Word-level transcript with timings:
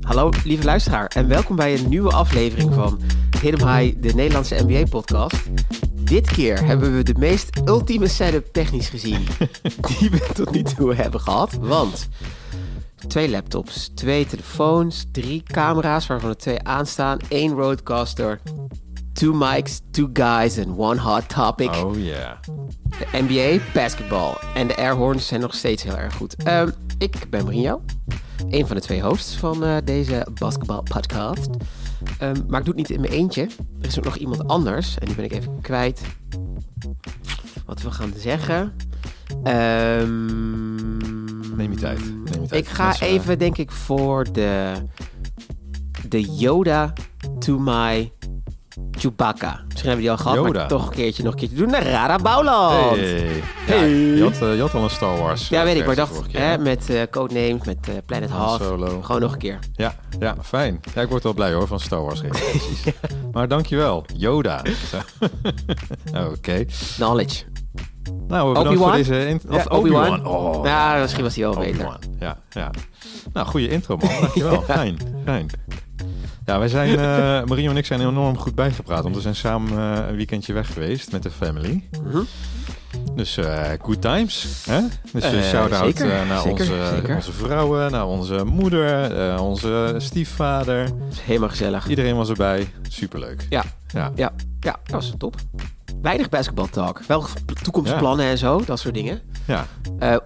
Hallo 0.00 0.30
lieve 0.44 0.64
luisteraar 0.64 1.06
en 1.06 1.28
welkom 1.28 1.56
bij 1.56 1.74
een 1.78 1.88
nieuwe 1.88 2.12
aflevering 2.12 2.74
van 2.74 3.00
Hit 3.40 3.60
'em 3.60 3.68
High, 3.68 4.00
de 4.00 4.14
Nederlandse 4.14 4.64
NBA-podcast. 4.66 5.36
Dit 5.92 6.30
keer 6.30 6.64
hebben 6.64 6.96
we 6.96 7.02
de 7.02 7.14
meest 7.18 7.60
ultieme 7.64 8.08
setup 8.08 8.46
technisch 8.52 8.88
gezien 8.88 9.26
die 9.98 10.10
we 10.10 10.28
tot 10.34 10.50
nu 10.50 10.62
toe 10.62 10.94
hebben 10.94 11.20
gehad. 11.20 11.52
Want 11.60 12.08
twee 13.08 13.30
laptops, 13.30 13.90
twee 13.94 14.26
telefoons, 14.26 15.04
drie 15.12 15.42
camera's 15.42 16.06
waarvan 16.06 16.30
er 16.30 16.36
twee 16.36 16.62
aanstaan, 16.62 17.18
één 17.28 17.52
roadcaster, 17.52 18.40
two 19.12 19.32
mics, 19.32 19.80
two 19.90 20.10
guys 20.12 20.56
en 20.56 20.78
one 20.78 21.00
hot 21.00 21.28
topic. 21.28 21.74
Oh 21.74 22.04
ja. 22.04 22.40
De 22.98 23.06
NBA, 23.12 23.62
basketbal 23.72 24.36
en 24.54 24.66
de 24.66 24.76
airhorns 24.76 25.26
zijn 25.26 25.40
nog 25.40 25.54
steeds 25.54 25.82
heel 25.82 25.96
erg 25.96 26.14
goed. 26.14 26.36
Ehm, 26.36 26.70
ik 26.98 27.30
ben 27.30 27.44
Marinho, 27.44 27.82
een 28.48 28.66
van 28.66 28.76
de 28.76 28.82
twee 28.82 29.02
hosts 29.02 29.36
van 29.36 29.64
eh, 29.64 29.76
deze 29.84 30.26
basketbalpodcast. 30.34 31.50
Ehm, 32.18 32.40
maar 32.48 32.60
ik 32.60 32.66
doe 32.66 32.74
het 32.74 32.88
niet 32.88 32.90
in 32.90 33.00
mijn 33.00 33.12
eentje. 33.12 33.42
Er 33.80 33.86
is 33.86 33.98
ook 33.98 34.04
nog 34.04 34.16
iemand 34.16 34.48
anders 34.48 34.98
en 34.98 35.06
die 35.06 35.14
ben 35.14 35.24
ik 35.24 35.32
even 35.32 35.60
kwijt. 35.60 36.02
Wat 37.66 37.82
we 37.82 37.90
gaan 37.90 38.12
zeggen. 38.16 38.72
Ehm, 39.42 40.96
Neem 41.56 41.72
je 41.72 41.78
tijd. 41.78 41.98
Neem 41.98 42.24
je 42.24 42.48
tijd. 42.48 42.52
Ik 42.52 42.68
ga 42.68 42.86
Mensen, 42.86 43.06
even, 43.06 43.38
denk 43.38 43.56
ik, 43.56 43.70
voor 43.70 44.32
de, 44.32 44.72
de 46.08 46.20
Yoda 46.20 46.92
to 47.38 47.58
my 47.58 48.12
Chewbacca. 48.90 49.60
Misschien 49.68 49.88
hebben 49.88 49.94
we 49.96 50.00
die 50.00 50.10
al 50.10 50.16
gehad, 50.16 50.36
Yoda. 50.36 50.58
maar 50.58 50.68
toch 50.68 50.86
een 50.86 50.92
keertje 50.92 51.22
nog 51.22 51.32
een 51.32 51.38
keertje 51.38 51.56
doen. 51.56 51.70
Naar 51.70 51.86
Rada 51.86 52.16
Bouwland. 52.16 52.96
Hey. 52.96 53.42
Hey. 53.66 53.88
Ja, 53.88 54.14
je, 54.16 54.22
had, 54.22 54.32
eh, 54.42 54.54
je 54.54 54.60
had 54.60 54.74
al 54.74 54.82
een 54.82 54.90
Star 54.90 55.18
Wars. 55.18 55.48
Ja, 55.48 55.58
eh, 55.58 55.64
weet 55.64 55.76
ik, 55.76 55.86
maar 55.86 55.90
ik 55.90 55.98
versie 55.98 56.14
dacht 56.16 56.28
keer, 56.30 56.40
hè, 56.40 56.58
met 56.58 56.90
eh 56.90 57.02
codenames, 57.10 57.66
met 57.66 57.88
eh, 57.88 57.94
Planet 58.06 58.30
Half. 58.30 58.62
Solo. 58.62 59.00
Gewoon 59.02 59.20
nog 59.20 59.32
een 59.32 59.38
keer. 59.38 59.58
Ja, 59.72 59.94
ja, 60.18 60.36
fijn. 60.42 60.80
Ja, 60.94 61.02
ik 61.02 61.08
word 61.08 61.22
wel 61.22 61.34
blij 61.34 61.52
hoor 61.52 61.66
van 61.66 61.80
Star 61.80 62.02
Wars 62.02 62.20
referenties. 62.30 62.84
Maar 63.32 63.48
dankjewel, 63.48 64.04
Yoda. 64.16 64.62
Oké. 66.32 66.64
Knowledge. 66.96 67.44
Nou, 68.28 68.54
bedankt 68.54 68.78
voor 68.80 68.92
deze... 68.92 69.28
In 69.28 69.40
Ja, 69.50 69.64
Obi-Wan. 69.68 70.10
Obi-Wan. 70.12 70.26
Oh, 70.26 70.66
Ja, 70.66 70.98
misschien 71.00 71.22
was 71.24 71.34
hij 71.36 71.44
wel 71.44 71.56
beter. 71.58 71.98
Ja, 72.18 72.38
ja. 72.50 72.70
Nou, 73.32 73.46
goede 73.46 73.68
intro 73.68 73.96
man. 73.96 74.08
Dankjewel. 74.20 74.62
Fijn, 74.62 74.98
fijn. 75.24 75.50
Ja, 76.44 76.58
wij 76.58 76.68
zijn, 76.68 76.98
eh 76.98 77.44
Mario 77.48 77.70
en 77.70 77.76
ik 77.76 77.86
zijn 77.86 78.00
enorm 78.00 78.38
goed 78.38 78.54
bijgepraat. 78.54 79.02
Want 79.02 79.14
we 79.14 79.20
zijn 79.20 79.34
samen 79.36 79.70
eh, 79.78 80.08
een 80.08 80.16
weekendje 80.16 80.52
weg 80.52 80.72
geweest 80.72 81.12
met 81.12 81.22
de 81.22 81.30
family. 81.30 81.88
Mhm. 82.04 82.22
Dus 83.14 83.36
eh 83.36 83.70
good 83.82 84.00
times. 84.00 84.64
Hè? 84.68 84.80
Dus 85.12 85.32
uh, 85.32 85.42
shout-out 85.42 85.98
naar 85.98 86.40
zeker, 86.40 86.50
onze, 86.50 86.90
zeker. 86.94 87.14
onze 87.14 87.32
vrouwen, 87.32 87.90
naar 87.90 88.06
onze 88.06 88.44
moeder, 88.44 89.40
onze 89.40 89.94
stiefvader. 89.98 90.88
helemaal 91.20 91.48
gezellig. 91.48 91.88
Iedereen 91.88 92.16
was 92.16 92.28
erbij. 92.28 92.72
Superleuk. 92.88 93.46
Ja. 93.48 93.64
Ja. 93.88 94.12
Ja, 94.14 94.32
ja, 94.60 94.76
dat 94.84 94.90
was 94.90 95.12
top. 95.18 95.36
Weinig 96.02 96.28
basketbaltalk. 96.28 97.00
Wel 97.06 97.24
toekomstplannen 97.62 98.26
en 98.26 98.38
zo, 98.38 98.62
dat 98.64 98.78
soort 98.78 98.94
dingen. 98.94 99.20
ja. 99.44 99.66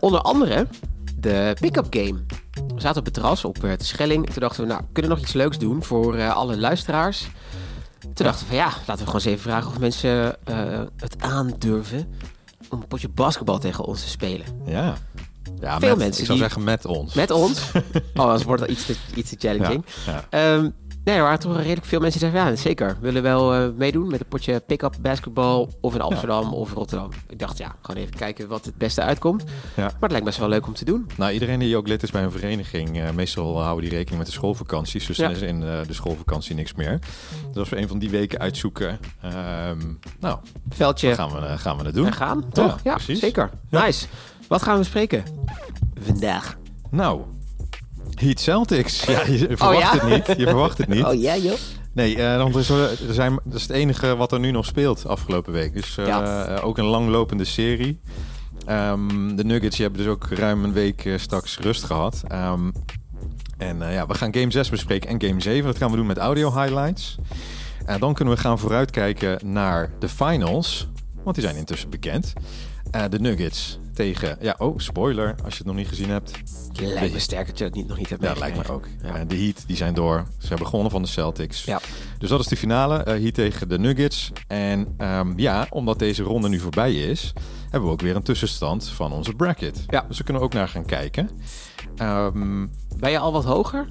Onder 0.00 0.20
andere 0.20 0.66
de 1.16 1.56
pick-up 1.60 1.86
game. 1.90 2.18
We 2.78 2.84
zaten 2.84 2.98
op 2.98 3.04
het 3.04 3.14
terras 3.14 3.44
op 3.44 3.64
eh, 3.64 3.70
de 3.78 3.84
Schelling. 3.84 4.26
Toen 4.26 4.40
dachten 4.42 4.62
we, 4.62 4.68
nou, 4.72 4.82
kunnen 4.92 5.10
we 5.10 5.16
nog 5.16 5.26
iets 5.26 5.34
leuks 5.34 5.58
doen 5.58 5.82
voor 5.84 6.14
eh, 6.16 6.34
alle 6.36 6.58
luisteraars? 6.58 7.28
Toen 7.98 8.10
dachten 8.26 8.40
we 8.40 8.46
van, 8.46 8.56
ja, 8.56 8.64
laten 8.86 8.86
we 8.86 8.96
gewoon 8.96 9.14
eens 9.14 9.24
even 9.24 9.40
vragen 9.40 9.70
of 9.70 9.78
mensen 9.78 10.36
eh, 10.44 10.80
het 10.96 11.16
aandurven 11.22 12.14
om 12.70 12.80
een 12.80 12.86
potje 12.88 13.08
basketbal 13.08 13.58
tegen 13.58 13.84
ons 13.84 14.00
te 14.02 14.08
spelen. 14.08 14.46
Ja. 14.66 14.94
ja 15.60 15.78
Veel 15.78 15.88
met- 15.88 15.98
mensen 15.98 16.20
Ik 16.20 16.26
zou 16.26 16.38
die- 16.38 16.48
zeggen 16.48 16.64
met 16.64 16.84
ons. 16.84 17.14
Met 17.14 17.30
ons. 17.30 17.70
oh, 18.14 18.22
anders 18.22 18.42
wordt 18.42 18.60
dat 18.62 18.70
iets 18.70 18.86
te, 18.86 18.96
iets 19.14 19.30
te 19.30 19.36
challenging. 19.38 19.84
Ja. 20.06 20.24
Ehm, 20.30 20.70
nee, 21.08 21.16
er 21.16 21.22
waren 21.22 21.38
toch 21.38 21.56
redelijk 21.56 21.84
veel 21.86 22.00
mensen 22.00 22.20
die 22.20 22.30
zeiden, 22.30 22.52
ja, 22.52 22.56
zeker. 22.58 22.88
We 22.88 23.06
willen 23.06 23.22
wel 23.22 23.54
eh, 23.54 23.68
meedoen 23.76 24.08
met 24.08 24.20
een 24.20 24.26
potje 24.28 24.60
pick-up 24.66 24.94
basketbal. 25.00 25.70
Of 25.80 25.94
in 25.94 26.00
Amsterdam 26.00 26.52
of 26.52 26.72
Rotterdam. 26.72 27.10
Ik 27.28 27.38
dacht, 27.38 27.58
ja, 27.58 27.74
gewoon 27.82 28.02
even 28.02 28.16
kijken 28.16 28.48
wat 28.48 28.64
het 28.64 28.76
beste 28.76 29.02
uitkomt. 29.02 29.44
Ja. 29.76 29.82
Maar 29.82 29.92
het 30.00 30.10
lijkt 30.10 30.26
best 30.26 30.38
wel 30.38 30.48
leuk 30.48 30.66
om 30.66 30.74
te 30.74 30.84
doen. 30.84 31.06
Nou, 31.16 31.32
iedereen 31.32 31.58
die 31.58 31.76
ook 31.76 31.88
lid 31.88 32.02
is 32.02 32.10
bij 32.10 32.22
een 32.22 32.30
vereniging, 32.30 33.00
eh, 33.00 33.10
meestal 33.10 33.62
houden 33.62 33.82
die 33.88 33.92
rekening 33.94 34.18
met 34.18 34.26
de 34.26 34.32
schoolvakanties. 34.32 35.06
Dus 35.06 35.16
Ja. 35.16 35.22
dan 35.26 35.32
is 35.36 35.42
in 35.42 35.62
eh, 35.62 35.80
de 35.86 35.92
schoolvakantie 35.94 36.54
niks 36.54 36.74
meer. 36.74 36.98
Dus 37.48 37.56
als 37.56 37.68
we 37.68 37.76
een 37.76 37.88
van 37.88 37.98
die 37.98 38.10
weken 38.10 38.38
uitzoeken, 38.38 38.98
ehm, 39.22 39.78
nou, 40.20 40.38
Veldje 40.68 41.14
gaan 41.14 41.30
we, 41.30 41.58
gaan 41.58 41.76
we 41.78 41.84
het 41.84 41.94
doen. 41.94 42.06
en 42.06 42.12
gaan, 42.12 42.48
toch? 42.52 42.78
Ja, 42.84 42.94
precies. 42.94 43.18
zeker. 43.20 43.50
Nice. 43.70 44.06
Wat 44.48 44.62
gaan 44.62 44.72
we 44.72 44.78
bespreken? 44.78 45.24
Vandaag. 46.00 46.56
Nou, 46.90 47.20
Heat 48.18 48.40
Celtics. 48.40 49.04
Ja, 49.04 49.26
je 49.26 49.46
verwacht 49.56 49.78
ja? 49.78 50.06
het 50.06 50.28
niet. 50.28 50.38
Je 50.38 50.46
verwacht 50.46 50.78
het 50.78 50.88
niet. 50.88 51.04
Oh 51.04 51.20
ja, 51.20 51.36
joh. 51.36 51.56
Nee, 51.92 52.16
want 52.16 52.54
er 52.54 52.60
is, 52.60 52.70
er 53.08 53.14
zijn, 53.14 53.40
dat 53.44 53.54
is 53.54 53.62
het 53.62 53.70
enige 53.70 54.16
wat 54.16 54.32
er 54.32 54.40
nu 54.40 54.50
nog 54.50 54.64
speelt 54.66 55.06
afgelopen 55.06 55.52
week. 55.52 55.74
Dus 55.74 55.96
eh, 55.98 56.06
Ja. 56.06 56.44
eh, 56.46 56.64
ook 56.66 56.78
een 56.78 56.84
langlopende 56.84 57.44
serie. 57.44 58.00
Ehm, 58.66 59.36
de 59.36 59.44
Nuggets 59.44 59.76
die 59.76 59.84
hebben 59.86 60.04
dus 60.04 60.12
ook 60.12 60.26
ruim 60.30 60.64
een 60.64 60.72
week 60.72 61.10
straks 61.16 61.58
rust 61.58 61.84
gehad. 61.84 62.22
Ehm, 62.28 62.70
en 63.58 63.78
ja, 63.92 64.06
we 64.06 64.14
gaan 64.14 64.34
game 64.34 64.50
6 64.50 64.68
bespreken 64.68 65.08
en 65.10 65.22
game 65.28 65.40
7. 65.40 65.64
Dat 65.66 65.76
gaan 65.76 65.90
we 65.90 65.96
doen 65.96 66.06
met 66.06 66.18
audio 66.18 66.52
highlights. 66.60 67.16
En 67.86 68.00
dan 68.00 68.14
kunnen 68.14 68.34
we 68.34 68.40
gaan 68.40 68.58
vooruitkijken 68.58 69.38
naar 69.52 69.90
de 69.98 70.08
finals. 70.08 70.88
Want 71.24 71.36
die 71.36 71.44
zijn 71.44 71.56
intussen 71.56 71.90
bekend. 71.90 72.32
De 73.08 73.18
Nuggets 73.20 73.78
tegen... 73.98 74.36
Ja, 74.40 74.54
oh, 74.58 74.78
spoiler 74.78 75.34
als 75.44 75.52
je 75.52 75.58
het 75.58 75.66
nog 75.66 75.76
niet 75.76 75.88
gezien 75.88 76.08
hebt. 76.10 76.30
Je 76.72 76.86
lijkt 76.86 77.12
me 77.12 77.18
sterk 77.18 77.46
dat 77.46 77.58
je 77.58 77.64
het 77.64 77.74
niet, 77.74 77.86
nog 77.88 77.96
niet 77.96 78.08
hebt 78.08 78.22
Ja, 78.22 78.28
dat 78.28 78.38
lijkt 78.38 78.56
me 78.56 78.72
ook. 78.72 78.86
Ja. 79.02 79.24
De 79.24 79.36
Heat, 79.36 79.64
die 79.66 79.76
zijn 79.76 79.94
door. 79.94 80.26
Ze 80.38 80.48
hebben 80.48 80.66
gewonnen 80.66 80.90
van 80.90 81.02
de 81.02 81.08
Celtics. 81.08 81.64
Ja. 81.64 81.80
Dus 82.18 82.28
dat 82.28 82.40
is 82.40 82.46
de 82.46 82.56
finale. 82.56 82.96
eh 83.02 83.20
Heat 83.22 83.34
tegen 83.34 83.68
de 83.68 83.78
Nuggets. 83.78 84.32
En 84.46 84.94
ehm, 84.96 85.32
ja, 85.36 85.66
omdat 85.70 85.98
deze 85.98 86.22
ronde 86.22 86.48
nu 86.48 86.58
voorbij 86.58 86.94
is... 86.94 87.32
hebben 87.62 87.82
we 87.88 87.94
ook 87.94 88.00
weer 88.00 88.16
een 88.16 88.22
tussenstand 88.22 88.88
van 88.88 89.12
onze 89.12 89.32
bracket. 89.32 89.84
Ja. 89.86 90.04
Dus 90.08 90.18
we 90.18 90.24
kunnen 90.24 90.42
ook 90.42 90.52
naar 90.52 90.68
gaan 90.68 90.84
kijken. 90.84 91.30
Ehm 91.96 92.66
Ben 92.96 93.10
je 93.10 93.18
al 93.18 93.32
wat 93.32 93.44
hoger? 93.44 93.86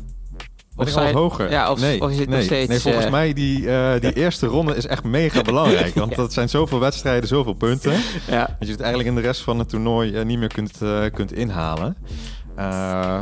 Ik 0.86 0.94
zijn- 0.94 1.16
hoger? 1.16 1.50
Ja, 1.52 1.72
of, 1.72 1.80
nee, 1.80 2.02
of 2.02 2.10
is 2.10 2.20
het 2.20 2.30
nee, 2.30 2.38
nog 2.38 2.46
steeds... 2.46 2.70
Nee, 2.70 2.80
volgens 2.80 3.06
eh, 3.06 3.12
mij 3.12 3.34
die, 3.34 3.72
eh, 3.72 4.02
die 4.02 4.14
eerste 4.24 4.46
ronde 4.46 4.76
is 4.76 4.86
echt 4.86 5.04
mega 5.04 5.42
belangrijk. 5.42 5.96
Want 5.96 6.10
Ja. 6.10 6.16
dat 6.18 6.34
zijn 6.34 6.50
zoveel 6.50 6.80
wedstrijden, 6.80 7.28
zoveel 7.28 7.54
punten... 7.54 7.94
Ja. 8.28 8.46
dat 8.60 8.68
je 8.68 8.72
het 8.72 8.80
eigenlijk 8.82 9.10
in 9.10 9.16
de 9.16 9.28
rest 9.28 9.42
van 9.42 9.60
het 9.60 9.70
toernooi 9.70 10.14
eh, 10.14 10.26
niet 10.26 10.40
meer 10.40 10.54
kunt, 10.54 10.78
kunt 11.14 11.34
inhalen. 11.34 11.98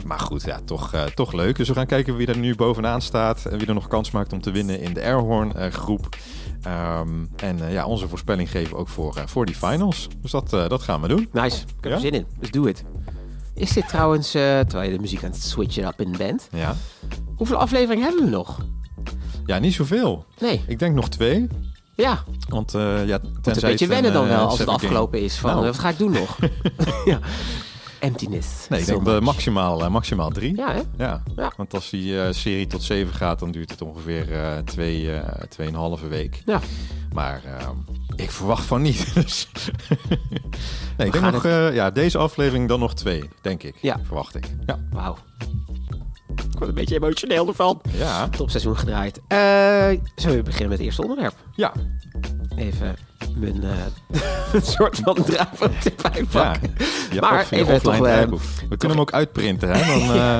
Maar 0.06 0.20
goed, 0.20 0.44
ja, 0.44 0.60
toch, 0.66 0.92
toch 1.14 1.34
leuk. 1.34 1.56
Dus 1.58 1.68
we 1.68 1.74
gaan 1.74 1.86
kijken 1.86 2.16
wie 2.16 2.28
er 2.28 2.38
nu 2.38 2.56
bovenaan 2.56 3.02
staat. 3.02 3.46
En 3.46 3.58
wie 3.58 3.68
er 3.68 3.74
nog 3.74 3.88
kans 3.88 4.12
maakt 4.12 4.34
om 4.34 4.42
te 4.42 4.52
winnen 4.52 4.80
in 4.80 4.94
de 4.94 5.02
Airhorn 5.02 5.72
groep. 5.72 6.10
Ehm, 6.62 7.10
en 7.36 7.72
ja, 7.72 7.86
onze 7.86 8.08
voorspelling 8.08 8.52
geven 8.52 8.78
ook 8.78 8.88
voor, 8.88 9.24
voor 9.26 9.46
die 9.46 9.56
finals. 9.56 10.08
Dus 10.22 10.32
dat, 10.32 10.50
dat 10.50 10.82
gaan 10.82 11.02
we 11.02 11.08
doen. 11.08 11.30
Nice. 11.32 11.58
Ik 11.78 11.84
heb 11.84 11.92
er 11.92 12.00
zin 12.00 12.12
in. 12.12 12.26
Dus 12.40 12.52
doe 12.52 12.68
het. 12.68 12.84
Is 13.56 13.72
dit 13.74 13.88
trouwens, 13.88 14.34
eh, 14.34 14.42
terwijl 14.60 14.90
je 14.90 14.96
de 14.96 15.02
muziek 15.02 15.24
aan 15.24 15.32
het 15.32 15.44
switchen 15.44 15.86
up 15.88 16.02
in 16.02 16.16
bent, 16.18 16.48
Ja, 16.52 16.76
hoeveel 17.36 17.58
afleveringen 17.58 18.04
hebben 18.06 18.24
we 18.24 18.30
nog? 18.30 18.58
ja 19.46 19.60
niet 19.60 19.74
zoveel. 19.74 20.26
Nee. 20.40 20.64
Ik 20.68 20.80
denk 20.80 20.96
nog 20.96 21.10
twee. 21.10 21.48
Ja, 21.96 22.24
Want 22.50 22.74
eh 22.74 23.08
ja, 23.08 23.20
moet 23.24 23.44
tenzij 23.44 23.64
een 23.64 23.70
beetje 23.70 23.88
wennen 23.88 24.14
dan 24.14 24.24
eh, 24.24 24.30
wel 24.30 24.46
als 24.48 24.60
het 24.60 24.68
afgelopen 24.68 25.22
is. 25.22 25.36
Van, 25.38 25.50
Nou. 25.52 25.66
wat 25.66 25.80
ga 25.80 25.90
ik 25.90 25.98
doen 25.98 26.12
nog? 26.12 26.38
ja. 27.06 27.20
Emptiness. 28.06 28.68
Nee, 28.70 28.80
ik 28.80 28.86
So 28.86 28.92
denk 28.94 29.06
much. 29.06 29.22
maximaal, 29.22 29.84
eh, 29.84 29.90
maximaal 29.90 30.30
drie. 30.30 30.56
Ja, 30.58 30.72
hè? 30.74 30.82
Ja, 30.98 31.24
Ja. 31.36 31.52
want 31.58 31.74
als 31.74 31.90
die 31.90 32.22
eh, 32.22 32.32
serie 32.34 32.68
tot 32.68 32.84
7 32.84 33.14
gaat, 33.14 33.40
dan 33.40 33.52
duurt 33.52 33.70
het 33.72 33.82
ongeveer 33.82 34.34
eh 34.34 34.58
twee, 34.58 35.12
eh 35.12 35.42
tweeënhalve 35.50 36.08
week. 36.08 36.42
Ja. 36.46 36.60
Maar 37.14 37.42
eh, 37.44 37.70
ik 38.16 38.32
verwacht 38.32 38.66
van 38.66 38.82
niet. 38.82 39.14
Dus 39.16 39.48
nee, 40.98 41.08
ik 41.08 41.14
denk 41.14 41.32
nog, 41.32 41.44
ja, 41.74 41.92
deze 41.92 42.18
aflevering 42.18 42.68
dan 42.68 42.80
nog 42.80 42.94
twee, 42.96 43.30
denk 43.42 43.64
ik. 43.64 43.76
Ja. 43.82 44.00
Verwacht 44.06 44.36
ik. 44.36 44.46
Ja. 44.66 44.80
Wauw. 44.92 45.18
Ik 46.36 46.58
word 46.62 46.70
een 46.70 46.76
beetje 46.76 46.96
emotioneel 46.96 47.48
ervan. 47.48 47.82
Ja. 47.92 48.30
Topseizoen 48.30 48.78
gedraaid. 48.78 49.18
Eh, 49.28 49.38
zullen 50.16 50.38
we 50.38 50.44
beginnen 50.44 50.70
met 50.70 50.78
het 50.78 50.80
eerste 50.88 51.02
onderwerp? 51.02 51.36
Ja. 51.56 51.72
Even 52.56 52.96
mijn 53.36 53.64
eh, 53.64 53.70
een 54.54 54.62
soort 54.62 55.00
van 55.04 55.18
ja. 56.32 56.56
ja 57.12 57.22
Maar 57.22 57.48
even 57.50 57.82
toch, 57.82 58.06
eh. 58.06 58.22
We 58.70 58.78
kunnen 58.78 58.98
hem 58.98 59.00
ook 59.00 59.12
uitprinten, 59.12 59.70
hè? 59.70 60.00
Dan 60.00 60.16
eh 60.16 60.40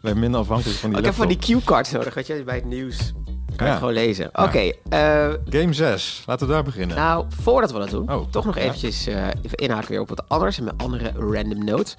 ben 0.00 0.14
je 0.14 0.20
minder 0.20 0.40
afhankelijk 0.40 0.78
van 0.78 0.90
die 0.90 0.98
ik 0.98 1.04
heb 1.04 1.14
van 1.14 1.28
die 1.28 1.36
cue-cards 1.38 1.90
nodig, 1.90 2.14
weet 2.14 2.26
je, 2.26 2.42
bij 2.44 2.54
het 2.54 2.64
nieuws. 2.64 3.12
Kan 3.56 3.68
je 3.68 3.74
gewoon 3.74 3.92
lezen. 3.92 4.28
Oké, 4.32 4.72
eh, 4.88 5.28
Game 5.48 5.72
6. 5.72 6.22
Laten 6.26 6.46
we 6.46 6.52
daar 6.52 6.62
beginnen. 6.62 6.96
nou, 6.96 7.24
voordat 7.42 7.72
we 7.72 7.78
dat 7.78 7.90
doen, 7.90 8.12
Oh, 8.12 8.30
toch 8.30 8.44
nog 8.44 8.56
eventjes 8.56 9.06
eh, 9.06 9.26
even 9.42 9.56
inhaken 9.56 9.88
weer 9.90 10.00
op 10.00 10.08
wat 10.08 10.28
anders 10.28 10.58
en 10.58 10.64
mijn 10.64 10.76
andere 10.76 11.12
random 11.18 11.64
notes. 11.64 11.96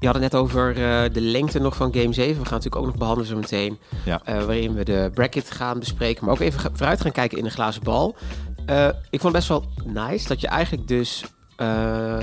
Je 0.00 0.06
had 0.06 0.14
het 0.14 0.32
net 0.32 0.34
over 0.34 0.68
eh, 0.70 1.12
de 1.12 1.20
lengte 1.20 1.58
nog 1.58 1.76
van 1.76 1.94
Game 1.94 2.12
7. 2.12 2.28
We 2.42 2.48
gaan 2.48 2.56
natuurlijk 2.58 2.76
ook 2.76 2.86
nog 2.86 2.96
behandelen 2.96 3.28
zo 3.28 3.36
meteen. 3.36 3.78
Ja. 4.04 4.20
eh, 4.24 4.34
waarin 4.44 4.74
we 4.74 4.84
de 4.84 5.10
bracket 5.14 5.50
gaan 5.50 5.78
bespreken. 5.78 6.24
Maar 6.24 6.34
ook 6.34 6.40
even 6.40 6.60
ga- 6.60 6.70
vooruit 6.72 7.00
gaan 7.00 7.12
kijken 7.12 7.38
in 7.38 7.44
de 7.44 7.50
glazen 7.50 7.82
bal. 7.82 8.16
Eh, 8.66 8.86
ik 9.10 9.20
vond 9.20 9.22
het 9.22 9.32
best 9.32 9.48
wel 9.48 9.64
nice 9.84 10.28
dat 10.28 10.40
je 10.40 10.46
eigenlijk 10.48 10.88
dus 10.88 11.24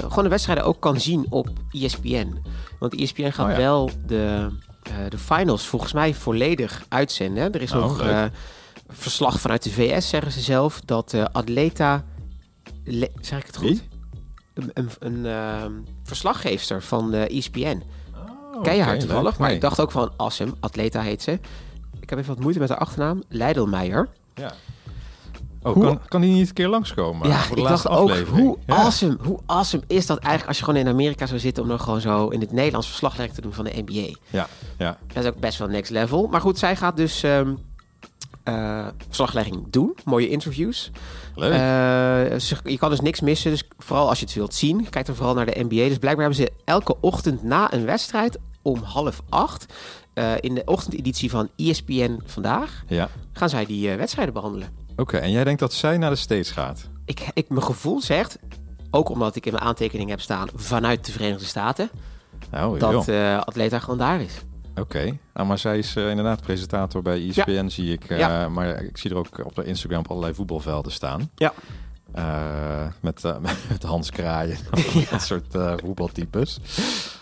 gewoon 0.07 0.24
de 0.24 0.29
wedstrijden 0.29 0.65
ook 0.65 0.79
kan 0.79 1.00
zien 1.00 1.25
op 1.29 1.50
ESPN. 1.71 2.38
Want 2.79 2.95
ESPN 2.95 3.29
gaat 3.31 3.45
Oh 3.45 3.51
ja. 3.51 3.57
wel 3.57 3.89
de, 4.06 4.50
de 5.09 5.18
finals 5.18 5.68
volgens 5.68 5.94
mij 5.94 6.13
volledig 6.13 6.85
uitzenden. 6.89 7.44
hè. 7.44 7.50
Er 7.50 7.62
is 7.62 7.71
Oh, 7.71 7.81
nog 7.81 8.30
verslag 8.89 9.39
vanuit 9.39 9.63
de 9.63 9.69
VS, 9.71 10.09
zeggen 10.09 10.31
ze 10.31 10.41
zelf, 10.41 10.81
dat 10.85 11.13
Atleta, 11.31 12.03
Le- 12.83 13.12
zeg 13.21 13.39
ik 13.39 13.45
het 13.45 13.57
goed? 13.57 13.68
Wie? 13.69 13.81
Een, 14.57 14.71
een, 14.74 14.89
een 15.00 15.25
ehm, 15.25 15.71
verslaggeefster 16.04 16.81
van 16.83 17.12
de 17.12 17.27
ESPN. 17.27 17.81
Oh, 18.54 18.63
Ken 18.63 18.75
je 18.75 18.81
haar 18.81 19.00
toevallig? 19.00 19.24
leuk. 19.30 19.38
Maar 19.38 19.48
Nee. 19.48 19.56
ik 19.56 19.62
dacht 19.62 19.80
ook 19.80 19.92
van 19.92 20.12
Assem, 20.18 20.54
Atleta 20.59 21.01
heet 21.01 21.21
ze. 21.21 21.31
Ik 22.00 22.09
heb 22.09 22.19
even 22.19 22.33
wat 22.33 22.44
moeite 22.44 22.59
met 22.59 22.69
haar 22.69 22.77
achternaam. 22.77 23.24
Leidelmeijer. 23.30 24.09
Ja. 24.36 24.51
Oh, 25.62 25.74
Hoe- 25.74 25.83
kan, 25.83 26.00
kan 26.07 26.21
die 26.21 26.33
niet 26.33 26.48
een 26.48 26.54
keer 26.54 26.68
langskomen? 26.68 27.27
ja, 27.27 27.38
voor 27.39 27.56
de 27.56 27.62
ik 27.62 27.68
laatste 27.68 27.88
dacht 27.88 28.00
ook, 28.01 28.27
hoe 28.27 28.57
Ja. 28.65 28.75
awesome, 28.75 29.18
hoe 29.21 29.39
awesome 29.45 29.83
is 29.88 30.06
dat 30.06 30.18
eigenlijk 30.18 30.48
als 30.48 30.57
je 30.57 30.63
gewoon 30.63 30.80
in 30.80 30.88
Amerika 30.88 31.25
zou 31.25 31.39
zitten 31.39 31.63
om 31.63 31.69
dan 31.69 31.80
gewoon 31.80 32.01
zo 32.01 32.27
in 32.27 32.39
het 32.39 32.51
Nederlands 32.51 32.88
verslaglegging 32.88 33.36
te 33.36 33.42
doen 33.42 33.54
van 33.54 33.65
de 33.65 33.83
NBA. 33.86 34.15
Ja, 34.30 34.48
ja. 34.77 34.98
Dat 35.13 35.24
is 35.24 35.30
ook 35.30 35.39
best 35.39 35.57
wel 35.57 35.68
next 35.68 35.92
level. 35.92 36.27
Maar 36.27 36.42
goed, 36.42 36.57
zij 36.57 36.75
gaat 36.75 36.98
dus 36.98 37.24
ehm, 37.24 37.54
eh, 38.47 38.88
verslaglegging 39.07 39.65
doen. 39.69 39.95
Mooie 40.05 40.29
interviews. 40.29 40.91
Leuk. 41.35 41.51
Eh, 41.51 42.39
je 42.63 42.77
kan 42.77 42.89
dus 42.89 43.01
niks 43.01 43.21
missen. 43.21 43.51
Dus 43.51 43.63
vooral 43.77 44.09
als 44.09 44.19
je 44.19 44.25
het 44.25 44.33
wilt 44.33 44.53
zien, 44.53 44.89
kijk 44.89 45.05
dan 45.05 45.15
vooral 45.15 45.33
naar 45.33 45.45
de 45.45 45.63
NBA. 45.63 45.88
Dus 45.88 45.97
blijkbaar 45.97 46.25
hebben 46.25 46.45
ze 46.45 46.51
elke 46.65 46.95
ochtend 47.01 47.44
na 47.44 47.73
een 47.73 47.85
wedstrijd 47.85 48.38
om 48.61 48.81
half 48.83 49.21
acht... 49.29 49.73
eh, 50.13 50.31
in 50.39 50.55
de 50.55 50.61
ochtendeditie 50.65 51.29
van 51.29 51.49
ESPN 51.55 52.21
vandaag... 52.25 52.83
ja. 52.88 53.09
gaan 53.33 53.49
zij 53.49 53.65
die 53.65 53.95
wedstrijden 53.95 54.33
behandelen. 54.33 54.69
Oké, 54.95 55.17
en 55.17 55.31
jij 55.31 55.44
denkt 55.44 55.59
dat 55.59 55.73
zij 55.73 55.97
naar 55.97 56.09
de 56.09 56.15
States 56.15 56.51
gaat? 56.51 56.89
Ik, 57.05 57.27
ik, 57.33 57.49
mijn 57.49 57.63
gevoel 57.63 58.01
zegt, 58.01 58.39
ook 58.91 59.09
omdat 59.09 59.35
ik 59.35 59.45
in 59.45 59.51
mijn 59.51 59.63
aantekening 59.63 60.09
heb 60.09 60.21
staan... 60.21 60.47
vanuit 60.55 61.05
de 61.05 61.11
Verenigde 61.11 61.45
Staten, 61.45 61.89
Oh, 62.53 62.79
dat 62.79 63.09
Atleta 63.45 63.79
gewoon 63.79 63.97
daar 63.97 64.21
is. 64.21 64.33
Oké, 64.79 65.18
ah, 65.33 65.47
maar 65.47 65.57
zij 65.57 65.77
is 65.77 65.95
eh, 65.95 66.09
inderdaad 66.09 66.41
presentator 66.41 67.01
bij 67.01 67.27
ESPN, 67.27 67.68
zie 67.68 67.91
ik. 67.94 68.06
eh, 68.09 68.18
Ja. 68.19 68.50
Maar 68.50 68.83
ik 68.83 68.97
zie 68.97 69.12
er 69.12 69.18
ook 69.18 69.27
op 69.45 69.56
de 69.56 69.63
Instagram 69.65 70.00
op 70.00 70.07
allerlei 70.09 70.33
voetbalvelden 70.33 70.91
staan. 70.91 71.29
Ja. 71.35 71.53
Eh, 72.13 72.24
met, 73.00 73.24
met 73.69 73.83
Hans 73.83 74.09
Kraaien, 74.12 74.57
dat 75.12 75.21
soort 75.21 75.57
voetbaltypes. 75.83 76.59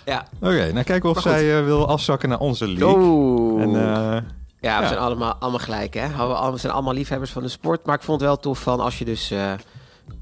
Ja. 0.05 0.25
Oké, 0.39 0.71
nou 0.71 0.83
kijken 0.83 1.09
of 1.09 1.21
zij 1.21 1.63
wil 1.63 1.87
afzakken 1.87 2.29
naar 2.29 2.39
onze 2.39 2.67
league. 2.67 3.61
En, 3.61 3.75
eh, 3.75 4.21
Ja, 4.59 4.81
we 4.81 4.87
zijn 4.87 4.99
allemaal, 4.99 5.35
allemaal 5.39 5.59
gelijk, 5.59 5.93
hè? 5.93 6.07
We 6.51 6.57
zijn 6.57 6.73
allemaal 6.73 6.93
liefhebbers 6.93 7.31
van 7.31 7.41
de 7.41 7.47
sport. 7.49 7.85
Maar 7.85 7.95
ik 7.95 8.03
vond 8.03 8.19
het 8.19 8.29
wel 8.29 8.39
tof 8.39 8.59
van 8.59 8.79
als 8.79 8.99
je 8.99 9.05
dus... 9.05 9.33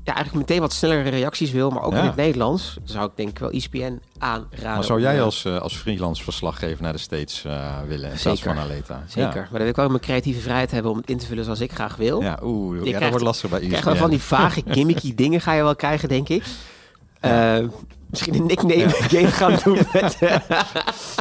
ja, 0.03 0.13
eigenlijk 0.15 0.47
meteen 0.47 0.61
wat 0.61 0.73
snellere 0.73 1.09
reacties 1.09 1.51
wil, 1.51 1.69
maar 1.69 1.83
ook 1.83 1.91
Ja. 1.94 2.00
in 2.00 2.05
het 2.05 2.15
Nederlands. 2.15 2.77
Zou 2.83 3.05
ik 3.05 3.11
denk 3.15 3.29
ik 3.29 3.39
wel 3.39 3.51
E 3.51 3.55
ESPN 3.55 4.00
aanraden. 4.17 4.63
maar 4.63 4.83
zou 4.83 5.01
jij 5.01 5.21
als, 5.21 5.45
eh, 5.45 5.57
als 5.61 5.75
freelance 5.77 6.23
verslaggever 6.23 6.83
naar 6.83 6.94
de 6.94 7.00
States 7.00 7.44
eh, 7.45 7.77
willen 7.88 8.11
in 8.11 8.17
plaats 8.21 8.39
Zeker. 8.39 8.55
van 8.55 8.63
Aleta? 8.63 9.03
Zeker. 9.07 9.33
Maar 9.33 9.50
dan 9.50 9.59
wil 9.59 9.67
ik 9.67 9.75
wel 9.75 9.88
mijn 9.88 10.00
creatieve 10.01 10.39
vrijheid 10.41 10.71
hebben 10.71 10.91
om 10.91 10.97
het 10.97 11.09
in 11.09 11.17
te 11.17 11.25
vullen 11.25 11.44
zoals 11.44 11.59
ik 11.59 11.71
graag 11.71 11.95
wil. 11.95 12.21
Ja, 12.21 12.39
oeh, 12.44 12.85
ja, 12.85 13.00
dat 13.00 13.09
wordt 13.09 13.25
lastig 13.25 13.50
bij 13.50 13.59
E 13.59 13.67
Krijg 13.67 13.75
ESPN. 13.75 13.89
wel 13.89 13.97
van 14.01 14.09
die 14.09 14.21
vage, 14.21 14.61
gimmicky 14.67 15.15
dingen 15.23 15.41
ga 15.41 15.53
je 15.53 15.63
wel 15.63 15.75
krijgen, 15.75 16.09
denk 16.09 16.29
ik. 16.29 16.44
Eh, 17.23 17.57
misschien 18.09 18.33
een 18.35 18.45
nickname 18.45 18.89
game 18.89 19.27
gaan 19.27 19.59
doen 19.63 19.79
met... 19.93 20.17
eh, 20.19 20.35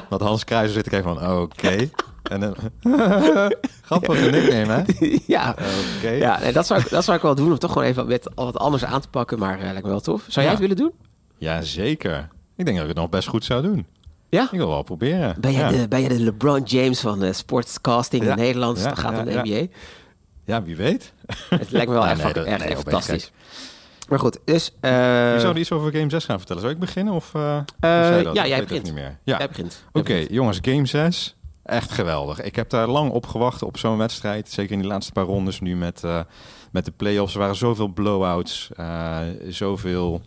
Dat 0.08 0.20
Hans 0.20 0.44
Kruijzer 0.44 0.74
zit 0.74 0.86
ik 0.86 0.92
even 0.92 1.14
van, 1.18 1.36
oké. 1.40 1.88
En 2.22 2.40
dan... 2.40 2.54
Grappig, 3.82 4.24
een 4.24 4.30
nickname, 4.30 4.66
hè? 4.86 5.06
ja, 5.34 5.56
Oké. 5.98 6.10
ja 6.10 6.38
nee, 6.40 6.52
dat, 6.52 6.66
zou 6.66 6.80
ik, 6.80 6.90
dat 6.90 7.04
zou 7.04 7.16
ik 7.16 7.22
wel 7.22 7.34
doen. 7.34 7.50
Om 7.52 7.58
toch 7.58 7.72
gewoon 7.72 7.88
even 7.88 8.06
met 8.06 8.30
wat 8.34 8.58
anders 8.58 8.84
aan 8.84 9.00
te 9.00 9.08
pakken. 9.08 9.38
Maar 9.38 9.58
eh, 9.58 9.64
lijkt 9.64 9.82
me 9.82 9.88
wel 9.88 10.00
tof. 10.00 10.20
Zou 10.28 10.32
jij 10.34 10.44
Ja. 10.44 10.50
het 10.50 10.58
willen 10.60 10.76
doen? 10.76 10.92
Ja, 11.38 11.60
zeker. 11.62 12.28
Ik 12.56 12.64
denk 12.64 12.76
dat 12.76 12.86
ik 12.86 12.92
het 12.92 12.96
nog 13.02 13.08
best 13.08 13.28
goed 13.28 13.44
zou 13.44 13.62
doen. 13.62 13.86
Ja? 14.28 14.42
Ik 14.42 14.58
wil 14.58 14.68
wel 14.68 14.82
proberen. 14.82 15.36
Ben 15.40 15.52
jij, 15.52 15.60
ja. 15.60 15.68
de, 15.80 15.88
ben 15.88 16.00
jij 16.00 16.08
de 16.08 16.20
LeBron 16.20 16.62
James 16.62 17.00
van 17.00 17.24
uh, 17.24 17.32
sportscasting 17.32 18.24
Ja. 18.24 18.30
in 18.30 18.36
Nederland? 18.36 18.78
Ja, 18.78 18.88
Dat 18.88 18.98
gaat 18.98 19.12
ja, 19.12 19.18
om 19.18 19.24
de 19.24 19.30
ja. 19.32 19.42
NBA. 19.42 19.66
Ja, 20.44 20.62
wie 20.62 20.76
weet. 20.76 21.12
Het 21.48 21.70
lijkt 21.70 21.88
me 21.88 21.94
wel 21.94 22.04
Ja, 22.06 22.10
echt, 22.10 22.22
nee, 22.24 22.32
dat- 22.32 22.58
nee, 22.58 22.76
fantastisch. 22.76 23.32
Maar 24.12 24.20
goed, 24.20 24.38
dus... 24.44 24.70
eh, 24.80 24.90
Je 25.34 25.40
zou 25.40 25.58
iets 25.58 25.72
over 25.72 25.92
Game 25.92 26.10
6 26.10 26.24
gaan 26.24 26.36
vertellen. 26.38 26.62
Zou 26.62 26.74
ik 26.74 26.80
beginnen? 26.80 27.14
Of, 27.14 27.34
eh, 27.34 27.56
Eh, 27.80 28.24
dat? 28.24 28.34
ja, 28.34 28.46
jij 28.46 28.60
begint. 28.60 28.82
niet 28.84 28.94
meer. 28.94 29.18
Ja. 29.24 29.38
Jij 29.38 29.48
begint. 29.48 29.84
Oké, 29.92 30.24
jongens, 30.30 30.58
Game 30.62 30.86
6. 30.86 31.36
Echt 31.64 31.90
geweldig. 31.90 32.40
Ik 32.42 32.56
heb 32.56 32.70
daar 32.70 32.88
lang 32.88 33.10
op 33.10 33.26
gewacht 33.26 33.62
op 33.62 33.78
zo'n 33.78 33.96
wedstrijd. 33.98 34.50
Zeker 34.50 34.72
in 34.72 34.78
die 34.78 34.88
laatste 34.88 35.12
paar 35.12 35.24
rondes 35.24 35.60
nu 35.60 35.76
met, 35.76 36.02
met 36.72 36.84
de 36.84 36.90
playoffs. 36.90 37.32
Er 37.34 37.38
waren 37.40 37.56
zoveel 37.56 37.88
blowouts. 37.88 38.70
zoveel... 39.48 40.20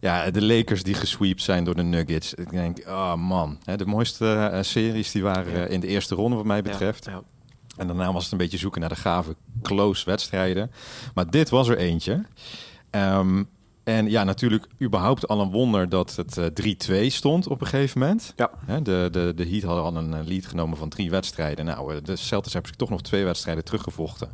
Ja, 0.00 0.30
de 0.30 0.42
Lakers 0.44 0.82
die 0.82 0.94
gesweept 0.94 1.42
zijn 1.42 1.64
door 1.64 1.74
de 1.74 1.82
Nuggets. 1.82 2.34
Ik 2.34 2.50
denk, 2.50 2.78
oh 2.86 3.14
man. 3.14 3.58
Hè, 3.64 3.76
de 3.76 3.86
mooiste 3.86 4.58
series 4.62 5.10
die 5.10 5.22
waren 5.22 5.70
in 5.70 5.80
de 5.80 5.86
eerste 5.86 6.14
ronde 6.14 6.36
wat 6.36 6.44
mij 6.44 6.62
betreft. 6.62 7.04
Ja, 7.04 7.12
ja. 7.12 7.22
En 7.76 7.86
daarna 7.86 8.12
was 8.12 8.22
het 8.22 8.32
een 8.32 8.38
beetje 8.38 8.58
zoeken 8.58 8.80
naar 8.80 8.88
de 8.90 8.96
gave 8.96 9.36
close 9.62 10.04
wedstrijden. 10.04 10.70
Maar 11.14 11.30
dit 11.30 11.48
was 11.50 11.68
er 11.68 11.76
eentje. 11.78 12.24
Ehm, 12.94 13.42
en 13.84 14.10
ja, 14.10 14.24
natuurlijk 14.24 14.66
überhaupt 14.82 15.28
al 15.28 15.40
een 15.40 15.50
wonder 15.50 15.88
dat 15.88 16.16
het 16.16 16.38
eh, 16.38 17.06
3-2 17.06 17.06
stond 17.06 17.48
op 17.48 17.60
een 17.60 17.66
gegeven 17.66 18.00
moment. 18.00 18.32
Ja. 18.36 18.50
De, 18.80 19.08
de, 19.12 19.32
de 19.36 19.48
Heat 19.48 19.62
hadden 19.62 19.84
al 19.84 19.96
een 19.96 20.14
eh, 20.14 20.26
lead 20.26 20.46
genomen 20.46 20.76
van 20.78 20.88
drie 20.88 21.10
wedstrijden. 21.10 21.64
Nou, 21.64 21.94
eh, 21.94 22.02
de 22.02 22.16
Celtics 22.16 22.52
hebben 22.52 22.70
zich 22.70 22.80
toch 22.80 22.90
nog 22.90 23.02
twee 23.02 23.24
wedstrijden 23.24 23.64
teruggevochten. 23.64 24.28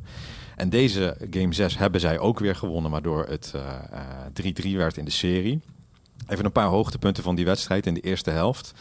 En 0.60 0.68
deze 0.68 1.16
Game 1.30 1.52
6 1.52 1.78
hebben 1.78 2.00
zij 2.00 2.18
ook 2.18 2.38
weer 2.38 2.56
gewonnen, 2.56 2.90
waardoor 2.90 3.26
het 3.26 3.52
eh, 3.54 3.62
eh, 3.92 4.72
3-3 4.72 4.76
werd 4.76 4.96
in 4.96 5.04
de 5.04 5.10
serie. 5.10 5.60
Even 6.26 6.44
een 6.44 6.52
paar 6.52 6.66
hoogtepunten 6.66 7.22
van 7.22 7.34
die 7.34 7.44
wedstrijd 7.44 7.86
in 7.86 7.94
de 7.94 8.00
eerste 8.00 8.30
helft. 8.30 8.72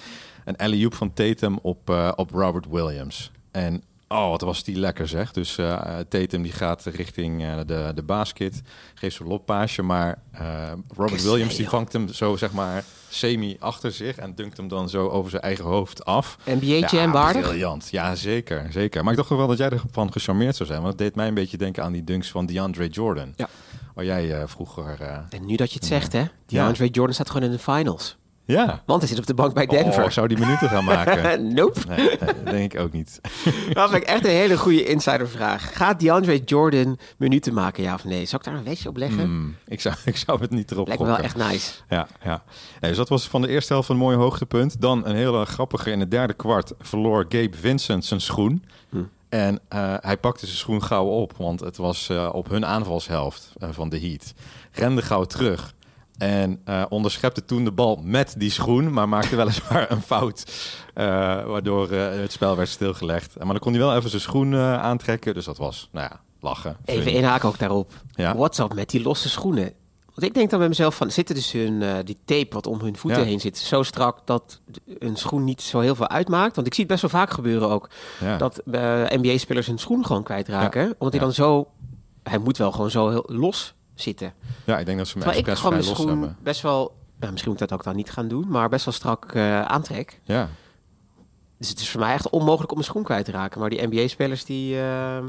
Een 0.45 0.57
alley-oop 0.57 0.93
van 0.93 1.13
Tatum 1.13 1.59
op, 1.61 1.89
eh, 1.89 2.11
op 2.15 2.31
Robert 2.31 2.67
Williams. 2.69 3.31
En 3.51 3.83
oh, 4.09 4.29
wat 4.29 4.41
was 4.41 4.63
die 4.63 4.75
lekker 4.75 5.07
zeg. 5.07 5.31
Dus 5.31 5.57
eh, 5.57 5.97
Tatum 6.09 6.41
die 6.41 6.51
gaat 6.51 6.83
richting 6.83 7.43
eh, 7.43 7.57
de, 7.65 7.91
de 7.95 8.03
basket, 8.03 8.61
geeft 8.93 9.15
zo'n 9.15 9.27
loppaasje. 9.27 9.81
Maar 9.81 10.21
eh, 10.31 10.71
Robert 10.95 11.23
Williams 11.23 11.55
die 11.55 11.69
vangt 11.69 11.93
hem 11.93 12.07
zo 12.07 12.35
zeg 12.35 12.51
maar 12.51 12.83
semi 13.09 13.57
achter 13.59 13.91
zich 13.91 14.17
en 14.17 14.35
dunkt 14.35 14.57
hem 14.57 14.67
dan 14.67 14.89
zo 14.89 15.07
over 15.07 15.29
zijn 15.29 15.41
eigen 15.41 15.65
hoofd 15.65 16.05
af. 16.05 16.37
NBA'tje 16.45 16.99
en 16.99 17.11
waardig? 17.11 17.41
briljant. 17.41 17.87
Ja, 17.91 18.15
zeker, 18.15 18.67
zeker. 18.71 19.03
Maar 19.03 19.11
ik 19.11 19.17
dacht 19.17 19.29
wel 19.29 19.47
dat 19.47 19.57
jij 19.57 19.69
ervan 19.69 20.11
gecharmeerd 20.11 20.55
zou 20.55 20.69
zijn. 20.69 20.81
Want 20.81 20.93
het 20.93 21.01
deed 21.01 21.15
mij 21.15 21.27
een 21.27 21.33
beetje 21.33 21.57
denken 21.57 21.83
aan 21.83 21.91
die 21.91 22.03
dunks 22.03 22.31
van 22.31 22.45
DeAndre 22.45 22.87
Jordan. 22.87 23.33
Ja. 23.35 23.49
Waar 23.93 24.05
jij 24.05 24.47
vroeger... 24.47 25.01
En 25.29 25.45
nu 25.45 25.55
dat 25.55 25.71
je 25.71 25.79
het 25.79 25.87
zegt, 25.87 26.13
hè? 26.13 26.23
Die 26.45 26.61
Andre 26.61 26.87
Jordan 26.87 27.13
staat 27.13 27.29
gewoon 27.29 27.43
in 27.43 27.51
de 27.51 27.59
finals. 27.59 28.17
Ja. 28.51 28.81
Want 28.85 28.99
hij 28.99 29.09
zit 29.09 29.19
op 29.19 29.25
de 29.25 29.33
bank 29.33 29.53
bij 29.53 29.65
Denver. 29.65 30.03
Oh, 30.03 30.09
zou 30.09 30.27
die 30.27 30.37
minuten 30.37 30.69
gaan 30.69 30.83
maken? 30.83 31.43
nope. 31.53 31.79
Nee, 31.87 32.17
denk 32.43 32.73
ik 32.73 32.79
ook 32.79 32.91
niet. 32.91 33.21
Dat 33.73 33.89
vind 33.89 34.01
ik 34.01 34.07
echt 34.07 34.25
een 34.25 34.31
hele 34.31 34.57
goede 34.57 34.83
insidervraag. 34.83 35.77
Gaat 35.77 35.99
DeAndre 35.99 36.37
Jordan 36.37 36.97
minuten 37.17 37.53
maken, 37.53 37.83
ja 37.83 37.93
of 37.93 38.03
nee? 38.03 38.25
Zou 38.25 38.41
ik 38.41 38.47
daar 38.47 38.57
een 38.57 38.63
wedje 38.63 38.89
op 38.89 38.97
leggen? 38.97 39.23
Hmm, 39.23 39.55
ik, 39.67 39.81
zou, 39.81 39.95
ik 40.05 40.17
zou 40.17 40.41
het 40.41 40.49
niet 40.49 40.71
erop 40.71 40.87
Lijkt 40.87 41.01
me 41.01 41.07
wel 41.07 41.17
echt 41.17 41.35
nice. 41.35 41.71
Ja, 41.89 42.07
ja. 42.23 42.43
Nee, 42.79 42.89
dus 42.89 42.97
dat 42.97 43.09
was 43.09 43.27
van 43.27 43.41
de 43.41 43.47
eerste 43.47 43.73
helft 43.73 43.89
een 43.89 43.97
mooi 43.97 44.17
hoogtepunt. 44.17 44.81
Dan 44.81 45.05
een 45.05 45.15
hele 45.15 45.45
grappige. 45.45 45.91
In 45.91 45.99
het 45.99 46.11
derde 46.11 46.33
kwart 46.33 46.73
verloor 46.79 47.25
Gabe 47.29 47.57
Vincent 47.57 48.05
zijn 48.05 48.21
schoen. 48.21 48.63
Hm. 48.89 49.03
En 49.29 49.59
eh, 49.67 49.93
hij 49.99 50.17
pakte 50.17 50.45
zijn 50.45 50.57
schoen 50.57 50.83
gauw 50.83 51.05
op, 51.05 51.33
want 51.37 51.59
het 51.59 51.77
was 51.77 52.09
eh, 52.09 52.29
op 52.31 52.49
hun 52.49 52.65
aanvalshelft 52.65 53.53
eh, 53.57 53.69
van 53.71 53.89
de 53.89 53.99
Heat. 53.99 54.33
Rende 54.71 55.01
gauw 55.01 55.23
terug. 55.23 55.73
En 56.19 56.61
eh, 56.65 56.83
onderschepte 56.89 57.45
toen 57.45 57.63
de 57.63 57.71
bal 57.71 57.99
met 58.03 58.35
die 58.37 58.51
schoen, 58.51 58.93
maar 58.93 59.09
maakte 59.09 59.35
weliswaar 59.35 59.91
een 59.91 60.01
fout. 60.01 60.43
eh, 60.93 61.05
waardoor 61.45 61.89
eh, 61.91 62.19
het 62.19 62.31
spel 62.31 62.55
werd 62.55 62.69
stilgelegd. 62.69 63.37
Maar 63.37 63.47
dan 63.47 63.59
kon 63.59 63.71
hij 63.73 63.81
wel 63.81 63.95
even 63.95 64.09
zijn 64.09 64.21
schoen 64.21 64.55
aantrekken. 64.55 65.33
Dus 65.33 65.45
dat 65.45 65.57
was, 65.57 65.89
nou 65.91 66.07
ja, 66.11 66.19
lachen. 66.39 66.77
Even 66.85 67.03
Funny. 67.03 67.17
inhaken 67.17 67.47
ook 67.49 67.59
daarop. 67.59 67.91
Ja. 68.15 68.35
What's 68.35 68.59
up 68.59 68.73
met 68.73 68.89
die 68.89 69.01
losse 69.01 69.29
schoenen? 69.29 69.73
Want 70.05 70.23
ik 70.31 70.33
denk 70.33 70.49
dan 70.49 70.59
bij 70.59 70.67
mezelf 70.67 70.95
van, 70.95 71.11
zitten 71.11 71.35
dus 71.35 71.51
hun, 71.51 71.83
die 72.05 72.17
tape 72.25 72.47
wat 72.53 72.67
om 72.67 72.79
hun 72.79 72.97
voeten 72.97 73.19
Ja. 73.21 73.25
heen 73.25 73.39
zit 73.39 73.57
zo 73.57 73.83
strak 73.83 74.17
dat 74.27 74.59
een 74.99 75.15
schoen 75.15 75.43
niet 75.43 75.61
zo 75.61 75.79
heel 75.79 75.95
veel 75.95 76.07
uitmaakt? 76.07 76.55
Want 76.55 76.67
ik 76.67 76.73
zie 76.73 76.83
het 76.83 76.91
best 76.91 77.11
wel 77.11 77.21
vaak 77.21 77.31
gebeuren 77.33 77.69
ook. 77.69 77.89
Ja. 78.19 78.37
Dat 78.37 78.61
NBA-spelers 78.65 79.67
hun 79.67 79.77
schoen 79.77 80.05
gewoon 80.05 80.23
kwijtraken. 80.23 80.83
Omdat 80.97 81.11
hij 81.11 81.19
dan 81.19 81.33
zo, 81.33 81.67
hij 82.23 82.37
moet 82.37 82.57
wel 82.57 82.71
gewoon 82.71 82.91
zo 82.91 83.09
heel 83.09 83.23
los 83.27 83.73
zitten. 84.01 84.33
ja, 84.65 84.79
ik 84.79 84.85
denk 84.85 84.97
dat 84.97 85.07
ze 85.07 85.17
ik 85.19 85.23
expres 85.25 85.59
gewoon 85.59 85.71
vrij 85.71 85.71
mijn 85.71 85.85
los 85.85 85.97
schoen 85.99 86.09
hebben. 86.09 86.37
best 86.43 86.61
wel, 86.61 86.95
nou, 87.19 87.31
misschien 87.31 87.51
moet 87.51 87.61
ik 87.61 87.67
dat 87.67 87.77
ook 87.79 87.83
dan 87.85 87.95
niet 87.95 88.11
gaan 88.11 88.27
doen, 88.27 88.45
maar 88.49 88.69
best 88.69 88.85
wel 88.85 88.93
strak 88.93 89.31
eh, 89.33 89.61
aantrek. 89.61 90.19
Ja. 90.23 90.49
Dus 91.57 91.69
het 91.69 91.79
is 91.79 91.89
voor 91.89 91.99
mij 91.99 92.13
echt 92.13 92.29
onmogelijk 92.29 92.69
om 92.71 92.77
mijn 92.77 92.89
schoen 92.89 93.03
kwijt 93.03 93.25
te 93.25 93.31
raken. 93.31 93.59
Maar 93.59 93.69
die 93.69 93.87
NBA-spelers 93.87 94.45
die... 94.45 94.75
eh, 94.75 95.23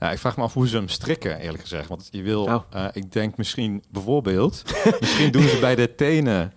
Ja, 0.00 0.10
ik 0.10 0.18
vraag 0.18 0.36
me 0.36 0.42
af 0.42 0.54
hoe 0.54 0.68
ze 0.68 0.76
hem 0.76 0.88
strikken, 0.88 1.38
eerlijk 1.38 1.62
gezegd. 1.62 1.88
Want 1.88 2.08
je 2.10 2.22
wil, 2.22 2.42
Oh. 2.44 2.62
eh, 2.70 2.86
ik 2.92 3.12
denk 3.12 3.36
misschien 3.36 3.82
bijvoorbeeld, 3.90 4.62
misschien 5.00 5.32
doen 5.32 5.42
ze 5.48 5.58
bij 5.60 5.74
de 5.74 5.94
tenen 5.94 6.52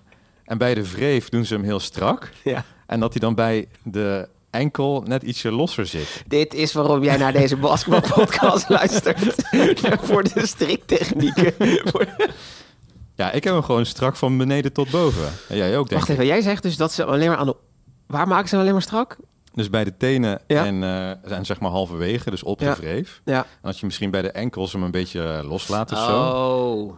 en 0.46 0.58
bij 0.58 0.74
de 0.74 0.92
wreef 0.92 1.30
doen 1.30 1.46
ze 1.46 1.54
hem 1.54 1.64
heel 1.64 1.80
strak. 1.80 2.32
ja. 2.44 2.64
En 2.88 3.00
dat 3.00 3.12
hij 3.12 3.22
dan 3.22 3.36
bij 3.36 3.68
de 3.84 4.30
enkel 4.54 5.02
net 5.08 5.24
ietsje 5.24 5.52
losser 5.52 5.86
zit. 5.86 6.24
Dit 6.28 6.54
is 6.54 6.74
waarom 6.74 7.04
jij 7.04 7.18
naar 7.18 7.32
deze 7.34 7.58
basketbalpodcast 7.58 8.70
luistert. 8.80 9.36
Voor 10.08 10.24
de 10.24 10.48
striktechnieken. 10.48 11.54
Ja, 13.16 13.32
ik 13.32 13.44
heb 13.44 13.54
hem 13.54 13.64
gewoon 13.64 13.86
strak 13.86 14.16
van 14.16 14.38
beneden 14.38 14.74
tot 14.74 14.90
boven. 14.90 15.32
En 15.50 15.58
jij 15.58 15.78
ook, 15.78 15.90
denk 15.90 16.02
Wacht 16.02 16.12
even, 16.14 16.26
jij 16.26 16.42
zegt 16.42 16.64
dus 16.64 16.78
dat 16.78 16.92
ze 16.92 17.06
alleen 17.06 17.28
maar 17.28 17.38
aan 17.38 17.46
de... 17.46 17.56
Waar 18.08 18.28
maken 18.28 18.46
ze 18.48 18.52
hem 18.54 18.60
alleen 18.62 18.74
maar 18.74 18.82
strak? 18.84 19.18
Dus 19.54 19.70
bij 19.70 19.84
de 19.84 19.98
tenen 19.98 20.42
Ja. 20.48 20.66
en, 20.66 20.84
eh, 20.84 21.30
zijn 21.30 21.46
zeg 21.46 21.60
maar 21.60 21.72
halverwege, 21.72 22.30
dus 22.30 22.44
op 22.44 22.60
de 22.60 22.66
Ja. 22.66 22.76
wreef. 22.76 23.22
Ja. 23.26 23.38
En 23.38 23.68
als 23.68 23.80
je 23.80 23.86
misschien 23.86 24.12
bij 24.12 24.22
de 24.22 24.32
enkels 24.32 24.74
hem 24.74 24.84
een 24.84 24.92
beetje 24.92 25.24
eh, 25.24 25.50
loslaat 25.50 25.92
of 25.92 25.98
zo. 25.98 26.22
Oh. 26.22 26.94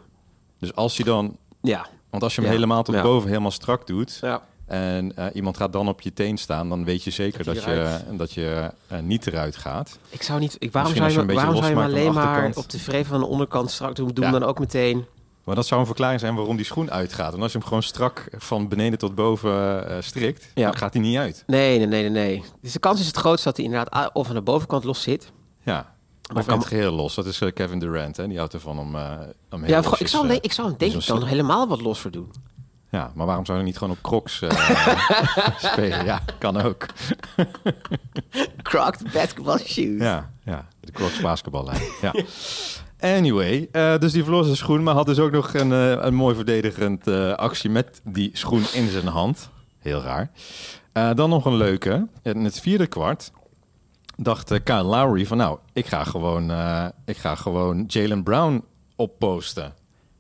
Dus 0.60 0.76
als 0.76 0.98
je 0.98 1.04
dan, 1.04 1.38
Ja. 1.62 1.86
want 2.10 2.24
als 2.24 2.36
je 2.36 2.42
hem 2.42 2.50
helemaal 2.52 2.84
tot 2.84 3.02
boven 3.02 3.30
helemaal 3.30 3.52
strak 3.52 3.88
doet... 3.88 4.18
Ja. 4.22 4.42
En 4.66 5.16
eh, 5.18 5.26
iemand 5.34 5.58
gaat 5.58 5.74
dan 5.74 5.88
op 5.88 6.02
je 6.02 6.14
teen 6.14 6.38
staan... 6.38 6.70
dan 6.70 6.84
weet 6.86 7.04
je 7.04 7.12
zeker 7.12 7.44
Dat 7.44 7.64
je, 7.64 7.72
eruit- 7.72 8.06
dat 8.18 8.32
je 8.34 8.72
eh, 8.88 9.00
niet 9.00 9.28
eruit 9.28 9.56
gaat. 9.56 9.98
Ik 10.10 10.22
zou 10.24 10.40
niet... 10.40 10.56
Ik, 10.60 10.72
waarom 10.72 10.92
Misschien 10.92 11.12
zou 11.14 11.28
je, 11.28 11.34
waarom 11.36 11.56
zou 11.56 11.70
je 11.76 11.82
alleen 11.84 12.14
maar 12.14 12.52
op 12.56 12.70
de 12.70 12.80
vreef 12.80 13.08
van 13.08 13.20
de 13.20 13.26
onderkant 13.26 13.72
strak 13.72 13.96
doen? 13.96 14.08
Doen 14.08 14.26
Ja. 14.26 14.32
dan 14.32 14.44
ook 14.44 14.60
meteen... 14.60 15.06
Maar 15.44 15.56
dat 15.56 15.66
zou 15.66 15.80
een 15.80 15.86
verklaring 15.86 16.20
zijn 16.20 16.36
waarom 16.36 16.56
die 16.56 16.66
schoen 16.66 16.92
uitgaat. 16.92 17.34
En 17.34 17.42
als 17.42 17.52
je 17.52 17.58
hem 17.58 17.68
gewoon 17.68 17.84
strak 17.84 18.28
van 18.38 18.68
beneden 18.68 19.00
tot 19.00 19.16
boven 19.16 19.88
eh, 19.90 19.98
strikt... 20.02 20.48
Ja. 20.54 20.64
dan 20.66 20.78
gaat 20.78 20.94
hij 20.94 21.02
niet 21.02 21.18
uit. 21.18 21.44
Nee, 21.48 21.78
nee, 21.78 21.88
nee, 21.88 22.10
nee. 22.10 22.44
Dus 22.62 22.72
de 22.72 22.80
kans 22.80 23.00
is 23.00 23.08
het 23.08 23.18
grootst 23.18 23.44
dat 23.44 23.56
hij 23.58 23.66
inderdaad 23.66 24.14
of 24.14 24.28
aan 24.28 24.34
de 24.36 24.42
bovenkant 24.42 24.84
los 24.84 25.02
zit. 25.02 25.32
Ja. 25.64 25.94
Maar 26.34 26.44
Of 26.44 26.50
in 26.50 26.58
het 26.58 26.66
geheel 26.68 26.92
los. 26.92 27.16
Dat 27.16 27.26
is 27.26 27.42
eh, 27.42 27.54
Kevin 27.54 27.80
Durant, 27.80 28.18
hè? 28.18 28.28
Die 28.28 28.38
houdt 28.38 28.54
ervan 28.54 28.80
om, 28.80 28.96
eh 28.96 29.12
om 29.52 29.64
heel 29.64 29.70
Ja, 29.82 29.92
ik 29.98 30.08
zou, 30.08 30.22
hem 30.22 30.22
eh, 30.24 30.30
denk- 30.30 30.44
ik 30.44 30.52
zou 30.52 30.68
hem 30.68 30.78
denk 30.78 30.92
zo'n 30.92 31.02
ik 31.02 31.08
dan 31.08 31.24
helemaal 31.30 31.68
wat 31.68 31.82
losser 31.82 32.12
doen. 32.12 32.32
Ja, 32.96 33.12
maar 33.16 33.26
waarom 33.26 33.46
zou 33.46 33.58
je 33.58 33.64
niet 33.64 33.78
gewoon 33.78 33.94
op 33.94 34.02
crocs 34.02 34.42
eh, 34.42 34.50
spelen? 35.72 36.06
Ja, 36.06 36.22
kan 36.38 36.62
ook. 36.62 36.86
Crocs 38.62 39.04
basketball 39.14 39.58
shoes. 39.58 40.02
Ja, 40.02 40.32
ja. 40.46 40.68
De 40.80 40.92
crocs 40.92 41.22
basketballijn. 41.22 41.82
Ja. 42.02 42.14
Anyway, 43.00 43.68
eh, 43.72 43.98
dus 43.98 44.12
die 44.12 44.24
verloor 44.24 44.44
zijn 44.44 44.56
schoen, 44.56 44.84
maar 44.84 44.94
had 44.94 45.06
dus 45.06 45.20
ook 45.20 45.32
nog 45.32 45.54
een, 45.54 45.72
eh, 45.72 45.92
een 45.92 46.14
mooi 46.14 46.36
verdedigend 46.36 47.08
actie 47.38 47.70
met 47.70 48.02
die 48.04 48.30
schoen 48.34 48.64
in 48.74 48.90
zijn 48.90 49.08
hand. 49.08 49.50
Heel 49.80 50.02
raar. 50.02 50.32
Dan 51.16 51.30
nog 51.30 51.46
een 51.46 51.58
leuke. 51.58 52.08
In 52.22 52.44
het 52.44 52.60
vierde 52.60 52.88
kwart 52.88 53.32
dacht 54.18 54.64
Kyle 54.64 54.84
Lowry 54.84 55.26
van 55.26 55.38
nou, 55.38 55.60
ik 55.74 55.86
ga 55.86 56.04
gewoon, 56.04 56.52
ik 57.06 57.18
ga 57.18 57.36
gewoon 57.36 57.84
Jalen 57.88 58.24
Brown 58.24 58.64
opposten. 58.96 59.74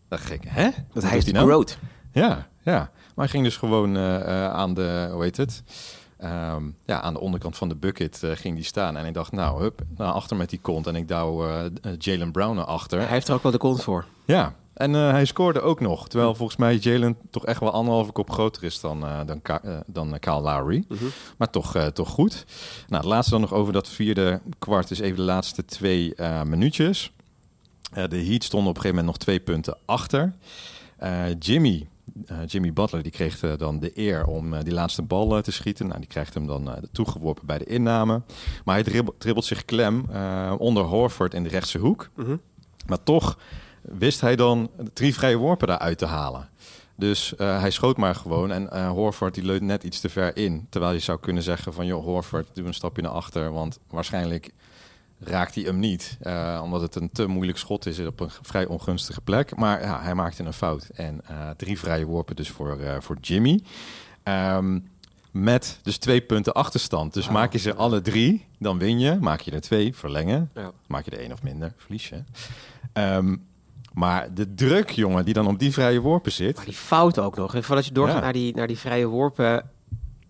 Dacht 0.07 0.31
ik, 0.31 0.43
hè? 0.47 0.69
Dat 0.93 1.03
hij 1.03 1.17
is 1.17 1.31
nou? 1.31 1.47
groot. 1.47 1.77
Ja, 2.11 2.47
ja. 2.65 2.77
Maar 3.15 3.25
hij 3.25 3.27
ging 3.27 3.43
dus 3.43 3.57
gewoon 3.57 3.95
eh, 3.95 4.15
eh, 4.15 4.53
aan 4.53 4.73
de, 4.73 5.09
hoe 5.11 5.23
heet 5.23 5.37
het? 5.37 5.63
Ehm, 6.17 6.63
ja, 6.85 7.01
aan 7.01 7.13
de 7.13 7.19
onderkant 7.19 7.57
van 7.57 7.69
de 7.69 7.75
bucket 7.75 8.23
eh, 8.23 8.31
ging 8.33 8.55
die 8.55 8.63
staan. 8.65 8.97
En 8.97 9.05
ik 9.05 9.13
dacht, 9.13 9.31
nou, 9.31 9.61
hup, 9.61 9.81
naar 9.97 10.11
achter 10.11 10.37
met 10.37 10.49
die 10.49 10.59
kont. 10.59 10.87
En 10.87 10.95
ik 10.95 11.07
douw 11.07 11.45
Jalen 11.99 12.31
Brown 12.31 12.57
achter. 12.57 12.99
Hij 12.99 13.07
heeft 13.07 13.27
er 13.27 13.33
ook 13.33 13.43
wel 13.43 13.51
de 13.51 13.57
kont 13.57 13.83
voor. 13.83 14.05
Ja, 14.25 14.55
en 14.73 14.93
hij 14.93 15.25
scoorde 15.25 15.61
ook 15.61 15.79
nog. 15.79 16.07
Terwijl 16.07 16.35
volgens 16.35 16.57
mij 16.57 16.75
Jalen 16.75 17.17
toch 17.29 17.45
echt 17.45 17.59
wel 17.59 17.71
anderhalve 17.71 18.11
kop 18.11 18.29
groter 18.31 18.63
is 18.63 18.79
dan, 18.79 19.05
dan, 19.25 19.41
Ka- 19.41 19.83
dan 19.87 20.19
Kyle 20.19 20.41
Lowry. 20.41 20.83
Maar 21.37 21.49
toch, 21.49 21.89
toch 21.93 22.09
goed. 22.09 22.45
Nou, 22.87 23.01
het 23.03 23.11
laatste 23.11 23.31
dan 23.31 23.41
nog 23.41 23.53
over 23.53 23.73
dat 23.73 23.89
vierde 23.89 24.41
kwart 24.59 24.91
is 24.91 24.99
even 24.99 25.15
de 25.17 25.21
laatste 25.21 25.65
twee 25.65 26.13
minuutjes. 26.45 27.11
De 28.09 28.25
Heat 28.25 28.43
stonden 28.43 28.69
op 28.69 28.75
een 28.75 28.81
gegeven 28.81 28.87
moment 28.89 29.05
nog 29.05 29.17
twee 29.17 29.39
punten 29.39 29.77
achter. 29.85 30.33
Jimmy, 31.39 31.87
Jimmy 32.45 32.73
Butler 32.73 33.03
die 33.03 33.11
kreeg 33.11 33.43
eh, 33.43 33.51
dan 33.57 33.79
de 33.79 33.91
eer 33.93 34.25
om 34.25 34.53
eh, 34.53 34.63
die 34.63 34.73
laatste 34.73 35.01
bal 35.01 35.35
eh, 35.35 35.41
te 35.43 35.51
schieten. 35.51 35.87
Nou, 35.87 35.99
die 35.99 36.09
krijgt 36.09 36.33
hem 36.33 36.47
dan 36.47 36.69
eh, 36.71 36.83
toegeworpen 36.91 37.45
bij 37.45 37.57
de 37.57 37.65
inname. 37.65 38.21
Maar 38.65 38.75
hij 38.75 38.83
dribbelt, 38.83 39.19
dribbelt 39.19 39.45
zich 39.45 39.65
klem 39.65 40.05
eh, 40.11 40.53
onder 40.57 40.83
Horford 40.83 41.33
in 41.33 41.43
de 41.43 41.49
rechtse 41.49 41.77
hoek. 41.77 42.09
Maar 42.87 43.03
toch 43.03 43.37
wist 43.81 44.21
hij 44.21 44.35
dan 44.35 44.69
drie 44.93 45.13
vrije 45.13 45.37
worpen 45.37 45.67
daaruit 45.67 45.97
te 45.97 46.05
halen. 46.05 46.49
Dus 46.97 47.35
eh, 47.35 47.59
hij 47.59 47.71
schoot 47.71 47.97
maar 47.97 48.15
gewoon 48.15 48.51
en 48.51 48.71
eh, 48.71 48.89
Horford 48.89 49.33
die 49.33 49.43
leunt 49.43 49.61
net 49.61 49.83
iets 49.83 49.99
te 49.99 50.09
ver 50.09 50.37
in. 50.37 50.67
Terwijl 50.69 50.93
je 50.93 50.99
zou 50.99 51.19
kunnen 51.19 51.43
zeggen 51.43 51.73
van, 51.73 51.85
joh, 51.85 52.03
Horford, 52.03 52.47
doe 52.53 52.65
een 52.65 52.73
stapje 52.73 53.01
naar 53.01 53.11
achter. 53.11 53.51
Want 53.51 53.79
waarschijnlijk 53.89 54.51
raakt 55.27 55.55
hij 55.55 55.63
hem 55.63 55.79
niet. 55.79 56.17
eh, 56.21 56.59
omdat 56.63 56.81
het 56.81 56.95
een 56.95 57.09
te 57.11 57.27
moeilijk 57.27 57.57
schot 57.57 57.85
is 57.85 57.99
op 57.99 58.19
een 58.19 58.29
vrij 58.41 58.65
ongunstige 58.65 59.21
plek. 59.21 59.55
Maar 59.55 59.81
ja, 59.81 60.01
hij 60.01 60.15
maakte 60.15 60.43
een 60.43 60.53
fout. 60.53 60.89
En 60.93 61.21
eh, 61.27 61.49
drie 61.49 61.79
vrije 61.79 62.05
worpen 62.05 62.35
dus 62.35 62.49
voor, 62.49 62.79
eh, 62.79 62.95
voor 62.99 63.17
Jimmy. 63.21 63.61
Ehm, 64.23 64.79
met 65.31 65.79
dus 65.83 65.97
twee 65.97 66.21
punten 66.21 66.53
achterstand. 66.53 67.13
Dus 67.13 67.29
maak 67.29 67.51
je 67.51 67.57
ze 67.57 67.75
alle 67.75 68.01
drie, 68.01 68.45
dan 68.59 68.77
win 68.77 68.99
je. 68.99 69.17
Maak 69.19 69.41
je 69.41 69.51
er 69.51 69.61
twee, 69.61 69.95
verlengen. 69.95 70.49
Ja. 70.53 70.71
Maak 70.87 71.05
je 71.05 71.11
er 71.11 71.19
één 71.19 71.31
of 71.31 71.43
minder, 71.43 71.73
verlies 71.77 72.09
je. 72.09 72.23
Ehm, 72.93 73.35
maar 73.93 74.33
de 74.33 74.53
druk, 74.53 74.89
jongen, 74.89 75.25
die 75.25 75.33
dan 75.33 75.47
op 75.47 75.59
die 75.59 75.71
vrije 75.73 75.99
worpen 75.99 76.31
zit. 76.31 76.55
Maar 76.55 76.65
die 76.65 76.73
fout 76.73 77.19
ook 77.19 77.35
nog. 77.35 77.55
Voordat 77.59 77.85
je 77.85 77.91
doorgaat 77.91 78.21
naar, 78.21 78.33
die, 78.33 78.55
naar 78.55 78.67
die 78.67 78.77
vrije 78.77 79.07
worpen. 79.07 79.69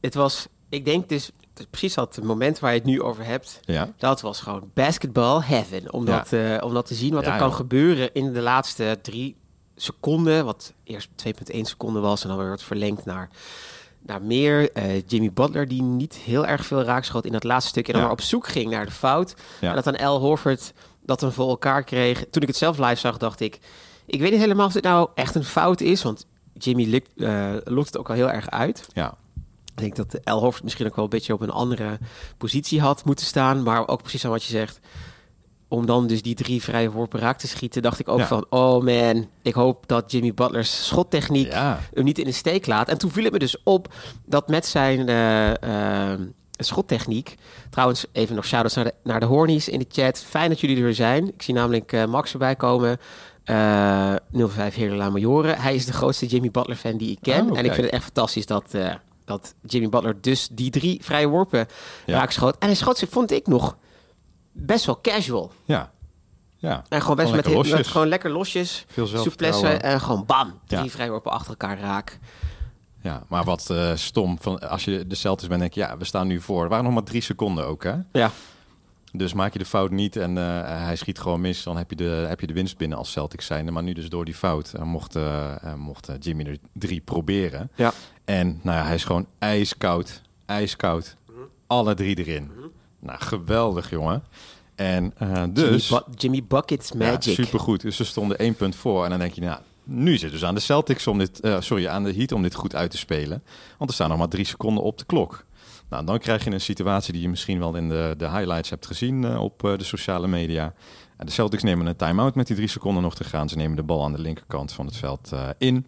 Het 0.02 0.14
was, 0.14 0.48
ik 0.70 0.86
denk 0.86 1.10
dus, 1.10 1.32
het 1.58 1.70
precies 1.70 1.94
dat 1.94 2.20
moment 2.24 2.60
waar 2.60 2.72
je 2.72 2.78
het 2.78 2.88
nu 2.88 3.02
over 3.02 3.26
hebt. 3.26 3.60
Ja, 3.62 3.90
Dat 3.98 4.22
was 4.22 4.42
gewoon 4.42 4.70
basketball 4.74 5.40
heaven. 5.42 5.94
Om, 5.94 6.08
Ja. 6.08 6.18
dat, 6.18 6.34
eh, 6.34 6.58
om 6.64 6.74
dat 6.74 6.86
te 6.86 6.94
zien 6.94 7.14
wat 7.14 7.26
Ja, 7.26 7.32
er 7.34 7.40
kan 7.40 7.54
gebeuren 7.54 8.14
in 8.14 8.34
de 8.34 8.42
laatste 8.42 9.00
drie 9.02 9.36
seconden. 9.76 10.46
Wat 10.46 10.74
eerst 10.84 11.10
2,1 11.16 11.66
seconden 11.66 12.02
was 12.02 12.22
en 12.24 12.28
dan 12.30 12.38
weer 12.38 12.48
wordt 12.48 12.64
verlengd 12.64 13.06
naar, 13.06 13.30
naar 14.02 14.22
meer. 14.22 14.72
Eh, 14.72 15.02
Jimmy 15.08 15.32
Butler 15.34 15.68
die 15.68 15.82
niet 15.82 16.14
heel 16.16 16.46
erg 16.46 16.66
veel 16.66 16.82
raakschoot 16.84 17.26
in 17.26 17.32
dat 17.32 17.44
laatste 17.44 17.70
stukje. 17.70 17.92
En 17.94 17.98
dan 18.00 18.08
maar 18.08 18.18
op 18.18 18.24
zoek 18.24 18.48
ging 18.48 18.72
naar 18.72 18.86
de 18.86 18.92
fout. 18.92 19.36
Ja. 19.62 19.70
En 19.70 19.76
dat 19.76 19.84
dan 19.84 19.98
Al 19.98 20.20
Horford 20.20 20.74
dat 21.06 21.20
dan 21.20 21.34
voor 21.34 21.50
elkaar 21.50 21.84
kreeg. 21.84 22.26
Toen 22.32 22.42
ik 22.42 22.48
het 22.48 22.58
zelf 22.58 22.78
live 22.78 22.96
zag, 22.96 23.18
dacht 23.18 23.40
ik... 23.40 23.60
Ik 24.06 24.20
weet 24.20 24.32
niet 24.32 24.40
helemaal 24.40 24.66
of 24.66 24.74
dit 24.74 24.84
nou 24.84 25.10
echt 25.16 25.36
een 25.36 25.44
fout 25.44 25.82
is. 25.82 26.04
Want 26.04 26.26
Jimmy 26.54 26.86
lukt, 26.86 27.10
eh, 27.18 27.54
lokt 27.64 27.88
het 27.88 27.98
ook 27.98 28.10
al 28.10 28.16
heel 28.16 28.32
erg 28.32 28.50
uit. 28.50 28.88
ja, 28.94 29.14
Ik 29.76 29.82
denk 29.82 29.96
dat 29.96 30.14
El 30.24 30.40
Horford 30.40 30.64
misschien 30.64 30.86
ook 30.86 30.96
wel 30.96 31.04
een 31.04 31.10
beetje 31.10 31.34
op 31.34 31.42
een 31.42 31.50
andere 31.50 32.00
positie 32.38 32.82
had 32.82 33.06
moeten 33.06 33.26
staan. 33.26 33.64
Maar 33.64 33.88
ook 33.88 34.02
precies 34.02 34.26
aan 34.26 34.32
wat 34.32 34.44
je 34.44 34.52
zegt. 34.52 34.80
Om 35.68 35.86
dan 35.86 36.08
dus 36.08 36.22
die 36.22 36.36
drie 36.36 36.62
vrije 36.64 36.92
worpen 36.92 37.20
raak 37.20 37.38
te 37.38 37.48
schieten, 37.48 37.82
dacht 37.82 38.00
ik 38.00 38.08
ook 38.10 38.20
Ja. 38.20 38.28
van... 38.28 38.46
Oh 38.50 38.84
man, 38.84 39.30
ik 39.42 39.54
hoop 39.54 39.88
dat 39.88 40.12
Jimmy 40.12 40.34
Butler's 40.34 40.88
schottechniek 40.88 41.52
ja. 41.52 41.80
hem 41.94 42.04
niet 42.04 42.20
in 42.20 42.26
de 42.26 42.32
steek 42.32 42.66
laat. 42.68 42.90
En 42.90 42.98
toen 42.98 43.12
viel 43.12 43.24
het 43.24 43.34
me 43.34 43.40
dus 43.40 43.64
op 43.64 43.94
dat 44.26 44.48
met 44.48 44.66
zijn 44.66 45.08
eh, 45.10 46.12
eh, 46.14 46.20
schottechniek... 46.52 47.36
Trouwens, 47.70 48.06
even 48.12 48.36
nog 48.36 48.46
shout-outs 48.46 48.76
naar 48.76 48.86
de, 48.86 48.94
naar 49.04 49.20
de 49.20 49.26
Hornies 49.26 49.70
in 49.70 49.80
de 49.80 49.86
chat. 49.90 50.24
Fijn 50.24 50.50
dat 50.50 50.60
jullie 50.60 50.78
er 50.78 50.84
weer 50.84 50.94
zijn. 50.94 51.28
Ik 51.28 51.42
zie 51.42 51.54
namelijk 51.54 51.92
eh, 51.92 52.06
Max 52.06 52.34
erbij 52.34 52.56
komen. 52.56 52.98
Eh 53.44 54.14
05 54.32 54.76
Heerle 54.76 54.96
La 54.96 55.10
Majoren. 55.10 55.58
Hij 55.58 55.76
is 55.76 55.86
de 55.86 55.94
grootste 55.94 56.26
Jimmy 56.26 56.52
Butler 56.52 56.76
fan 56.78 56.98
die 56.98 57.12
ik 57.12 57.18
ken. 57.22 57.52
Oh, 57.52 57.58
en 57.58 57.66
ik 57.66 57.74
vind 57.74 57.86
het 57.86 57.96
echt 57.96 58.04
fantastisch 58.04 58.46
dat, 58.46 58.74
dat 59.26 59.54
Jimmy 59.62 59.90
Butler 59.90 60.22
dus 60.22 60.48
die 60.52 60.70
drie 60.70 61.04
vrije 61.04 61.28
worpen 61.28 61.68
Ja. 62.06 62.18
raak 62.18 62.32
schoot. 62.32 62.56
En 62.60 62.68
hij 62.68 62.76
schoot 62.76 62.98
ze, 62.98 63.08
vond 63.08 63.32
ik 63.32 63.48
nog, 63.48 63.78
best 64.52 64.86
wel 64.86 65.02
casual. 65.02 65.52
Ja. 65.66 65.92
Ja. 66.58 66.84
En 66.90 67.02
gewoon 67.02 67.16
best 67.16 67.30
Gewoon 67.30 67.66
met, 67.68 67.76
met 67.78 67.88
gewoon 67.88 68.08
lekker 68.08 68.30
losjes. 68.30 68.86
Veel 68.88 69.08
Souplesse 69.08 69.68
en 69.68 70.02
gewoon 70.02 70.26
bam. 70.26 70.60
Drie 70.68 70.84
Ja. 70.84 70.90
vrije 70.90 71.10
worpen 71.10 71.32
achter 71.32 71.50
elkaar 71.50 71.80
raak. 71.80 72.20
Ja, 73.02 73.24
maar 73.28 73.44
wat 73.44 73.70
eh, 73.70 73.92
stom. 73.96 74.38
Van, 74.42 74.70
als 74.70 74.86
je 74.86 75.08
de 75.08 75.16
Celtics 75.16 75.48
bent, 75.48 75.60
denk 75.60 75.74
je, 75.74 75.80
ja, 75.80 75.98
we 75.98 76.06
staan 76.06 76.28
nu 76.28 76.42
voor. 76.42 76.64
Er 76.64 76.70
waren 76.70 76.84
nog 76.86 76.94
maar 76.94 77.04
drie 77.04 77.22
seconden 77.22 77.66
ook, 77.68 77.84
hè? 77.84 77.96
Ja. 78.12 78.32
Dus 79.18 79.34
maak 79.34 79.54
je 79.54 79.60
de 79.60 79.66
fout 79.66 79.92
niet 79.92 80.16
en 80.16 80.38
eh, 80.38 80.44
hij 80.64 80.96
schiet 80.96 81.20
gewoon 81.20 81.42
mis, 81.42 81.64
dan 81.64 81.78
heb 81.78 81.90
je, 81.90 81.96
de, 81.96 82.26
heb 82.28 82.40
je 82.40 82.48
de 82.48 82.54
winst 82.54 82.78
binnen 82.78 82.98
als 82.98 83.12
Celtics 83.12 83.46
zijnde. 83.46 83.72
Maar 83.72 83.84
nu 83.84 83.94
dus 83.94 84.10
door 84.10 84.26
die 84.26 84.34
fout 84.34 84.74
eh, 84.74 84.84
mocht, 84.84 85.16
eh, 85.16 85.74
mocht 85.78 86.12
Jimmy 86.20 86.46
er 86.46 86.58
drie 86.74 87.02
proberen. 87.02 87.72
Ja. 87.76 87.94
En 88.26 88.60
nou 88.62 88.78
ja, 88.78 88.86
hij 88.86 88.96
is 88.96 89.04
gewoon 89.04 89.26
ijskoud, 89.40 90.22
ijskoud. 90.46 91.16
Alle 91.68 91.94
drie 91.94 92.18
erin. 92.18 92.52
Nou, 93.00 93.20
geweldig, 93.22 93.90
jongen. 93.90 94.24
En 94.76 95.14
dus... 95.54 95.88
Jimmy, 95.88 96.04
Jimmy 96.16 96.44
Buckets 96.48 96.92
Magic. 96.92 97.24
Ja, 97.24 97.44
supergoed. 97.44 97.82
Dus 97.82 97.96
ze 97.96 98.06
stonden 98.06 98.38
één 98.38 98.56
punt 98.56 98.76
voor. 98.76 99.04
En 99.04 99.10
dan 99.10 99.20
denk 99.20 99.34
je, 99.34 99.42
nou, 99.42 99.60
nu 99.84 100.14
is 100.14 100.22
het 100.22 100.32
dus 100.32 100.46
aan 100.46 100.56
de 100.56 100.62
Celtics 100.62 101.08
om 101.08 101.18
dit, 101.18 101.40
sorry, 101.60 101.88
aan 101.88 102.04
de 102.04 102.14
Heat 102.14 102.32
om 102.32 102.42
dit 102.42 102.56
goed 102.56 102.76
uit 102.76 102.92
te 102.92 102.98
spelen. 102.98 103.44
Want 103.78 103.90
er 103.90 103.96
staan 103.96 104.10
nog 104.10 104.18
maar 104.18 104.28
drie 104.28 104.46
seconden 104.46 104.84
op 104.84 104.98
de 104.98 105.06
klok. 105.06 105.45
Nou, 105.90 106.06
dan 106.06 106.20
krijg 106.20 106.44
je 106.44 106.52
een 106.52 106.62
situatie 106.62 107.14
die 107.14 107.22
je 107.22 107.30
misschien 107.30 107.60
wel 107.60 107.76
in 107.76 107.90
de, 107.90 108.14
de 108.18 108.30
highlights 108.30 108.70
hebt 108.70 108.86
gezien 108.86 109.26
eh, 109.26 109.42
op 109.42 109.64
eh, 109.64 109.78
de 109.78 109.84
sociale 109.84 110.28
media. 110.28 110.74
De 111.18 111.32
Celtics 111.32 111.64
nemen 111.64 111.86
een 111.86 111.96
time-out 111.96 112.36
met 112.36 112.48
die 112.48 112.56
drie 112.56 112.68
seconden 112.68 113.04
nog 113.04 113.16
te 113.16 113.24
gaan. 113.24 113.50
Ze 113.50 113.56
nemen 113.56 113.76
de 113.76 113.84
bal 113.84 114.04
aan 114.04 114.12
de 114.12 114.22
linkerkant 114.22 114.72
van 114.72 114.86
het 114.86 114.98
veld 114.98 115.32
eh, 115.32 115.50
in. 115.58 115.86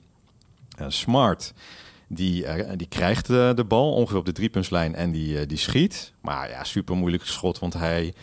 Smart, 0.88 1.54
die, 2.08 2.46
die 2.76 2.88
krijgt 2.88 3.28
de 3.28 3.66
bal 3.68 3.94
ongeveer 3.94 4.18
op 4.18 4.26
de 4.26 4.32
driepuntslijn 4.32 4.96
en 4.96 5.12
die, 5.12 5.46
die 5.46 5.58
schiet. 5.58 6.14
Maar 6.22 6.50
ja, 6.50 6.64
super 6.64 6.96
moeilijk 6.96 7.26
schot, 7.26 7.60
want 7.60 7.74
hij 7.74 8.14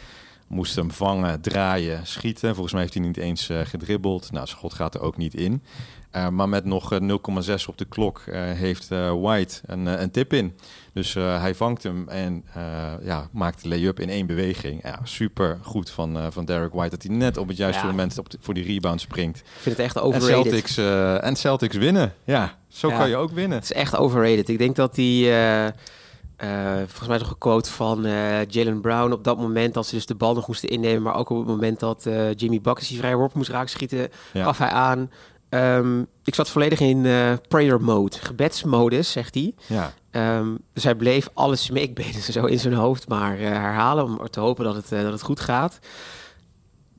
moest 0.54 0.76
hem 0.76 0.90
vangen, 0.90 1.40
draaien, 1.40 2.06
schieten. 2.06 2.52
Volgens 2.52 2.72
mij 2.72 2.82
heeft 2.82 2.94
hij 2.94 3.02
niet 3.02 3.16
eens 3.16 3.48
eh, 3.48 3.60
gedribbeld. 3.64 4.32
Nou, 4.32 4.46
schot 4.46 4.74
gaat 4.74 4.94
er 4.94 5.00
ook 5.00 5.16
niet 5.16 5.34
in. 5.34 5.62
Uh, 6.16 6.28
maar 6.28 6.48
met 6.48 6.64
nog 6.64 6.98
0,6 7.00 7.08
op 7.66 7.78
de 7.78 7.84
klok 7.84 8.22
uh, 8.28 8.34
heeft 8.36 8.90
uh, 8.92 9.12
White 9.20 9.60
een, 9.66 9.86
een, 9.86 10.10
tip 10.10 10.32
in. 10.32 10.56
Dus 10.92 11.14
hij 11.14 11.54
vangt 11.54 11.82
hem 11.82 12.08
en 12.08 12.44
ja, 13.02 13.28
maakt 13.32 13.62
de 13.62 13.68
lay-up 13.68 14.00
in 14.00 14.08
één 14.08 14.26
beweging. 14.26 14.82
Ja, 14.82 15.00
super 15.02 15.58
goed 15.62 15.90
van, 15.90 16.32
van 16.32 16.44
Derek 16.44 16.72
White 16.72 16.90
dat 16.90 17.02
hij 17.02 17.16
net 17.16 17.36
op 17.36 17.48
het 17.48 17.56
juiste 17.56 17.82
ja. 17.82 17.90
moment 17.90 18.18
op 18.18 18.30
de, 18.30 18.38
voor 18.40 18.54
die 18.54 18.64
rebound 18.64 19.00
springt. 19.00 19.38
Ik 19.38 19.44
vind 19.60 19.76
het 19.76 19.84
echt 19.84 19.98
overrated. 19.98 20.52
En 20.52 20.68
Celtics, 20.68 20.76
en 21.22 21.36
Celtics 21.36 21.76
winnen. 21.76 22.14
Ja, 22.24 22.58
zo 22.68 22.88
ja, 22.88 22.96
kan 22.96 23.08
je 23.08 23.16
ook 23.16 23.30
winnen. 23.30 23.58
Het 23.58 23.64
is 23.64 23.72
echt 23.72 23.96
overrated. 23.96 24.48
Ik 24.48 24.58
denk 24.58 24.76
dat 24.76 24.94
die... 24.94 25.32
volgens 26.78 27.08
mij 27.08 27.18
nog 27.18 27.30
een 27.30 27.38
quote 27.38 27.70
van 27.70 28.02
Jalen 28.48 28.80
Brown 28.80 29.12
op 29.12 29.24
dat 29.24 29.38
moment 29.38 29.74
dat 29.74 29.86
ze 29.86 29.94
dus 29.94 30.06
de 30.06 30.14
bal 30.14 30.34
nog 30.34 30.46
moesten 30.46 30.68
innemen, 30.68 31.02
maar 31.02 31.14
ook 31.14 31.30
op 31.30 31.36
het 31.36 31.46
moment 31.46 31.80
dat 31.80 32.08
Jimmy 32.36 32.60
Buckets 32.60 32.88
die 32.88 32.98
vrij 32.98 33.16
worp 33.16 33.34
moest 33.34 33.50
raak 33.50 33.68
schieten, 33.68 34.08
ja. 34.32 34.44
gaf 34.44 34.58
hij 34.58 34.68
aan 34.68 35.10
Um, 35.54 36.06
ik 36.24 36.34
zat 36.34 36.48
volledig 36.48 36.80
in 36.80 37.02
prayer 37.48 37.80
mode, 37.80 38.16
gebedsmodus, 38.20 39.12
zegt 39.12 39.34
hij. 39.34 39.54
Ja. 39.66 39.92
Um, 40.38 40.58
dus 40.72 40.84
hij 40.84 40.94
bleef 40.94 41.28
alle 41.34 41.56
smeekbeden 41.56 42.22
zo 42.32 42.44
in 42.44 42.58
zijn 42.58 42.74
hoofd 42.74 43.08
maar 43.08 43.38
herhalen 43.38 44.04
om 44.04 44.30
te 44.30 44.40
hopen 44.40 44.64
dat 44.64 44.74
het, 44.74 44.88
dat 44.88 45.12
het 45.12 45.22
goed 45.22 45.40
gaat. 45.40 45.78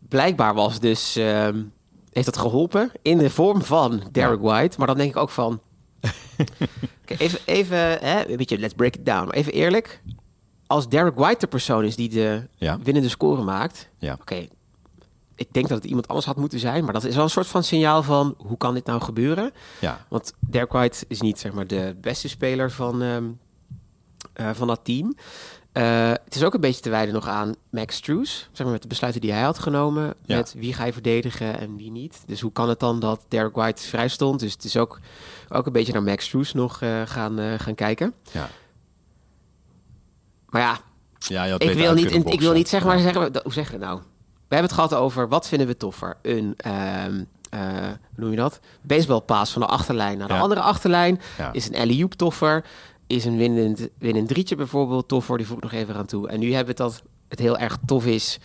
Blijkbaar 0.10 0.54
was 0.54 0.80
dus, 0.80 1.16
um, 1.16 1.74
heeft 2.12 2.26
dat 2.26 2.38
geholpen 2.38 2.92
in 3.02 3.18
de 3.18 3.30
vorm 3.30 3.64
van 3.64 4.02
Derek 4.12 4.42
ja. 4.42 4.48
White. 4.48 4.78
Maar 4.78 4.88
dan 4.88 4.98
denk 4.98 5.10
ik 5.10 5.18
ook 5.18 5.30
van, 5.30 5.62
okay, 7.02 7.18
even, 7.18 7.40
even 7.46 7.78
hè, 7.78 8.30
een 8.30 8.38
beetje 8.38 8.60
let's 8.60 8.74
break 8.74 8.96
it 8.96 9.06
down. 9.06 9.26
Maar 9.26 9.36
even 9.36 9.54
eerlijk, 9.54 10.02
als 10.68 10.90
Derek 10.90 11.16
White 11.16 11.40
de 11.40 11.48
persoon 11.48 11.84
is 11.84 11.96
die 11.96 12.10
de 12.10 12.48
ja. 12.56 12.80
winnende 12.84 13.10
score 13.10 13.44
maakt, 13.44 13.90
ja. 13.98 14.14
oké, 14.14 14.22
okay, 14.22 14.50
ik 15.36 15.54
denk 15.54 15.68
dat 15.68 15.78
het 15.78 15.88
iemand 15.88 16.08
anders 16.08 16.26
had 16.26 16.38
moeten 16.38 16.60
zijn. 16.60 16.84
Maar 16.84 16.94
dat 16.94 17.04
is 17.04 17.16
wel 17.16 17.24
een 17.24 17.30
soort 17.30 17.48
van 17.48 17.64
signaal 17.64 18.04
van 18.04 18.36
hoe 18.38 18.58
kan 18.58 18.74
dit 18.74 18.86
nou 18.86 19.02
gebeuren? 19.02 19.52
Ja. 19.82 20.06
Want 20.10 20.34
Dirk 20.40 20.72
White 20.72 21.06
is 21.08 21.22
niet 21.22 21.40
zeg 21.40 21.54
maar 21.54 21.68
de 21.68 21.96
beste 22.02 22.30
speler 22.30 22.72
van, 22.72 23.02
um, 23.02 23.40
uh, 24.36 24.50
van 24.54 24.68
dat 24.68 24.80
team. 24.84 25.16
Uh, 25.78 26.10
het 26.10 26.36
is 26.36 26.44
ook 26.44 26.54
een 26.54 26.62
beetje 26.62 26.82
te 26.82 26.90
wijden 26.90 27.14
nog 27.14 27.28
aan 27.28 27.56
Max 27.70 27.96
Struess. 27.96 28.50
Zeg 28.52 28.64
maar 28.66 28.74
met 28.74 28.82
de 28.82 28.88
besluiten 28.88 29.22
die 29.22 29.32
hij 29.32 29.42
had 29.42 29.60
genomen. 29.60 30.14
Ja. 30.26 30.36
Met 30.36 30.54
wie 30.58 30.74
ga 30.74 30.86
je 30.86 30.94
verdedigen 30.94 31.60
en 31.60 31.78
wie 31.78 31.92
niet. 31.92 32.24
Dus 32.26 32.42
hoe 32.42 32.52
kan 32.52 32.70
het 32.70 32.80
dan 32.80 33.00
dat 33.00 33.26
Derek 33.28 33.56
White 33.56 33.84
vrij 33.84 34.08
stond? 34.08 34.40
Dus 34.40 34.52
het 34.52 34.64
is 34.64 34.78
ook, 34.78 35.00
ook 35.50 35.66
een 35.66 35.72
beetje 35.72 35.94
naar 35.94 36.04
Max 36.04 36.26
Struess 36.26 36.54
nog 36.54 36.82
uh, 36.82 37.02
gaan, 37.06 37.60
gaan 37.60 37.76
kijken. 37.76 38.14
Ja. 38.32 38.50
Maar 40.50 40.62
ja, 40.62 40.80
ja 41.18 41.56
ik, 41.58 41.74
wil 41.74 41.94
niet, 41.94 42.12
ik 42.26 42.40
wil 42.40 42.54
niet 42.54 42.70
zeg 42.70 42.84
maar 42.84 43.00
zeggen... 43.00 43.32
Hoe 43.44 43.54
zeg 43.54 43.66
je 43.66 43.74
het 43.74 43.82
nou? 43.82 44.00
We 44.48 44.56
hebben 44.56 44.70
het 44.78 44.80
gehad 44.80 44.94
over 44.94 45.28
wat 45.28 45.48
vinden 45.48 45.68
we 45.68 45.78
toffer. 45.78 46.18
Een, 46.22 46.56
uh, 46.66 46.72
hoe 47.54 47.98
noem 48.16 48.30
je 48.30 48.36
dat? 48.36 48.60
Baseballpaas 48.82 49.52
van 49.52 49.62
de 49.62 49.68
achterlijn 49.68 50.18
naar 50.18 50.28
de 50.28 50.34
Ja. 50.34 50.40
andere 50.40 50.62
achterlijn. 50.62 51.22
Ja. 51.38 51.54
Is 51.54 51.68
een 51.68 51.76
alley 51.76 52.08
toffer? 52.16 52.66
Is 53.08 53.26
een 53.26 53.38
winnend, 53.38 53.88
winnend 53.98 54.28
drietje 54.28 54.56
bijvoorbeeld 54.56 55.08
toffer? 55.08 55.38
Die 55.38 55.48
voeg 55.48 55.58
ik 55.58 55.64
nog 55.64 55.72
even 55.72 55.96
aan 55.96 56.06
toe. 56.06 56.30
En 56.30 56.40
nu 56.40 56.54
hebben 56.54 56.76
we 56.76 56.84
het 56.84 56.92
dat 56.92 57.04
het 57.28 57.40
heel 57.40 57.58
erg 57.58 57.78
tof 57.86 58.06
is 58.06 58.40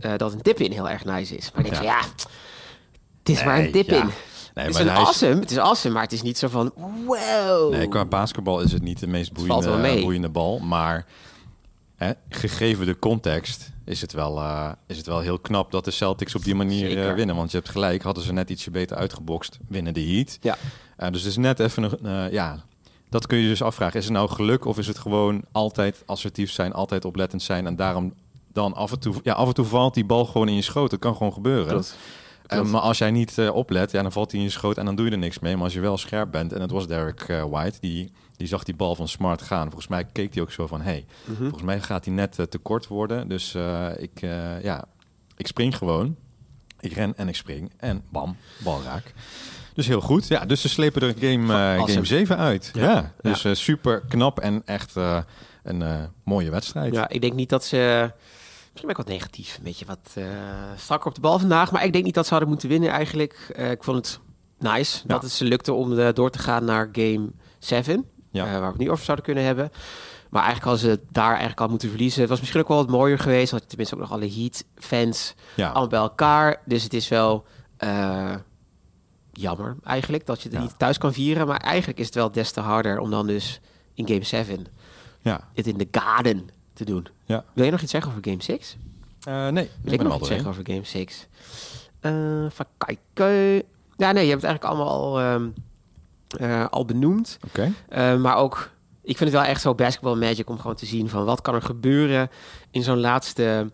eh, 0.00 0.16
dat 0.16 0.32
een 0.32 0.42
tip-in 0.42 0.72
heel 0.72 0.88
erg 0.88 1.04
nice 1.04 1.36
is. 1.36 1.50
Maar 1.52 1.64
ik 1.64 1.70
denk 1.70 1.82
Ja. 1.84 2.00
van 2.00 2.08
ja, 2.08 2.14
het 3.18 3.28
is 3.28 3.44
maar 3.44 3.58
een 3.58 3.72
tip-in. 3.72 3.96
ja. 3.96 4.04
Nee, 4.54 4.64
het 4.66 4.74
is 4.74 4.84
maar 4.84 4.94
een 4.96 5.00
is- 5.02 5.06
awesome, 5.08 5.40
het 5.40 5.50
is 5.50 5.58
awesome, 5.58 5.94
maar 5.94 6.02
het 6.02 6.12
is 6.12 6.22
niet 6.22 6.38
zo 6.38 6.48
van 6.48 6.72
wow. 7.06 7.70
Nee, 7.72 7.88
qua 7.88 8.04
basketbal 8.04 8.60
is 8.60 8.72
het 8.72 8.82
niet 8.82 9.00
de 9.00 9.06
meest 9.06 9.32
boeiende, 9.32 10.00
boeiende 10.02 10.28
bal. 10.28 10.58
Maar 10.58 11.06
hè, 11.96 12.12
gegeven 12.28 12.86
de 12.86 12.98
context 12.98 13.70
is 13.84 14.00
het, 14.00 14.12
wel, 14.12 14.38
eh, 14.38 14.70
is 14.86 14.96
het 14.96 15.06
wel 15.06 15.20
heel 15.20 15.38
knap 15.38 15.70
dat 15.70 15.84
de 15.84 15.90
Celtics 15.90 16.34
op 16.34 16.44
die 16.44 16.54
manier 16.54 17.08
eh, 17.08 17.14
winnen. 17.14 17.36
Want 17.36 17.50
je 17.50 17.56
hebt 17.56 17.68
gelijk, 17.70 18.02
hadden 18.02 18.24
ze 18.24 18.32
net 18.32 18.50
ietsje 18.50 18.70
beter 18.70 18.96
uitgebokst, 18.96 19.58
winnen 19.68 19.94
de 19.94 20.00
Heat. 20.02 20.38
Ja. 20.40 20.56
Eh, 20.96 21.10
dus 21.10 21.20
het 21.20 21.30
is 21.30 21.36
net 21.36 21.60
even 21.60 22.04
een... 22.06 22.32
ja, 22.32 22.64
dat 23.20 23.26
kun 23.26 23.38
je 23.38 23.48
dus 23.48 23.62
afvragen. 23.62 23.98
Is 23.98 24.04
het 24.04 24.14
nou 24.14 24.28
geluk 24.28 24.64
of 24.64 24.78
is 24.78 24.86
het 24.86 24.98
gewoon 24.98 25.42
altijd 25.52 26.02
assertief 26.06 26.50
zijn, 26.50 26.72
altijd 26.72 27.04
oplettend 27.04 27.42
zijn... 27.42 27.66
en 27.66 27.76
daarom 27.76 28.12
dan 28.52 28.74
af 28.74 28.92
en 28.92 28.98
toe... 28.98 29.14
Ja, 29.22 29.32
af 29.32 29.48
en 29.48 29.54
toe 29.54 29.64
valt 29.64 29.94
die 29.94 30.04
bal 30.04 30.24
gewoon 30.24 30.48
in 30.48 30.54
je 30.54 30.62
schoot. 30.62 30.90
Dat 30.90 30.98
kan 30.98 31.16
gewoon 31.16 31.32
gebeuren. 31.32 31.66
Klopt. 31.68 31.96
Eh, 32.46 32.62
maar 32.62 32.80
als 32.80 32.98
jij 32.98 33.10
niet 33.10 33.38
eh, 33.38 33.54
oplet, 33.54 33.90
ja, 33.90 34.02
dan 34.02 34.12
valt 34.12 34.30
hij 34.30 34.40
in 34.40 34.46
je 34.46 34.52
schoot 34.52 34.78
en 34.78 34.84
dan 34.84 34.94
doe 34.96 35.06
je 35.06 35.12
er 35.12 35.18
niks 35.18 35.38
mee. 35.38 35.54
Maar 35.54 35.64
als 35.64 35.72
je 35.72 35.80
wel 35.80 35.96
scherp 35.96 36.30
bent, 36.30 36.52
en 36.52 36.60
het 36.60 36.70
was 36.70 36.86
Derek 36.86 37.20
eh, 37.22 37.44
White, 37.44 37.78
die, 37.80 38.12
die 38.36 38.46
zag 38.46 38.62
die 38.64 38.76
bal 38.76 38.94
van 38.94 39.08
Smart 39.08 39.42
gaan. 39.42 39.64
Volgens 39.66 39.88
mij 39.88 40.04
keek 40.04 40.34
hij 40.34 40.42
ook 40.42 40.52
zo 40.52 40.66
van, 40.66 40.80
hey, 40.80 41.06
Mhm. 41.24 41.40
volgens 41.42 41.62
mij 41.62 41.80
gaat 41.80 42.04
hij 42.04 42.14
net 42.14 42.38
eh, 42.38 42.46
te 42.46 42.58
kort 42.58 42.86
worden. 42.86 43.28
Dus 43.28 43.54
ik, 43.96 44.20
ja, 44.62 44.84
ik 45.36 45.46
spring 45.46 45.76
gewoon. 45.76 46.16
Ik 46.80 46.92
ren 46.92 47.16
en 47.16 47.28
ik 47.28 47.36
spring 47.36 47.72
en 47.76 48.02
bam, 48.10 48.36
bal 48.64 48.82
raak. 48.82 49.14
Dus 49.76 49.86
heel 49.86 50.00
goed. 50.00 50.28
Ja, 50.28 50.44
dus 50.44 50.60
ze 50.60 50.68
slepen 50.68 51.02
er 51.02 51.14
game, 51.18 51.52
eh, 51.76 51.84
game 51.84 52.04
7 52.04 52.36
uit. 52.36 52.70
Ja, 52.74 52.82
Ja. 52.82 53.12
dus 53.20 53.44
eh, 53.44 53.52
super 53.54 54.02
knap 54.08 54.38
en 54.40 54.62
echt 54.64 54.96
eh, 54.96 55.18
een 55.62 56.10
mooie 56.24 56.50
wedstrijd. 56.50 56.94
Ja, 56.94 57.08
ik 57.08 57.20
denk 57.20 57.32
niet 57.34 57.48
dat 57.48 57.64
ze. 57.64 57.76
Misschien 58.60 58.80
ben 58.80 58.90
ik 58.90 58.96
wat 58.96 59.06
negatief. 59.08 59.56
Een 59.56 59.64
beetje 59.64 59.84
wat 59.86 60.16
strakker 60.76 61.08
op 61.08 61.14
de 61.14 61.20
bal 61.20 61.38
vandaag. 61.38 61.72
Maar 61.72 61.84
ik 61.84 61.92
denk 61.92 62.04
niet 62.04 62.14
dat 62.14 62.24
ze 62.24 62.30
hadden 62.30 62.48
moeten 62.48 62.68
winnen 62.68 62.90
eigenlijk. 62.90 63.54
Ik 63.70 63.84
vond 63.84 63.96
het 63.96 64.20
nice 64.58 65.06
dat 65.06 65.22
het 65.22 65.30
ze 65.30 65.44
lukte 65.44 65.72
om 65.72 66.12
door 66.14 66.30
te 66.30 66.38
gaan 66.38 66.64
naar 66.64 66.88
game 66.92 67.28
7. 67.58 68.04
Ja. 68.30 68.44
waar 68.44 68.60
we 68.60 68.66
het 68.66 68.78
niet 68.78 68.88
over 68.88 69.04
zouden 69.04 69.24
kunnen 69.24 69.44
hebben. 69.44 69.70
Maar 70.30 70.42
eigenlijk 70.44 70.72
hadden 70.80 70.90
ze 70.98 71.06
daar 71.12 71.28
eigenlijk 71.30 71.60
al 71.60 71.68
moeten 71.68 71.88
verliezen. 71.88 72.20
Het 72.20 72.30
was 72.30 72.40
misschien 72.40 72.60
ook 72.60 72.68
wel 72.68 72.76
wat 72.76 72.88
mooier 72.90 73.18
geweest. 73.18 73.50
Want 73.50 73.68
tenminste 73.68 73.94
ook 73.94 74.00
nog 74.00 74.12
alle 74.12 74.30
Heat-fans 74.32 75.34
Ja. 75.54 75.66
allemaal 75.66 75.88
bij 75.88 75.98
elkaar. 75.98 76.60
Dus 76.64 76.82
het 76.82 76.94
is 76.94 77.08
wel 77.08 77.44
jammer 79.36 79.76
eigenlijk 79.84 80.26
dat 80.26 80.42
je 80.42 80.48
het 80.48 80.58
Ja. 80.58 80.62
niet 80.64 80.78
thuis 80.78 80.98
kan 80.98 81.12
vieren. 81.12 81.46
Maar 81.46 81.60
eigenlijk 81.60 81.98
is 81.98 82.06
het 82.06 82.14
wel 82.14 82.30
des 82.32 82.50
te 82.50 82.60
harder 82.60 82.98
om 82.98 83.10
dan 83.10 83.26
dus 83.26 83.60
in 83.94 84.06
game 84.08 84.24
7 84.24 84.66
ja. 85.20 85.48
het 85.54 85.66
in 85.66 85.76
de 85.78 85.88
garden 85.90 86.48
te 86.72 86.84
doen. 86.84 87.06
Ja. 87.24 87.44
Wil 87.52 87.64
je 87.64 87.70
nog 87.70 87.80
iets 87.80 87.90
zeggen 87.90 88.10
over 88.10 88.24
game 88.24 88.42
6? 88.42 88.76
Eh, 89.22 89.48
nee, 89.48 89.70
Wil 89.82 89.92
ik 89.92 89.98
ben 89.98 90.08
nog 90.08 90.18
iets 90.18 90.28
zeggen 90.28 90.48
over 90.48 90.62
game 90.66 90.84
6? 90.84 91.26
Eh 92.00 92.44
even 92.44 92.66
kijken. 92.78 93.62
Ja, 93.96 94.12
nee, 94.12 94.24
je 94.24 94.30
hebt 94.30 94.42
het 94.42 94.50
eigenlijk 94.50 94.64
allemaal 94.64 94.88
al, 94.88 95.20
ehm, 95.20 95.48
eh, 96.28 96.66
al 96.70 96.84
benoemd. 96.84 97.38
Oké. 97.46 97.72
Maar 98.16 98.36
ook, 98.36 98.70
ik 99.02 99.16
vind 99.16 99.30
het 99.30 99.38
wel 99.40 99.48
echt 99.48 99.60
zo 99.60 99.74
basketball 99.74 100.16
magic 100.16 100.50
om 100.50 100.58
gewoon 100.58 100.76
te 100.76 100.86
zien 100.86 101.08
van 101.08 101.24
wat 101.24 101.40
kan 101.40 101.54
er 101.54 101.62
gebeuren 101.62 102.30
in 102.70 102.82
zo'n 102.82 103.00
laatste, 103.00 103.70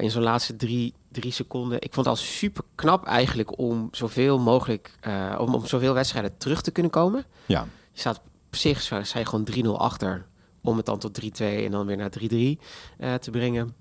in 0.00 0.10
zo'n 0.10 0.22
laatste 0.22 0.56
drie, 0.56 0.94
drie 1.12 1.32
seconden. 1.32 1.80
Ik 1.80 1.94
vond 1.94 2.06
het 2.06 2.16
al 2.16 2.22
super 2.22 2.64
knap 2.74 3.06
eigenlijk 3.06 3.58
om 3.58 3.88
zoveel 3.90 4.38
mogelijk, 4.38 4.96
eh, 5.00 5.36
om, 5.38 5.54
om 5.54 5.66
zoveel 5.66 5.94
wedstrijden 5.94 6.36
terug 6.38 6.62
te 6.62 6.70
kunnen 6.70 6.92
komen. 6.92 7.24
Ja. 7.46 7.66
Je 7.92 8.00
staat 8.00 8.20
op 8.46 8.56
zich, 8.56 8.88
je 8.88 9.04
gewoon 9.26 9.44
3-0 9.44 9.68
achter. 9.80 10.26
Om 10.62 10.76
het 10.76 10.86
dan 10.86 10.98
tot 10.98 11.20
3-2 11.20 11.64
en 11.64 11.70
dan 11.70 11.86
weer 11.86 11.96
naar 11.96 12.10
3-3 12.10 12.58
eh, 12.98 13.14
te 13.14 13.30
brengen. 13.30 13.74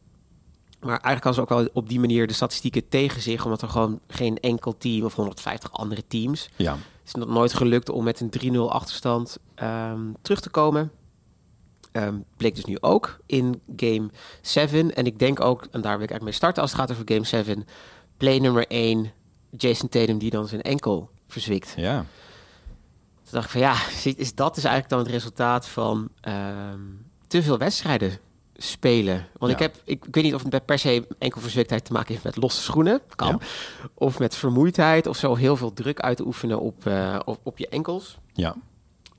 Maar 0.79 0.99
eigenlijk 0.99 1.23
hadden 1.23 1.33
ze 1.33 1.41
ook 1.41 1.59
wel 1.59 1.69
op 1.73 1.89
die 1.89 1.99
manier 1.99 2.27
de 2.27 2.33
statistieken 2.33 2.89
tegen 2.89 3.21
zich. 3.21 3.43
Omdat 3.43 3.61
er 3.61 3.69
gewoon 3.69 3.99
geen 4.07 4.39
enkel 4.39 4.77
team 4.77 5.05
of 5.05 5.15
150 5.15 5.71
andere 5.71 6.03
teams... 6.07 6.49
Ja. 6.55 6.71
Het 6.71 7.19
is 7.19 7.25
nog 7.25 7.35
nooit 7.35 7.53
gelukt 7.53 7.89
om 7.89 8.03
met 8.03 8.19
een 8.19 8.55
3-0 8.55 8.57
achterstand 8.57 9.37
ehm, 9.55 9.99
terug 10.21 10.39
te 10.39 10.49
komen. 10.49 10.91
Ehm, 11.91 12.15
bleek 12.37 12.55
dus 12.55 12.65
nu 12.65 12.77
ook 12.79 13.19
in 13.25 13.61
game 13.75 14.09
7. 14.41 14.95
En 14.95 15.05
ik 15.05 15.19
denk 15.19 15.39
ook, 15.39 15.61
en 15.71 15.81
daar 15.81 15.97
wil 15.97 16.03
ik 16.03 16.11
eigenlijk 16.11 16.23
mee 16.23 16.33
starten 16.33 16.61
als 16.61 16.71
het 16.71 16.79
gaat 16.79 16.91
over 16.91 17.03
game 17.05 17.25
7. 17.25 17.65
Play 18.17 18.39
nummer 18.39 18.65
1, 18.67 19.11
Jason 19.57 19.89
Tatum 19.89 20.17
die 20.17 20.29
dan 20.29 20.47
zijn 20.47 20.61
enkel 20.61 21.09
verzwikt. 21.27 21.73
Ja. 21.75 21.97
Toen 23.23 23.31
dacht 23.31 23.45
ik 23.45 23.51
van 23.51 23.61
ja, 23.61 23.75
is 24.23 24.35
dat 24.35 24.57
is 24.57 24.63
eigenlijk 24.63 24.89
dan 24.93 24.99
het 24.99 25.09
resultaat 25.09 25.67
van 25.67 26.09
ehm, 26.21 26.79
te 27.27 27.43
veel 27.43 27.57
wedstrijden 27.57 28.19
spelen. 28.55 29.27
Want 29.37 29.51
Ja. 29.51 29.57
ik 29.57 29.63
heb, 29.63 29.81
ik, 29.83 30.05
ik 30.05 30.15
weet 30.15 30.23
niet 30.23 30.33
of 30.33 30.43
het 30.49 30.65
per 30.65 30.79
se 30.79 31.07
enkel 31.19 31.41
verzwiktheid 31.41 31.85
te 31.85 31.91
maken 31.93 32.11
heeft 32.11 32.23
met 32.23 32.35
losse 32.35 32.61
schoenen, 32.61 33.01
kan. 33.15 33.27
Ja. 33.27 33.37
Of 33.93 34.19
met 34.19 34.35
vermoeidheid 34.35 35.07
of 35.07 35.17
zo 35.17 35.35
heel 35.35 35.55
veel 35.55 35.73
druk 35.73 35.99
uit 35.99 36.17
te 36.17 36.25
oefenen 36.25 36.59
op, 36.59 36.85
eh, 36.85 37.19
op, 37.25 37.39
op 37.43 37.57
je 37.57 37.67
enkels. 37.67 38.17
Ja. 38.33 38.55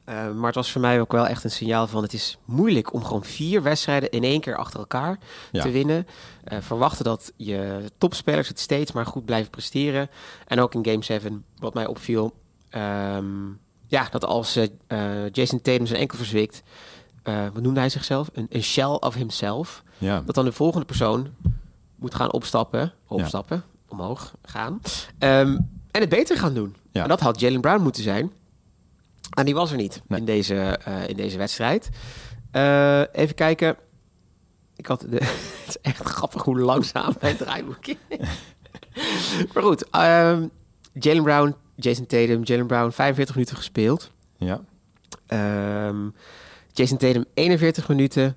Eh, 0.05 0.31
maar 0.31 0.47
het 0.47 0.55
was 0.55 0.73
voor 0.73 0.81
mij 0.81 1.01
ook 1.01 1.13
wel 1.13 1.27
echt 1.27 1.45
een 1.45 1.51
signaal 1.51 1.87
van 1.87 2.03
het 2.03 2.13
is 2.13 2.39
moeilijk 2.45 2.93
om 2.93 3.05
gewoon 3.05 3.25
vier 3.25 3.63
wedstrijden 3.63 4.11
in 4.11 4.25
één 4.25 4.41
keer 4.41 4.57
achter 4.57 4.79
elkaar 4.79 5.19
Ja. 5.53 5.63
te 5.63 5.71
winnen. 5.71 6.07
Eh, 6.45 6.59
verwachten 6.61 7.05
dat 7.05 7.33
je 7.37 7.83
topspelers 7.99 8.49
het 8.49 8.61
steeds 8.61 8.93
maar 8.93 9.07
goed 9.07 9.25
blijven 9.25 9.51
presteren. 9.51 10.09
En 10.47 10.61
ook 10.61 10.75
in 10.75 10.85
Game 10.87 11.03
7, 11.05 11.45
wat 11.59 11.75
mij 11.75 11.87
opviel, 11.87 12.35
ehm, 12.69 13.49
ja, 13.87 14.09
dat 14.11 14.25
als 14.25 14.57
eh, 14.57 15.29
Jason 15.33 15.61
Tatum 15.61 15.87
zijn 15.87 16.01
enkel 16.01 16.17
verzwikt, 16.19 16.63
wat 17.53 17.63
noemde 17.63 17.81
hij 17.81 17.89
zichzelf? 17.89 18.29
Een, 18.33 18.47
een 18.51 18.63
shell 18.63 18.85
of 19.01 19.15
himself. 19.15 19.83
Ja. 19.99 20.23
Dat 20.27 20.35
dan 20.35 20.45
de 20.45 20.53
volgende 20.53 20.87
persoon 20.87 21.29
moet 21.97 22.15
gaan 22.15 22.33
opstappen, 22.33 22.93
opstappen, 23.07 23.65
omhoog 23.89 24.35
gaan. 24.43 24.81
Ehm, 25.19 25.59
en 25.91 26.01
het 26.01 26.09
beter 26.09 26.37
gaan 26.39 26.55
doen. 26.55 26.77
En 26.93 27.09
dat 27.09 27.21
had 27.21 27.41
Jalen 27.41 27.61
Brown 27.61 27.83
moeten 27.83 28.03
zijn. 28.03 28.33
En 29.35 29.45
die 29.45 29.55
was 29.55 29.71
er 29.71 29.77
niet 29.77 30.03
Nee. 30.07 30.19
in, 30.19 30.25
deze, 30.25 30.55
eh, 30.85 31.09
in 31.09 31.17
deze 31.17 31.39
wedstrijd. 31.39 31.89
Eh, 32.51 33.01
even 33.13 33.35
kijken. 33.35 33.77
Ik 34.77 34.87
had 34.87 35.01
de, 35.01 35.17
het 35.65 35.65
is 35.69 35.81
echt 35.81 36.03
grappig 36.03 36.43
hoe 36.43 36.59
langzaam 36.59 37.15
mijn 37.21 37.37
draaiboek 37.37 37.87
is. 37.87 37.97
maar 39.55 39.63
goed, 39.63 39.91
ehm, 39.91 40.47
Jalen 40.93 41.23
Brown, 41.23 41.55
Jason 41.77 42.07
Tatum, 42.07 42.43
Jalen 42.43 42.67
Brown 42.67 42.91
45 42.91 43.35
minuten 43.35 43.57
gespeeld. 43.57 44.11
Ja. 44.37 44.61
Ehm, 45.27 46.09
Jason 46.73 46.97
Tatum 46.99 47.25
41 47.35 47.89
minuten. 47.89 48.37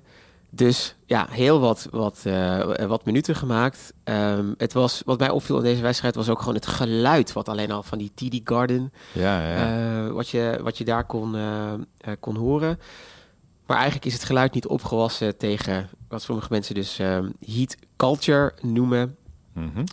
Dus 0.56 0.96
ja, 1.06 1.26
heel 1.30 1.60
wat, 1.60 1.88
wat, 1.90 2.20
eh, 2.24 2.86
wat 2.86 3.04
minuten 3.04 3.34
gemaakt. 3.34 3.92
Ehm, 4.04 4.52
het 4.56 4.72
was, 4.72 5.02
wat 5.04 5.18
mij 5.18 5.30
opviel 5.30 5.56
in 5.56 5.62
deze 5.62 5.82
wedstrijd 5.82 6.14
was 6.14 6.28
ook 6.28 6.38
gewoon 6.38 6.54
het 6.54 6.66
geluid. 6.66 7.32
Wat 7.32 7.48
alleen 7.48 7.70
al 7.70 7.82
van 7.82 7.98
die 7.98 8.12
TD 8.14 8.40
Garden. 8.44 8.92
Ja, 9.12 9.48
ja, 9.48 10.06
eh, 10.06 10.12
wat, 10.12 10.28
je, 10.28 10.58
wat 10.62 10.78
je 10.78 10.84
daar 10.84 11.04
kon, 11.04 11.36
eh, 11.36 12.12
kon 12.20 12.36
horen. 12.36 12.80
Maar 13.66 13.76
eigenlijk 13.76 14.06
is 14.06 14.12
het 14.12 14.24
geluid 14.24 14.54
niet 14.54 14.66
opgewassen 14.66 15.36
tegen 15.36 15.88
wat 16.08 16.22
sommige 16.22 16.48
mensen 16.50 16.74
dus 16.74 16.98
ehm, 16.98 17.30
heat 17.46 17.76
culture 17.96 18.52
noemen. 18.60 19.16
Mhm. 19.52 19.84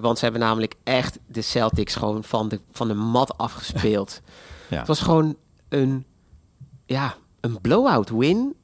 Want 0.00 0.18
ze 0.18 0.24
hebben 0.24 0.42
namelijk 0.42 0.74
echt 0.84 1.18
de 1.26 1.42
Celtics 1.42 1.94
gewoon 1.94 2.24
van 2.24 2.48
de, 2.48 2.60
van 2.70 2.88
de 2.88 2.94
mat 2.94 3.38
afgespeeld. 3.38 4.20
Ja. 4.68 4.78
Het 4.78 4.86
was 4.86 5.00
gewoon 5.00 5.36
een, 5.68 6.04
ja, 6.86 7.14
een 7.40 7.60
blowout 7.60 8.10
win 8.10 8.54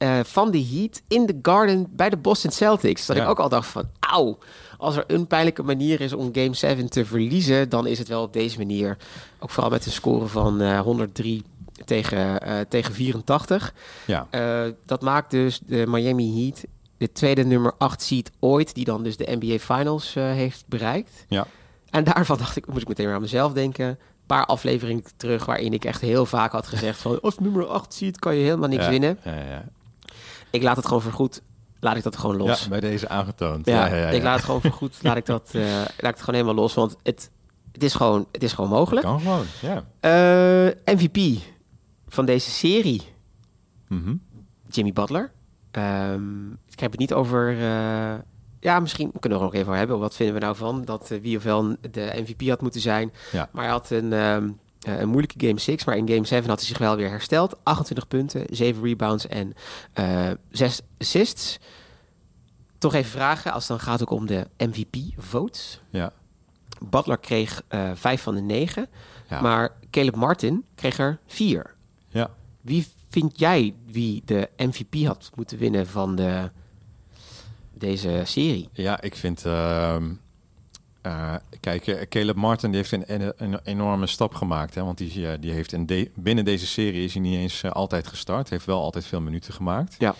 eh, 0.00 0.20
van 0.24 0.50
de 0.50 0.64
Heat 0.66 1.02
in 1.08 1.26
de 1.26 1.38
Garden 1.42 1.86
bij 1.90 2.10
de 2.10 2.16
Boston 2.16 2.50
Celtics. 2.50 3.06
Dat 3.06 3.16
Ja. 3.16 3.22
ik 3.22 3.28
ook 3.28 3.38
al 3.40 3.48
dacht 3.48 3.68
van, 3.68 3.84
auw, 4.00 4.38
als 4.78 4.96
er 4.96 5.04
een 5.06 5.26
pijnlijke 5.26 5.62
manier 5.62 6.00
is 6.00 6.12
om 6.12 6.28
Game 6.32 6.54
7 6.54 6.90
te 6.90 7.04
verliezen, 7.04 7.68
dan 7.68 7.86
is 7.86 7.98
het 7.98 8.08
wel 8.08 8.22
op 8.22 8.32
deze 8.32 8.58
manier. 8.58 8.96
Ook 9.38 9.50
vooral 9.50 9.70
met 9.70 9.86
een 9.86 9.92
score 9.92 10.26
van 10.26 10.60
eh, 10.60 10.80
103 10.80 11.42
tegen, 11.84 12.40
eh, 12.40 12.60
tegen 12.68 12.94
84. 12.94 13.74
ja. 14.06 14.26
Eh, 14.30 14.72
dat 14.86 15.02
maakt 15.02 15.30
dus 15.30 15.60
de 15.66 15.84
Miami 15.86 16.42
Heat 16.44 16.64
de 16.96 17.12
tweede 17.12 17.44
nummer 17.44 17.72
8 17.78 18.02
seed 18.02 18.30
ooit, 18.38 18.74
die 18.74 18.84
dan 18.84 19.02
dus 19.02 19.16
de 19.16 19.36
NBA 19.40 19.58
Finals 19.58 20.16
eh, 20.16 20.24
heeft 20.24 20.64
bereikt. 20.66 21.24
Ja. 21.28 21.46
En 21.90 22.04
daarvan 22.04 22.38
dacht 22.38 22.56
ik, 22.56 22.66
moet 22.66 22.82
ik 22.82 22.88
meteen 22.88 23.06
weer 23.06 23.14
aan 23.14 23.20
mezelf 23.20 23.52
denken. 23.52 23.98
Paar 24.26 24.46
afleveringen 24.46 25.04
terug 25.16 25.44
waarin 25.44 25.72
ik 25.72 25.84
echt 25.84 26.00
heel 26.00 26.26
vaak 26.26 26.52
had 26.52 26.66
gezegd 26.66 26.98
van 27.00 27.20
als 27.20 27.38
nummer 27.38 27.66
8 27.66 27.94
seed 27.94 28.18
kan 28.18 28.36
je 28.36 28.42
helemaal 28.44 28.68
niks 28.68 28.84
ja. 28.84 28.90
winnen. 28.90 29.18
Ja, 29.24 29.34
ja. 29.34 29.64
Ik 30.50 30.62
laat 30.62 30.76
het 30.76 30.86
gewoon 30.86 31.02
voor 31.02 31.12
goed, 31.12 31.42
laat 31.80 31.96
ik 31.96 32.02
dat 32.02 32.16
gewoon 32.16 32.36
los. 32.36 32.62
ja, 32.62 32.68
bij 32.68 32.80
deze 32.80 33.08
aangetoond. 33.08 33.66
Ja, 33.66 33.86
ja, 33.86 33.96
ja, 33.96 34.08
ik 34.08 34.22
laat 34.22 34.36
het 34.36 34.44
gewoon 34.44 34.60
voor 34.60 34.72
goed, 34.72 34.98
laat 35.02 35.16
ik 35.16 35.26
dat, 35.26 35.50
eh, 35.52 35.62
laat 35.80 35.88
ik 35.96 36.04
het 36.04 36.20
gewoon 36.20 36.34
helemaal 36.40 36.54
los, 36.62 36.74
want 36.74 36.96
het, 37.02 37.30
het, 37.72 37.82
is, 37.82 37.94
gewoon, 37.94 38.26
het 38.32 38.42
is 38.42 38.52
gewoon 38.52 38.70
mogelijk. 38.70 39.06
Kan 39.06 39.20
gewoon, 39.20 39.44
ja. 39.60 39.84
Eh, 40.00 40.94
MVP 40.94 41.42
van 42.08 42.24
deze 42.24 42.50
serie, 42.50 43.02
Mhm. 43.88 44.14
Jimmy 44.68 44.92
Butler. 44.92 45.32
Ehm, 45.70 46.50
ik 46.50 46.80
heb 46.80 46.90
het 46.90 47.00
niet 47.00 47.12
over. 47.12 47.50
eh, 47.50 48.14
ja, 48.60 48.80
misschien 48.80 49.12
kunnen 49.20 49.38
we 49.38 49.44
er 49.44 49.50
nog 49.50 49.54
even 49.54 49.66
over 49.66 49.76
hebben. 49.78 49.98
Wat 49.98 50.14
vinden 50.16 50.34
we 50.34 50.40
nou 50.40 50.56
van 50.56 50.84
dat 50.84 51.08
wie 51.22 51.36
of 51.36 51.42
wel 51.42 51.76
de 51.90 52.12
MVP 52.26 52.48
had 52.48 52.60
moeten 52.60 52.80
zijn? 52.80 53.12
Ja. 53.32 53.48
Maar 53.52 53.62
hij 53.62 53.72
had 53.72 53.90
een, 53.90 54.12
ehm, 54.12 54.44
eh, 54.44 54.50
een 54.80 55.08
moeilijke 55.08 55.46
game 55.46 55.58
6, 55.60 55.84
maar 55.84 55.96
in 55.96 56.08
game 56.08 56.24
7 56.26 56.48
had 56.48 56.58
hij 56.58 56.68
zich 56.68 56.78
wel 56.78 56.96
weer 56.96 57.08
hersteld. 57.10 57.56
28 57.62 58.08
punten, 58.08 58.44
7 58.50 58.82
rebounds 58.82 59.26
en 59.26 59.54
eh 59.92 60.30
6 60.50 60.80
assists. 60.98 61.58
Toch 62.78 62.94
even 62.94 63.10
vragen, 63.10 63.52
als 63.52 63.68
het 63.68 63.78
dan 63.78 63.86
gaat 63.86 64.02
ook 64.02 64.10
om 64.10 64.26
de 64.26 64.46
MVP-votes. 64.56 65.80
Ja. 65.90 66.12
Butler 66.90 67.18
kreeg 67.18 67.62
eh 67.68 67.90
5 67.94 68.22
van 68.22 68.34
de 68.34 68.40
9, 68.40 68.88
Ja. 69.28 69.40
maar 69.40 69.74
Caleb 69.90 70.14
Martin 70.16 70.64
kreeg 70.74 70.98
er 70.98 71.18
4. 71.26 71.74
ja. 72.08 72.30
Wie 72.60 72.86
vind 73.08 73.38
jij 73.38 73.74
wie 73.86 74.22
de 74.24 74.48
MVP 74.56 75.06
had 75.06 75.30
moeten 75.34 75.58
winnen 75.58 75.86
van 75.86 76.14
de, 76.16 76.50
deze 77.74 78.22
serie? 78.24 78.68
Ja, 78.72 79.00
ik 79.00 79.16
vind... 79.16 79.46
ehm, 79.46 80.12
eh, 81.02 81.34
kijk, 81.60 81.86
eh, 81.86 82.08
Caleb 82.08 82.36
Martin 82.36 82.70
die 82.70 82.80
heeft 82.80 82.92
een, 82.92 83.32
een, 83.36 83.60
enorme 83.64 84.06
stap 84.06 84.34
gemaakt. 84.34 84.74
Hè, 84.74 84.84
want 84.84 84.98
die, 84.98 85.28
eh, 85.28 85.38
die 85.40 85.52
heeft 85.52 85.72
in 85.72 85.86
de, 85.86 86.10
binnen 86.14 86.44
deze 86.44 86.66
serie 86.66 87.04
is 87.04 87.12
hij 87.12 87.22
niet 87.22 87.36
eens 87.36 87.64
altijd 87.64 88.06
gestart. 88.06 88.50
Heeft 88.50 88.64
wel 88.64 88.80
altijd 88.80 89.06
veel 89.06 89.20
minuten 89.20 89.52
gemaakt. 89.52 89.96
Ja. 89.98 90.14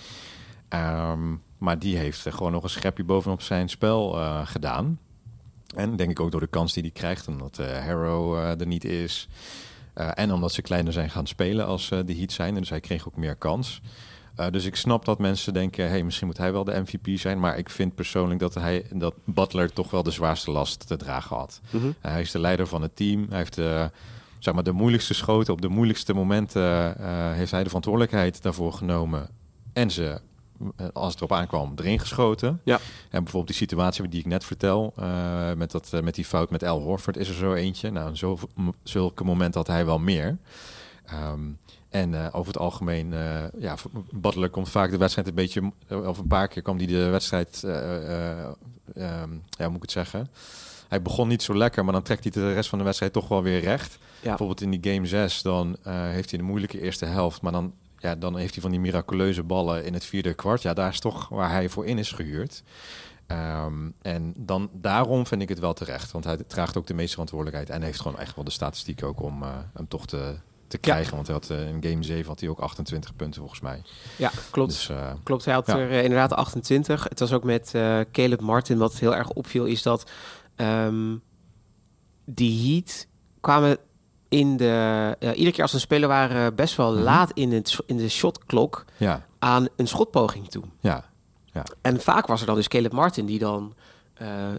Ehm, 0.69 1.35
maar 1.59 1.79
die 1.79 1.97
heeft 1.97 2.27
gewoon 2.29 2.53
nog 2.53 2.63
een 2.63 2.71
schepje 2.71 3.05
bovenop 3.05 3.43
zijn 3.43 3.69
spel 3.69 4.11
gedaan. 4.45 4.99
En 5.75 5.97
denk 5.97 6.11
ik 6.11 6.21
ook 6.21 6.31
door 6.31 6.41
de 6.41 6.47
kans 6.47 6.73
die 6.73 6.83
hij 6.83 6.93
krijgt, 6.93 7.29
omdat 7.29 7.57
Harrow 7.57 8.39
er 8.61 8.67
niet 8.67 8.85
is. 8.85 9.29
En 9.95 10.33
omdat 10.33 10.53
ze 10.53 10.63
kleiner 10.63 10.93
zijn 10.93 11.11
gaan 11.11 11.27
spelen 11.27 11.67
als 11.67 11.89
de 11.89 12.15
Heat 12.17 12.33
zijn. 12.33 12.55
Dus 12.55 12.69
hij 12.69 12.81
kreeg 12.81 13.09
ook 13.09 13.17
meer 13.17 13.37
kans. 13.37 13.81
Eh, 14.35 14.47
dus 14.51 14.65
ik 14.65 14.77
snap 14.77 15.05
dat 15.05 15.19
mensen 15.19 15.53
denken, 15.53 15.89
hey, 15.89 16.03
misschien 16.03 16.27
moet 16.27 16.37
hij 16.37 16.53
wel 16.53 16.65
de 16.65 16.81
MVP 16.81 17.19
zijn. 17.19 17.41
Maar 17.41 17.59
ik 17.59 17.71
vind 17.71 17.95
persoonlijk 17.95 18.41
dat, 18.41 18.55
hij, 18.55 18.87
dat 18.93 19.15
Butler 19.25 19.73
toch 19.73 19.91
wel 19.91 20.03
de 20.03 20.11
zwaarste 20.11 20.51
last 20.51 20.87
te 20.87 20.97
dragen 20.97 21.37
had. 21.37 21.61
Mhm. 21.71 21.87
Uh, 21.87 21.93
hij 22.01 22.21
is 22.21 22.31
de 22.31 22.39
leider 22.39 22.67
van 22.67 22.83
het 22.83 22.97
team. 22.97 23.27
Hij 23.29 23.39
heeft 23.39 23.59
uh, 23.59 23.85
zeg 24.39 24.55
maar 24.55 24.63
de 24.63 24.73
moeilijkste 24.73 25.15
schoten 25.15 25.53
op 25.53 25.61
de 25.61 25.69
moeilijkste 25.69 26.15
momenten. 26.15 26.95
Uh, 27.01 27.33
heeft 27.33 27.51
hij 27.51 27.61
de 27.61 27.67
verantwoordelijkheid 27.67 28.43
daarvoor 28.43 28.73
genomen. 28.73 29.29
En 29.73 29.91
ze, 29.91 30.21
als 30.93 31.13
het 31.13 31.17
erop 31.17 31.33
aankwam, 31.33 31.73
erin 31.77 31.99
geschoten. 31.99 32.61
Ja. 32.65 32.79
En 33.11 33.23
bijvoorbeeld 33.23 33.47
die 33.47 33.69
situatie 33.69 34.09
die 34.09 34.21
ik 34.21 34.27
net 34.27 34.45
vertel. 34.45 34.95
met, 35.57 35.71
dat, 35.71 35.91
met 36.03 36.15
die 36.15 36.25
fout 36.25 36.51
met 36.51 36.65
Al 36.65 36.81
Horford 36.81 37.17
is 37.17 37.29
er 37.29 37.35
zo 37.35 37.55
eentje. 37.55 37.91
Nou, 37.91 38.17
zo, 38.17 38.39
zulke 38.83 39.25
momenten 39.25 39.61
had 39.61 39.69
hij 39.69 39.85
wel 39.85 39.99
meer. 39.99 40.39
Um, 41.13 41.59
en 41.91 42.13
uh, 42.13 42.27
over 42.33 42.53
het 42.53 42.63
algemeen, 42.63 43.13
uh, 43.13 43.45
ja, 43.59 43.75
Butler 44.11 44.51
komt 44.51 44.69
vaak 44.69 44.91
de 44.91 44.97
wedstrijd 44.97 45.29
een 45.29 45.35
beetje, 45.35 45.73
of 45.89 46.19
een 46.19 46.27
paar 46.27 46.49
keer 46.49 46.63
kwam 46.63 46.77
hij 46.77 46.87
de 46.87 47.09
wedstrijd, 47.09 47.63
uh, 47.65 48.45
um, 48.97 49.43
ja, 49.51 49.67
moet 49.67 49.77
ik 49.77 49.83
het 49.83 49.91
zeggen. 49.91 50.29
Hij 50.89 51.03
begon 51.03 51.29
niet 51.29 51.43
zo 51.43 51.57
lekker, 51.57 51.85
maar 51.85 51.93
dan 51.93 52.03
trekt 52.03 52.23
hij 52.23 52.33
de 52.33 52.53
rest 52.53 52.69
van 52.69 52.79
de 52.79 52.85
wedstrijd 52.85 53.13
toch 53.13 53.29
wel 53.29 53.43
weer 53.43 53.61
recht. 53.61 53.99
Ja. 54.21 54.29
Bijvoorbeeld 54.29 54.61
in 54.61 54.71
die 54.71 54.93
game 54.93 55.07
6, 55.07 55.43
dan 55.43 55.77
heeft 55.89 56.31
hij 56.31 56.39
de 56.39 56.45
moeilijke 56.45 56.81
eerste 56.81 57.07
helft, 57.07 57.43
maar 57.43 57.53
dan, 57.53 57.75
ja, 57.99 58.15
dan 58.15 58.37
heeft 58.37 58.53
hij 58.53 58.63
van 58.63 58.71
die 58.71 58.81
miraculeuze 58.81 59.43
ballen 59.43 59.85
in 59.85 59.95
het 59.95 60.05
vierde 60.05 60.35
kwart. 60.35 60.63
Ja, 60.63 60.75
daar 60.75 60.91
is 60.91 61.01
toch 61.01 61.29
waar 61.29 61.51
hij 61.51 61.69
voor 61.69 61.87
in 61.87 61.99
is 61.99 62.13
gehuurd. 62.13 62.63
Um, 63.27 63.95
en 64.03 64.33
dan, 64.37 64.71
daarom 64.73 65.27
vind 65.27 65.43
ik 65.43 65.49
het 65.49 65.59
wel 65.59 65.73
terecht, 65.73 66.11
want 66.13 66.25
hij 66.25 66.37
draagt 66.37 66.77
ook 66.77 66.87
de 66.87 66.95
meeste 66.95 67.13
verantwoordelijkheid 67.13 67.71
en 67.71 67.83
heeft 67.83 68.01
gewoon 68.01 68.19
echt 68.19 68.35
wel 68.35 68.45
de 68.45 68.51
statistiek 68.51 69.03
ook 69.03 69.23
om 69.23 69.43
hem 69.73 69.89
toch 69.89 70.07
te 70.07 70.35
te 70.71 70.79
krijgen. 70.79 71.11
Ja. 71.11 71.15
Want 71.15 71.27
hij 71.27 71.37
had 71.37 71.51
uh, 71.51 71.69
in 71.69 71.91
game 71.91 72.03
7 72.03 72.27
had 72.27 72.41
hij 72.41 72.49
ook 72.49 72.59
28 72.59 73.17
punten 73.17 73.41
volgens 73.41 73.61
mij. 73.61 73.83
Ja, 74.17 74.31
klopt. 74.51 74.71
Dus, 74.71 74.89
uh, 74.89 75.13
klopt. 75.23 75.45
Hij 75.45 75.55
had 75.55 75.67
ja. 75.67 75.79
er 75.79 75.91
uh, 75.91 76.03
inderdaad 76.03 76.33
28. 76.33 77.05
Het 77.05 77.21
was 77.21 77.33
ook 77.33 77.45
met 77.45 77.71
Caleb 78.13 78.41
Martin. 78.41 78.79
Wat 78.79 78.95
heel 78.95 79.17
erg 79.17 79.31
opviel 79.31 79.65
is 79.65 79.83
dat 79.83 80.11
um, 80.57 81.23
die 82.25 82.73
Heat 82.73 83.07
kwamen 83.41 83.79
in 84.29 84.57
de... 84.57 85.17
iedere 85.21 85.53
keer 85.53 85.63
als 85.63 85.73
een 85.73 85.81
speler 85.81 86.09
waren 86.09 86.55
best 86.55 86.77
wel 86.77 86.91
mm-hmm. 86.91 87.05
laat 87.05 87.31
in, 87.35 87.53
het, 87.53 87.77
in 87.87 87.97
de 87.97 88.09
shotklok 88.09 88.85
ja. 88.97 89.27
aan 89.39 89.69
een 89.77 89.89
schotpoging 89.89 90.49
toe. 90.49 90.65
Ja. 90.81 91.05
ja. 91.45 91.65
En 91.81 92.01
vaak 92.01 92.27
was 92.27 92.41
er 92.41 92.47
dan 92.47 92.55
dus 92.55 92.69
Caleb 92.69 92.93
Martin 92.93 93.27
die 93.27 93.39
dan 93.39 93.75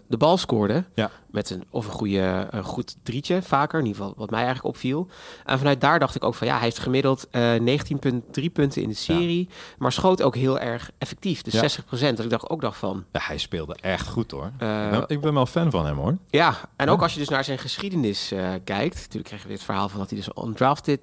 de 0.06 0.16
bal 0.16 0.36
scoorde. 0.36 0.84
Ja. 0.94 1.10
Met 1.30 1.50
een, 1.50 1.64
of 1.70 1.86
een, 1.86 1.92
goede, 1.92 2.46
een 2.50 2.64
goed 2.64 2.96
drietje, 3.02 3.42
vaker. 3.42 3.78
In 3.78 3.86
ieder 3.86 4.00
geval 4.00 4.16
wat 4.16 4.30
mij 4.30 4.44
eigenlijk 4.44 4.74
opviel. 4.74 5.08
En 5.44 5.58
vanuit 5.58 5.80
daar 5.80 5.98
dacht 5.98 6.14
ik 6.14 6.24
ook 6.24 6.34
van 6.34 6.46
ja, 6.46 6.54
hij 6.54 6.62
heeft 6.62 6.78
gemiddeld 6.78 7.28
uh, 7.32 7.54
19,3 7.58 8.52
punten 8.52 8.82
in 8.82 8.88
de 8.88 8.94
serie. 8.94 9.46
Ja. 9.48 9.54
Maar 9.78 9.92
schoot 9.92 10.22
ook 10.22 10.34
heel 10.34 10.58
erg 10.58 10.90
effectief. 10.98 11.42
Dus 11.42 11.52
ja. 11.52 11.60
60 11.60 11.84
procent. 11.84 12.16
Dat 12.16 12.24
ik 12.24 12.30
dacht, 12.30 12.50
ook 12.50 12.60
dacht 12.60 12.78
van... 12.78 13.04
Ja, 13.12 13.20
hij 13.22 13.38
speelde 13.38 13.74
echt 13.80 14.08
goed 14.08 14.30
hoor. 14.30 14.50
Ik 15.06 15.20
ben 15.20 15.34
wel 15.34 15.46
fan 15.46 15.70
van 15.70 15.86
hem 15.86 15.96
hoor. 15.96 16.16
Ja, 16.30 16.56
en 16.76 16.88
ook 16.88 17.02
als 17.02 17.12
je 17.12 17.18
dus 17.18 17.28
naar 17.28 17.44
zijn 17.44 17.58
geschiedenis 17.58 18.32
kijkt. 18.64 18.94
Natuurlijk 18.94 19.24
kregen 19.24 19.46
we 19.46 19.52
dit 19.52 19.62
verhaal 19.62 19.88
van 19.88 19.98
dat 19.98 20.10
hij 20.10 20.18
dus 20.18 20.44
undrafted 20.44 21.00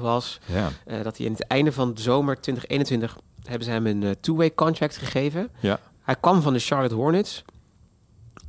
was. 0.00 0.40
Ja. 0.44 0.70
dat 1.02 1.16
hij 1.16 1.26
in 1.26 1.32
het 1.32 1.46
einde 1.46 1.72
van 1.72 1.94
de 1.94 2.00
zomer 2.00 2.40
2021 2.40 3.18
hebben 3.42 3.64
ze 3.64 3.70
hem 3.70 3.86
een 3.86 4.16
two-way 4.20 4.54
contract 4.54 4.96
gegeven. 4.96 5.50
Ja. 5.60 5.78
Hij 6.02 6.16
kwam 6.20 6.42
van 6.42 6.52
de 6.52 6.58
Charlotte 6.58 6.94
Hornets. 6.94 7.44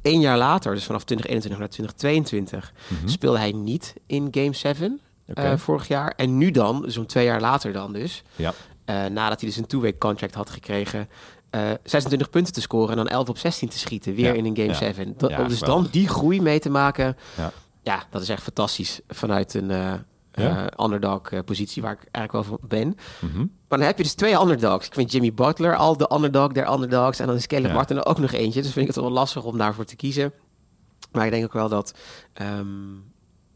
Eén 0.01 0.19
jaar 0.19 0.37
later, 0.37 0.73
dus 0.73 0.83
vanaf 0.83 1.03
2021 1.03 1.59
naar 1.59 1.69
2022, 1.69 2.73
mm-hmm. 2.87 3.07
speelde 3.07 3.37
hij 3.37 3.51
niet 3.51 3.93
in 4.05 4.27
Game 4.31 4.53
7 4.53 5.01
okay. 5.27 5.51
uh, 5.51 5.57
vorig 5.57 5.87
jaar. 5.87 6.13
En 6.15 6.37
nu 6.37 6.51
dan, 6.51 6.83
zo'n 6.87 7.05
twee 7.05 7.25
jaar 7.25 7.41
later 7.41 7.73
dan 7.73 7.93
dus, 7.93 8.23
ja. 8.35 8.53
uh, 8.85 9.05
nadat 9.05 9.39
hij 9.39 9.49
dus 9.49 9.57
een 9.57 9.65
two-week 9.65 9.99
contract 9.99 10.33
had 10.33 10.49
gekregen, 10.49 11.09
uh, 11.51 11.71
26 11.83 12.29
punten 12.29 12.53
te 12.53 12.61
scoren 12.61 12.89
en 12.89 12.95
dan 12.95 13.07
11 13.07 13.29
op 13.29 13.37
16 13.37 13.69
te 13.69 13.79
schieten, 13.79 14.15
weer 14.15 14.25
ja. 14.25 14.33
in 14.33 14.45
een 14.45 14.55
Game 14.55 14.67
ja. 14.67 14.73
7. 14.73 15.13
Dat, 15.17 15.37
om 15.37 15.47
dus 15.47 15.59
dan 15.59 15.87
die 15.91 16.07
groei 16.07 16.41
mee 16.41 16.59
te 16.59 16.69
maken, 16.69 17.17
ja, 17.37 17.51
ja 17.83 18.03
dat 18.09 18.21
is 18.21 18.29
echt 18.29 18.43
fantastisch 18.43 18.99
vanuit 19.07 19.53
een 19.53 19.69
uh, 19.69 19.93
ja. 20.31 20.71
underdog 20.83 21.31
uh, 21.31 21.39
positie 21.45 21.81
waar 21.81 21.93
ik 21.93 22.07
eigenlijk 22.11 22.47
wel 22.47 22.57
van 22.57 22.67
ben. 22.69 22.97
Mm-hmm. 23.19 23.51
Maar 23.71 23.79
dan 23.79 23.89
heb 23.89 23.97
je 23.97 24.03
dus 24.03 24.13
twee 24.13 24.39
underdogs. 24.39 24.87
Ik 24.87 24.93
vind 24.93 25.11
Jimmy 25.11 25.33
Butler 25.33 25.75
al 25.75 25.97
de 25.97 26.11
underdog 26.13 26.51
der 26.51 26.71
underdogs. 26.73 27.19
En 27.19 27.27
dan 27.27 27.35
is 27.35 27.47
Caleb 27.47 27.65
ja. 27.65 27.73
Martin 27.73 27.97
er 27.97 28.05
ook 28.05 28.17
nog 28.17 28.31
eentje. 28.31 28.61
Dus 28.61 28.71
vind 28.71 28.87
ik 28.87 28.95
het 28.95 29.03
wel 29.03 29.11
lastig 29.11 29.43
om 29.43 29.57
daarvoor 29.57 29.85
te 29.85 29.95
kiezen. 29.95 30.33
Maar 31.11 31.25
ik 31.25 31.31
denk 31.31 31.43
ook 31.43 31.53
wel 31.53 31.69
dat... 31.69 31.93
Um, 32.41 33.03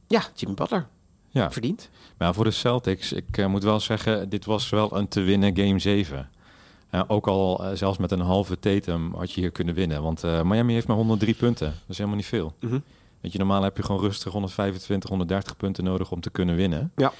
ja, 0.07 0.21
Jimmy 0.35 0.55
Butler 0.55 0.87
ja. 1.29 1.51
verdient. 1.51 1.89
Maar 2.17 2.33
voor 2.33 2.43
de 2.43 2.51
Celtics, 2.51 3.13
ik 3.13 3.37
uh, 3.37 3.45
moet 3.45 3.63
wel 3.63 3.79
zeggen... 3.79 4.29
dit 4.29 4.45
was 4.45 4.69
wel 4.69 4.97
een 4.97 5.07
te 5.07 5.21
winnen 5.21 5.57
game 5.57 5.79
7. 5.79 6.29
Uh, 6.91 7.01
ook 7.07 7.27
al 7.27 7.63
uh, 7.63 7.71
zelfs 7.73 7.97
met 7.97 8.11
een 8.11 8.19
halve 8.19 8.59
Tatum 8.59 9.13
had 9.15 9.31
je 9.31 9.41
hier 9.41 9.51
kunnen 9.51 9.75
winnen. 9.75 10.01
Want 10.01 10.23
Miami 10.43 10.73
heeft 10.73 10.87
maar 10.87 10.97
103 10.97 11.33
punten. 11.33 11.67
Dat 11.67 11.89
is 11.89 11.97
helemaal 11.97 12.17
niet 12.17 12.27
veel. 12.27 12.53
Mm-hmm. 12.59 12.83
Weet 13.21 13.31
je, 13.31 13.37
normaal 13.37 13.63
heb 13.63 13.77
je 13.77 13.83
gewoon 13.83 14.01
rustig 14.01 14.31
125, 14.31 15.09
130 15.09 15.57
punten 15.57 15.83
nodig 15.83 16.11
om 16.11 16.21
te 16.21 16.29
kunnen 16.29 16.55
winnen. 16.55 16.91
Ja. 16.95 17.13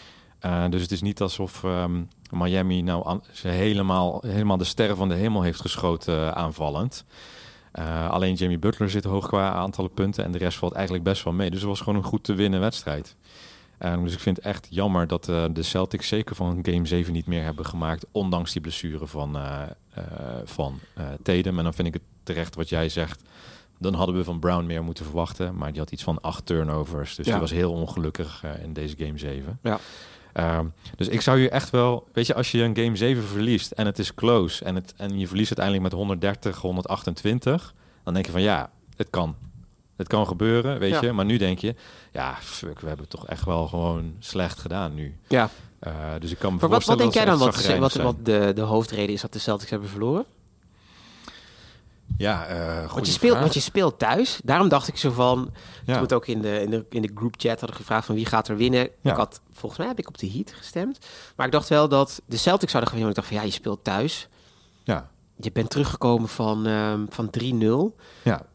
Dus 0.67 0.81
het 0.81 0.91
is 0.91 1.01
niet 1.01 1.21
alsof 1.21 1.63
ehm, 1.63 2.01
Miami 2.31 2.81
nou 2.81 3.19
ze 3.31 3.47
helemaal, 3.47 4.21
helemaal 4.27 4.57
de 4.57 4.63
sterren 4.63 4.97
van 4.97 5.09
de 5.09 5.15
hemel 5.15 5.41
heeft 5.41 5.61
geschoten 5.61 6.15
uh, 6.15 6.29
aanvallend. 6.29 7.05
Uh, 7.79 8.09
alleen 8.09 8.33
Jamie 8.33 8.59
Butler 8.59 8.89
zit 8.89 9.03
hoog 9.03 9.27
qua 9.27 9.51
aantallen 9.51 9.93
punten 9.93 10.23
en 10.23 10.31
de 10.31 10.37
rest 10.37 10.57
valt 10.57 10.73
eigenlijk 10.73 11.03
best 11.03 11.23
wel 11.23 11.33
mee. 11.33 11.49
Dus 11.49 11.59
het 11.59 11.69
was 11.69 11.79
gewoon 11.79 11.95
een 11.95 12.03
goed 12.03 12.23
te 12.23 12.33
winnen 12.33 12.59
wedstrijd. 12.59 13.15
Uh, 13.79 14.03
dus 14.03 14.13
ik 14.13 14.19
vind 14.19 14.35
het 14.35 14.45
echt 14.45 14.67
jammer 14.69 15.07
dat 15.07 15.27
uh, 15.27 15.45
de 15.51 15.63
Celtics 15.63 16.07
zeker 16.07 16.35
van 16.35 16.59
game 16.61 16.85
7 16.85 17.13
niet 17.13 17.27
meer 17.27 17.43
hebben 17.43 17.65
gemaakt. 17.65 18.05
Ondanks 18.11 18.51
die 18.51 18.61
blessure 18.61 19.07
van, 19.07 19.37
van 20.43 20.79
Tatum. 21.23 21.57
En 21.57 21.63
dan 21.63 21.73
vind 21.73 21.87
ik 21.87 21.93
het 21.93 22.03
terecht 22.23 22.55
wat 22.55 22.69
jij 22.69 22.89
zegt. 22.89 23.21
Dan 23.79 23.93
hadden 23.93 24.15
we 24.15 24.23
van 24.23 24.39
Brown 24.39 24.65
meer 24.65 24.83
moeten 24.83 25.05
verwachten. 25.05 25.55
Maar 25.55 25.71
die 25.71 25.79
had 25.79 25.91
iets 25.91 26.03
van 26.03 26.21
acht 26.21 26.45
turnovers. 26.45 27.15
Dus 27.15 27.25
ja. 27.25 27.31
die 27.31 27.41
was 27.41 27.51
heel 27.51 27.71
ongelukkig 27.71 28.43
in 28.63 28.73
deze 28.73 28.95
game 28.97 29.17
7. 29.17 29.59
Ja. 29.63 29.79
Um, 30.39 30.73
dus 30.95 31.07
ik 31.07 31.21
zou 31.21 31.39
je 31.39 31.49
echt 31.49 31.69
wel... 31.69 32.07
Weet 32.13 32.27
je, 32.27 32.33
als 32.33 32.51
je 32.51 32.63
een 32.63 32.77
game 32.77 32.95
7 32.95 33.23
verliest 33.23 33.71
en 33.71 33.85
het 33.85 33.99
is 33.99 34.13
close... 34.13 34.65
en, 34.65 34.75
het, 34.75 34.93
en 34.97 35.19
je 35.19 35.27
verliest 35.27 35.47
uiteindelijk 35.57 35.83
met 35.83 35.93
130, 35.93 36.57
128... 36.57 37.73
dan 38.03 38.13
denk 38.13 38.25
je 38.25 38.31
van 38.31 38.41
ja, 38.41 38.69
het 38.95 39.09
kan. 39.09 39.35
Het 39.95 40.07
kan 40.07 40.27
gebeuren, 40.27 40.79
weet 40.79 40.91
ja. 40.91 41.01
je. 41.01 41.11
Maar 41.11 41.25
nu 41.25 41.37
denk 41.37 41.59
je, 41.59 41.75
ja, 42.11 42.37
fuck, 42.41 42.79
we 42.79 42.87
hebben 42.87 43.05
het 43.09 43.19
toch 43.19 43.27
echt 43.27 43.45
wel 43.45 43.67
gewoon 43.67 44.15
slecht 44.19 44.59
gedaan 44.59 44.93
nu. 44.93 45.17
Ja. 45.27 45.49
Uh, 45.87 45.93
dus 46.19 46.31
ik 46.31 46.39
kan 46.39 46.53
me 46.53 46.59
maar 46.59 46.69
wat, 46.69 46.85
wat 46.85 46.97
denk 46.97 47.13
jij 47.13 47.25
dan 47.25 47.37
wat, 47.37 47.77
wat, 47.77 47.93
wat 47.93 48.25
de, 48.25 48.51
de 48.55 48.61
hoofdreden 48.61 49.13
is 49.13 49.21
dat 49.21 49.33
de 49.33 49.39
Celtics 49.39 49.69
hebben 49.69 49.89
verloren? 49.89 50.25
Ja, 52.17 52.49
uh, 52.49 52.93
want, 52.93 53.05
je 53.05 53.11
speelt, 53.11 53.39
want 53.39 53.53
je 53.53 53.59
speelt 53.59 53.99
thuis. 53.99 54.39
Daarom 54.43 54.69
dacht 54.69 54.87
ik 54.87 54.97
zo 54.97 55.11
van... 55.11 55.51
Ja. 55.85 55.93
Toen 55.93 56.01
het 56.01 56.13
ook 56.13 56.27
in 56.27 56.41
de, 56.41 56.61
in, 56.61 56.69
de, 56.69 56.85
in 56.89 57.01
de 57.01 57.11
group 57.15 57.35
chat 57.37 57.59
hadden 57.59 57.77
gevraagd 57.77 58.05
van 58.05 58.15
wie 58.15 58.25
gaat 58.25 58.47
er 58.47 58.57
winnen. 58.57 58.89
Ja. 59.01 59.11
Ik 59.11 59.17
had, 59.17 59.41
volgens 59.51 59.79
mij 59.79 59.87
heb 59.87 59.99
ik 59.99 60.07
op 60.07 60.17
de 60.17 60.31
Heat 60.31 60.51
gestemd. 60.51 60.99
Maar 61.35 61.45
ik 61.45 61.51
dacht 61.51 61.69
wel 61.69 61.89
dat 61.89 62.21
de 62.25 62.37
Celtics 62.37 62.71
zouden 62.71 62.91
gewinnen. 62.91 63.09
Ik 63.09 63.21
dacht 63.21 63.33
van 63.33 63.37
ja, 63.37 63.43
je 63.43 63.59
speelt 63.59 63.83
thuis. 63.83 64.27
Ja. 64.83 65.09
Je 65.35 65.51
bent 65.51 65.69
teruggekomen 65.69 66.29
van, 66.29 66.65
um, 66.65 67.07
van 67.09 67.29
3-0. 67.93 68.01
Ja. 68.23 68.45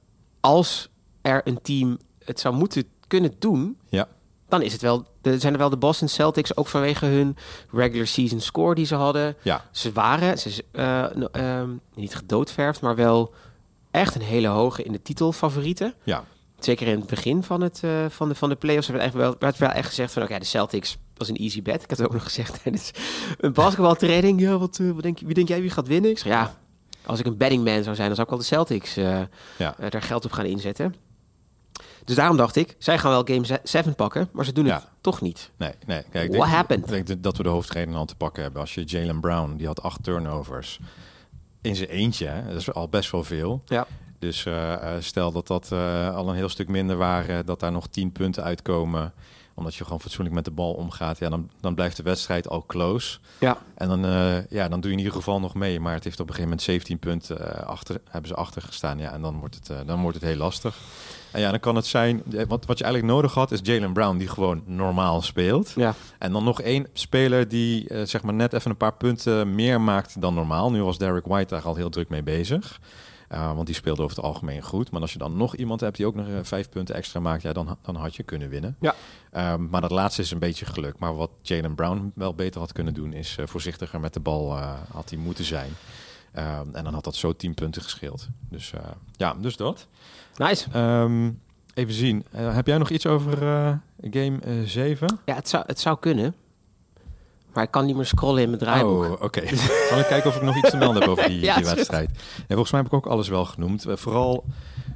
Als 0.40 0.88
er 1.22 1.40
een 1.44 1.62
team 1.62 1.98
het 2.24 2.40
zou 2.40 2.54
moeten 2.54 2.84
kunnen 3.06 3.34
doen... 3.38 3.78
Ja. 3.88 4.08
Dan 4.50 4.62
is 4.62 4.72
het 4.72 4.82
wel, 4.82 5.06
de, 5.20 5.38
zijn 5.38 5.52
er 5.52 5.58
wel 5.58 5.70
de 5.70 5.76
Boston 5.76 6.08
Celtics... 6.08 6.56
ook 6.56 6.66
vanwege 6.66 7.06
hun 7.06 7.36
regular 7.72 8.06
season 8.06 8.40
score 8.40 8.74
die 8.74 8.86
ze 8.86 8.94
hadden. 8.94 9.36
Ja. 9.42 9.64
Ze 9.70 9.92
waren, 9.92 10.38
ze, 10.38 10.64
uh, 10.72 11.62
niet 11.94 12.14
gedoodverfd, 12.14 12.80
maar 12.80 12.94
wel 12.94 13.34
echt 13.90 14.14
een 14.14 14.22
hele 14.22 14.48
hoge 14.48 14.82
in 14.82 14.92
de 14.92 15.02
titelfavorieten. 15.02 15.94
Ja. 16.02 16.24
Zeker 16.58 16.86
in 16.86 16.98
het 16.98 17.06
begin 17.06 17.42
van, 17.42 17.60
het, 17.60 17.80
uh, 17.84 18.04
van, 18.08 18.28
de, 18.28 18.34
van 18.34 18.48
de 18.48 18.54
playoffs 18.54 18.88
werd, 18.88 19.00
eigenlijk 19.00 19.30
wel, 19.30 19.40
werd 19.40 19.58
wel 19.58 19.70
echt 19.70 19.88
gezegd 19.88 20.12
van... 20.12 20.22
oké, 20.22 20.30
okay, 20.30 20.44
de 20.44 20.50
Celtics 20.50 20.98
was 21.16 21.28
een 21.28 21.36
easy 21.36 21.62
bet. 21.62 21.82
Ik 21.82 21.90
had 21.90 21.98
het 21.98 22.06
ook 22.06 22.12
nog 22.12 22.22
gezegd 22.22 22.62
tijdens 22.62 22.90
een 23.38 23.52
basketbaltraining. 23.52 24.40
Ja, 24.40 24.58
wat, 24.58 24.78
uh, 24.78 24.92
wat 24.92 25.02
denk, 25.02 25.18
wie 25.18 25.34
denk 25.34 25.48
jij 25.48 25.60
wie 25.60 25.70
gaat 25.70 25.88
winnen? 25.88 26.10
Ik 26.10 26.18
zeg, 26.18 26.32
ja, 26.32 26.54
als 27.06 27.18
ik 27.18 27.26
een 27.26 27.36
betting 27.36 27.64
man 27.64 27.82
zou 27.82 27.94
zijn... 27.96 28.06
dan 28.06 28.16
zou 28.16 28.22
ik 28.22 28.28
wel 28.28 28.38
de 28.38 28.44
Celtics 28.44 28.98
uh, 28.98 29.20
ja. 29.58 29.74
daar 29.88 30.02
geld 30.02 30.24
op 30.24 30.32
gaan 30.32 30.44
inzetten. 30.44 30.94
Dus 32.04 32.16
daarom 32.16 32.36
dacht 32.36 32.56
ik, 32.56 32.76
zij 32.78 32.98
gaan 32.98 33.10
wel 33.10 33.24
game 33.24 33.60
7 33.62 33.94
pakken... 33.94 34.28
maar 34.32 34.44
ze 34.44 34.52
doen 34.52 34.64
Ja. 34.66 34.74
het 34.74 34.86
toch 35.00 35.20
niet. 35.20 35.50
Nee, 35.56 35.72
nee. 35.86 36.02
Kijk, 36.10 36.28
What 36.28 36.42
denk, 36.42 36.54
happened? 36.54 36.92
Ik 36.92 37.06
denk 37.06 37.22
dat 37.22 37.36
we 37.36 37.42
de 37.42 37.48
hoofdreden 37.48 37.94
al 37.94 38.04
te 38.04 38.16
pakken 38.16 38.42
hebben. 38.42 38.60
Als 38.60 38.74
je 38.74 38.84
Jalen 38.84 39.20
Brown, 39.20 39.56
die 39.56 39.66
had 39.66 39.82
acht 39.82 40.02
turnovers 40.02 40.80
in 41.60 41.76
zijn 41.76 41.88
eentje. 41.88 42.26
Hè? 42.26 42.46
Dat 42.46 42.56
is 42.60 42.72
al 42.72 42.88
best 42.88 43.10
wel 43.10 43.24
veel. 43.24 43.62
Ja. 43.66 43.86
Dus 44.18 44.44
uh, 44.44 44.76
stel 44.98 45.32
dat 45.32 45.46
dat 45.46 45.70
uh, 45.72 46.14
al 46.16 46.28
een 46.28 46.34
heel 46.34 46.48
stuk 46.48 46.68
minder 46.68 46.96
waren, 46.96 47.46
dat 47.46 47.60
daar 47.60 47.72
nog 47.72 47.86
tien 47.86 48.12
punten 48.12 48.42
uitkomen, 48.42 49.12
omdat 49.54 49.74
je 49.74 49.84
gewoon 49.84 50.00
fatsoenlijk 50.00 50.34
met 50.34 50.44
de 50.44 50.50
bal 50.50 50.72
omgaat, 50.72 51.18
ja, 51.18 51.28
dan, 51.28 51.50
dan 51.60 51.74
blijft 51.74 51.96
de 51.96 52.02
wedstrijd 52.02 52.48
al 52.48 52.64
close. 52.66 53.18
Ja. 53.38 53.58
En 53.74 53.88
dan, 53.88 54.04
uh, 54.04 54.46
ja, 54.46 54.68
dan 54.68 54.80
doe 54.80 54.90
je 54.90 54.96
in 54.96 55.02
ieder 55.02 55.18
geval 55.18 55.40
nog 55.40 55.54
mee. 55.54 55.80
Maar 55.80 55.94
het 55.94 56.04
heeft 56.04 56.20
op 56.20 56.28
een 56.28 56.34
gegeven 56.34 56.50
moment 56.50 56.62
17 56.66 56.98
punten 56.98 57.66
achter, 57.66 58.00
hebben 58.08 58.28
ze 58.30 58.36
achter 58.36 58.62
gestaan. 58.62 58.98
Ja, 58.98 59.12
en 59.12 59.22
dan 59.22 59.38
wordt 59.38 59.54
het, 59.54 59.86
dan 59.86 60.00
wordt 60.00 60.16
het 60.16 60.26
heel 60.26 60.36
lastig. 60.36 60.78
En 61.32 61.40
ja, 61.40 61.50
dan 61.50 61.60
kan 61.60 61.76
het 61.76 61.86
zijn, 61.86 62.22
wat, 62.48 62.66
wat 62.66 62.78
je 62.78 62.84
eigenlijk 62.84 63.14
nodig 63.14 63.34
had, 63.34 63.50
is 63.50 63.60
Jalen 63.62 63.92
Brown 63.92 64.16
die 64.16 64.28
gewoon 64.28 64.62
normaal 64.64 65.22
speelt. 65.22 65.72
Ja. 65.76 65.94
En 66.18 66.32
dan 66.32 66.44
nog 66.44 66.60
één 66.60 66.86
speler 66.92 67.48
die 67.48 67.88
uh, 67.88 68.06
zeg 68.06 68.22
maar 68.22 68.34
net 68.34 68.52
even 68.52 68.70
een 68.70 68.76
paar 68.76 68.94
punten 68.94 69.54
meer 69.54 69.80
maakt 69.80 70.20
dan 70.20 70.34
normaal. 70.34 70.70
Nu 70.70 70.82
was 70.82 70.98
Derek 70.98 71.26
White 71.26 71.54
daar 71.54 71.62
al 71.62 71.74
heel 71.74 71.90
druk 71.90 72.08
mee 72.08 72.22
bezig. 72.22 72.80
Uh, 73.32 73.54
want 73.54 73.66
die 73.66 73.74
speelde 73.74 74.02
over 74.02 74.16
het 74.16 74.24
algemeen 74.24 74.62
goed. 74.62 74.90
Maar 74.90 75.00
als 75.00 75.12
je 75.12 75.18
dan 75.18 75.36
nog 75.36 75.56
iemand 75.56 75.80
hebt 75.80 75.96
die 75.96 76.06
ook 76.06 76.14
nog 76.14 76.26
uh, 76.26 76.38
vijf 76.42 76.68
punten 76.68 76.94
extra 76.94 77.20
maakt, 77.20 77.42
ja, 77.42 77.52
dan, 77.52 77.76
dan 77.82 77.96
had 77.96 78.16
je 78.16 78.22
kunnen 78.22 78.48
winnen. 78.48 78.76
Ja. 78.80 78.94
Um, 79.52 79.68
maar 79.70 79.80
dat 79.80 79.90
laatste 79.90 80.22
is 80.22 80.30
een 80.30 80.38
beetje 80.38 80.66
geluk. 80.66 80.98
Maar 80.98 81.16
wat 81.16 81.30
Jalen 81.42 81.74
Brown 81.74 82.12
wel 82.14 82.34
beter 82.34 82.60
had 82.60 82.72
kunnen 82.72 82.94
doen, 82.94 83.12
is 83.12 83.36
uh, 83.40 83.46
voorzichtiger 83.46 84.00
met 84.00 84.14
de 84.14 84.20
bal 84.20 84.56
had 84.92 85.10
hij 85.10 85.18
moeten 85.18 85.44
zijn. 85.44 85.70
Um, 86.36 86.74
en 86.74 86.84
dan 86.84 86.94
had 86.94 87.04
dat 87.04 87.14
zo 87.14 87.36
tien 87.36 87.54
punten 87.54 87.82
gescheeld. 87.82 88.28
Dus 88.48 88.72
ja, 89.16 89.34
dus 89.34 89.56
dat. 89.56 89.86
Nice. 90.46 90.66
Um, 90.76 91.40
even 91.74 91.94
zien. 91.94 92.24
heb 92.30 92.66
jij 92.66 92.78
nog 92.78 92.90
iets 92.90 93.06
over 93.06 93.38
game 94.10 94.38
7? 94.64 95.18
Ja, 95.24 95.34
het 95.34 95.48
zou, 95.48 95.64
het 95.66 95.80
zou 95.80 95.98
kunnen. 96.00 96.34
Maar 97.52 97.64
ik 97.64 97.70
kan 97.70 97.86
niet 97.86 97.96
meer 97.96 98.06
scrollen 98.06 98.42
in 98.42 98.48
mijn 98.48 98.60
draaiboek. 98.60 99.04
Oh, 99.04 99.12
oké. 99.12 99.24
Okay. 99.24 99.56
Zal 99.88 99.98
ik 99.98 100.06
kijken 100.06 100.30
of 100.30 100.36
ik 100.36 100.42
nog 100.42 100.56
iets 100.56 100.70
te 100.70 100.76
melden 100.76 101.00
heb 101.00 101.10
over 101.10 101.28
die, 101.28 101.40
ja, 101.50 101.56
die 101.56 101.64
wedstrijd? 101.64 102.08
Nee, 102.10 102.44
volgens 102.46 102.70
mij 102.70 102.80
heb 102.80 102.92
ik 102.92 102.96
ook 102.96 103.06
alles 103.06 103.28
wel 103.28 103.44
genoemd. 103.44 103.86
Uh, 103.86 103.96
vooral 103.96 104.44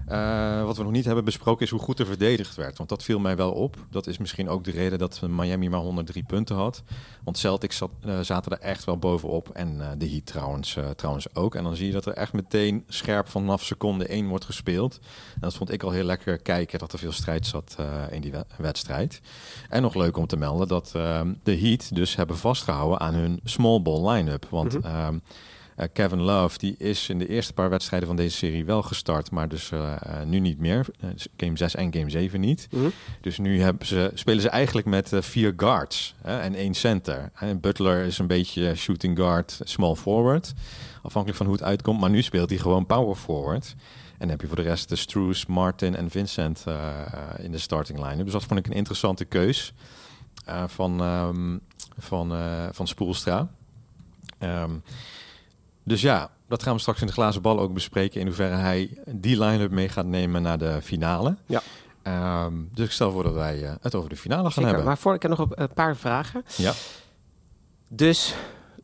uh, 0.08 0.64
wat 0.64 0.76
we 0.76 0.82
nog 0.82 0.92
niet 0.92 1.04
hebben 1.04 1.24
besproken 1.24 1.64
is 1.64 1.70
hoe 1.70 1.80
goed 1.80 1.98
er 1.98 2.06
verdedigd 2.06 2.56
werd. 2.56 2.76
Want 2.76 2.88
dat 2.88 3.02
viel 3.02 3.18
mij 3.18 3.36
wel 3.36 3.52
op. 3.52 3.76
Dat 3.90 4.06
is 4.06 4.18
misschien 4.18 4.48
ook 4.48 4.64
de 4.64 4.70
reden 4.70 4.98
dat 4.98 5.20
Miami 5.28 5.68
maar 5.68 5.80
103 5.80 6.22
punten 6.22 6.56
had. 6.56 6.82
Want 7.24 7.38
Celtics 7.38 7.76
zat, 7.76 7.90
uh, 8.06 8.20
zaten 8.20 8.52
er 8.52 8.58
echt 8.58 8.84
wel 8.84 8.98
bovenop. 8.98 9.48
En 9.48 9.76
uh, 9.76 9.88
de 9.98 10.08
Heat 10.08 10.26
trouwens, 10.26 10.78
trouwens 10.96 11.34
ook. 11.34 11.54
En 11.54 11.64
dan 11.64 11.76
zie 11.76 11.86
je 11.86 11.92
dat 11.92 12.06
er 12.06 12.12
echt 12.12 12.32
meteen 12.32 12.84
scherp 12.88 13.28
vanaf 13.28 13.64
seconde 13.64 14.06
1 14.06 14.28
wordt 14.28 14.44
gespeeld. 14.44 14.98
En 15.34 15.40
dat 15.40 15.54
vond 15.54 15.72
ik 15.72 15.82
al 15.82 15.90
heel 15.90 16.04
lekker 16.04 16.38
kijken. 16.38 16.78
Dat 16.78 16.92
er 16.92 16.98
veel 16.98 17.12
strijd 17.12 17.46
zat 17.46 17.76
in 18.10 18.20
die 18.20 18.32
wedstrijd. 18.56 19.20
En 19.68 19.82
nog 19.82 19.94
leuk 19.94 20.16
om 20.16 20.26
te 20.26 20.36
melden 20.36 20.68
dat 20.68 20.90
de 21.42 21.58
Heat 21.58 21.94
dus 21.94 22.16
hebben 22.16 22.36
vastgehouden 22.36 23.00
aan 23.00 23.14
hun 23.14 23.40
small 23.44 23.82
ball 23.82 24.10
line-up. 24.10 24.46
Want 24.50 24.72
mm 24.72 24.82
-hmm. 24.82 25.22
Uh, 25.76 25.86
Kevin 25.92 26.20
Love 26.20 26.58
die 26.58 26.74
is 26.78 27.08
in 27.08 27.18
de 27.18 27.28
eerste 27.28 27.52
paar 27.52 27.70
wedstrijden 27.70 28.08
van 28.08 28.16
deze 28.16 28.36
serie 28.36 28.64
wel 28.64 28.82
gestart, 28.82 29.30
maar 29.30 29.48
dus 29.48 29.70
uh, 29.70 29.96
nu 30.26 30.38
niet 30.38 30.58
meer. 30.58 30.86
game 31.36 31.56
6 31.56 31.74
en 31.74 31.94
game 31.94 32.10
7 32.10 32.40
niet. 32.40 32.68
Mm 32.70 32.80
-hmm. 32.80 32.92
Dus 33.20 33.38
nu 33.38 33.60
hebben 33.60 33.86
ze, 33.86 34.10
spelen 34.14 34.42
ze 34.42 34.48
eigenlijk 34.48 34.86
met 34.86 35.12
vier 35.14 35.52
guards 35.56 36.14
en 36.22 36.54
één 36.54 36.74
center. 36.74 37.30
En 37.34 37.60
Butler 37.60 38.04
is 38.04 38.18
een 38.18 38.26
beetje 38.26 38.74
shooting 38.74 39.18
guard, 39.18 39.60
small 39.64 39.94
forward. 39.94 40.52
Afhankelijk 41.02 41.38
van 41.38 41.46
hoe 41.46 41.56
het 41.56 41.64
uitkomt. 41.64 42.00
Maar 42.00 42.10
nu 42.10 42.22
speelt 42.22 42.50
hij 42.50 42.58
gewoon 42.58 42.86
power 42.86 43.14
forward. 43.14 43.74
En 44.12 44.20
dan 44.20 44.28
heb 44.28 44.40
je 44.40 44.46
voor 44.46 44.56
de 44.56 44.62
rest 44.62 44.88
de 44.88 44.96
Struce, 44.96 45.44
Martin 45.48 45.96
en 45.96 46.10
Vincent 46.10 46.64
in 47.38 47.52
de 47.52 47.58
starting 47.58 48.06
line. 48.06 48.24
Dus 48.24 48.32
dat 48.32 48.44
vond 48.44 48.60
ik 48.60 48.66
een 48.66 48.72
interessante 48.72 49.24
keus. 49.24 49.74
Uh, 50.48 50.62
van, 50.66 51.00
um, 51.00 51.60
van, 51.98 52.32
uh, 52.32 52.66
van 52.70 52.86
Spoelstra. 52.86 53.48
Um, 54.38 54.82
dus 55.84 56.00
ja, 56.00 56.30
dat 56.48 56.62
gaan 56.62 56.74
we 56.74 56.80
straks 56.80 57.00
in 57.00 57.06
de 57.06 57.12
glazen 57.12 57.42
bal 57.42 57.60
ook 57.60 57.74
bespreken. 57.74 58.20
In 58.20 58.26
hoeverre 58.26 58.54
hij 58.54 58.98
die 59.06 59.38
line-up 59.38 59.70
mee 59.70 59.88
gaat 59.88 60.06
nemen 60.06 60.42
naar 60.42 60.58
de 60.58 60.82
finale. 60.82 61.36
Ja. 61.46 61.62
Um, 62.44 62.68
dus 62.74 62.86
ik 62.86 62.92
stel 62.92 63.12
voor 63.12 63.22
dat 63.22 63.34
wij 63.34 63.62
uh, 63.62 63.72
het 63.80 63.94
over 63.94 64.08
de 64.08 64.16
finale 64.16 64.42
gaan 64.42 64.52
Zeker, 64.52 64.68
hebben. 64.68 64.86
Maar 64.86 64.98
voor 64.98 65.14
ik 65.14 65.22
heb 65.22 65.30
nog 65.30 65.46
een 65.50 65.72
paar 65.72 65.96
vragen. 65.96 66.44
Ja. 66.56 66.72
Dus, 67.88 68.34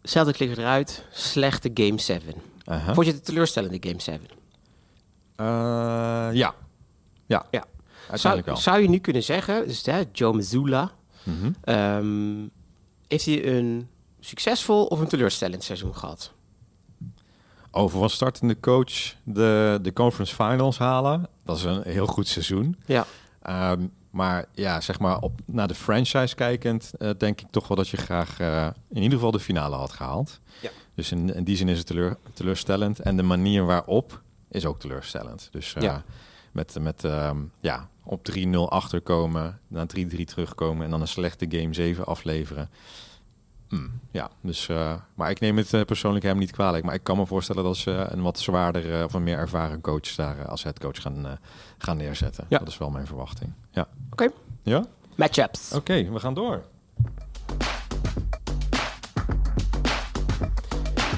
Celtic 0.03 0.39
ligt 0.39 0.59
eruit. 0.59 1.05
Slechte 1.13 1.71
Game 1.75 2.01
7. 2.01 2.35
-huh. 2.65 2.95
Vond 2.95 3.07
je 3.07 3.13
het 3.13 3.25
teleurstellende 3.25 3.79
Game 3.81 4.01
7? 4.01 4.21
Uh, 5.37 5.47
ja. 6.33 6.55
Ja. 7.27 7.47
ja. 7.51 7.65
Zou, 8.13 8.43
wel. 8.45 8.57
zou 8.57 8.81
je 8.81 8.89
nu 8.89 8.99
kunnen 8.99 9.23
zeggen, 9.23 9.67
dus 9.67 9.87
hè, 9.87 10.03
Joe 10.13 10.33
Mazzulla... 10.33 10.91
Mm 11.23 11.39
-hmm. 11.41 11.75
um, 11.75 12.51
heeft 13.09 13.25
hij 13.25 13.57
een 13.57 13.89
succesvol 14.21 14.87
of 14.87 15.01
een 15.01 15.09
teleurstellend 15.09 15.65
seizoen 15.65 15.97
gehad? 15.97 16.33
Over 17.71 17.99
van 17.99 18.11
startende 18.11 18.61
coach 18.61 19.15
de, 19.23 19.79
de 19.83 19.93
conference 19.93 20.35
finals 20.35 20.79
halen. 20.79 21.29
Dat 21.45 21.57
is 21.57 21.63
een 21.63 21.83
heel 21.83 22.07
goed 22.07 22.29
seizoen. 22.29 22.77
Ja. 22.87 23.07
Um, 23.73 23.93
maar 24.11 24.45
ja, 24.55 24.81
zeg 24.81 24.99
maar 24.99 25.19
op, 25.19 25.41
naar 25.45 25.69
de 25.69 25.75
franchise 25.75 26.35
kijkend, 26.35 26.91
uh, 26.99 27.11
denk 27.19 27.41
ik 27.41 27.47
toch 27.51 27.69
wel 27.69 27.77
dat 27.77 27.89
je 27.89 27.97
graag 27.97 28.41
uh, 28.41 28.67
in 28.89 29.03
ieder 29.03 29.13
geval 29.13 29.31
de 29.31 29.41
finale 29.41 29.77
had 29.77 29.93
gehaald. 29.93 30.41
Ja. 30.61 30.71
Dus 30.95 31.13
in, 31.13 31.35
in 31.35 31.45
die 31.45 31.57
zin 31.57 31.69
is 31.69 31.79
het 31.79 31.87
teleur, 31.87 32.17
teleurstellend. 32.33 32.99
En 32.99 33.17
de 33.17 33.23
manier 33.23 33.65
waarop 33.65 34.23
is 34.51 34.67
ook 34.67 34.81
teleurstellend. 34.81 35.49
Dus 35.51 35.75
uh, 35.75 35.83
ja. 35.83 36.05
met, 36.53 36.77
met 36.81 37.05
um, 37.05 37.53
ja, 37.61 37.89
op 38.05 38.31
3-0 38.37 38.51
achterkomen, 38.51 39.61
naar 39.69 39.87
3-3 39.99 40.25
terugkomen 40.25 40.85
en 40.85 40.91
dan 40.91 41.01
een 41.01 41.09
slechte 41.09 41.47
game 41.49 41.75
7 41.75 42.07
afleveren. 42.07 42.71
Hmm, 43.71 44.01
ja, 44.11 44.31
dus, 44.41 44.69
uh, 44.69 44.95
maar 45.15 45.31
ik 45.31 45.41
neem 45.41 45.57
het 45.57 45.73
uh, 45.73 45.81
persoonlijk 45.83 46.25
hem 46.25 46.39
niet 46.39 46.51
kwalijk. 46.51 46.85
Maar 46.85 46.95
ik 46.95 47.03
kan 47.03 47.17
me 47.17 47.27
voorstellen 47.27 47.65
dat 47.65 47.77
ze 47.77 48.07
een 48.09 48.23
wat 48.23 48.39
zwaarder 48.39 48.99
uh, 48.99 49.05
of 49.05 49.13
een 49.13 49.23
meer 49.23 49.39
ervaren 49.39 49.81
coach 49.81 50.15
daar 50.15 50.49
als 50.49 50.63
headcoach 50.63 51.03
gaan, 51.03 51.39
gaan 51.79 51.97
neerzetten. 51.97 52.45
Ja. 52.49 52.59
Dat 52.59 52.69
is 52.69 52.79
wel 52.79 52.91
mijn 52.91 53.07
verwachting. 53.07 53.53
Ja. 53.71 53.89
Oké. 54.11 54.25
Okay. 54.25 54.31
Ja? 54.63 54.85
Matchups. 55.15 55.69
Oké, 55.69 55.77
okay, 55.77 56.13
we 56.13 56.21
gaan 56.21 56.35
door. 56.35 56.63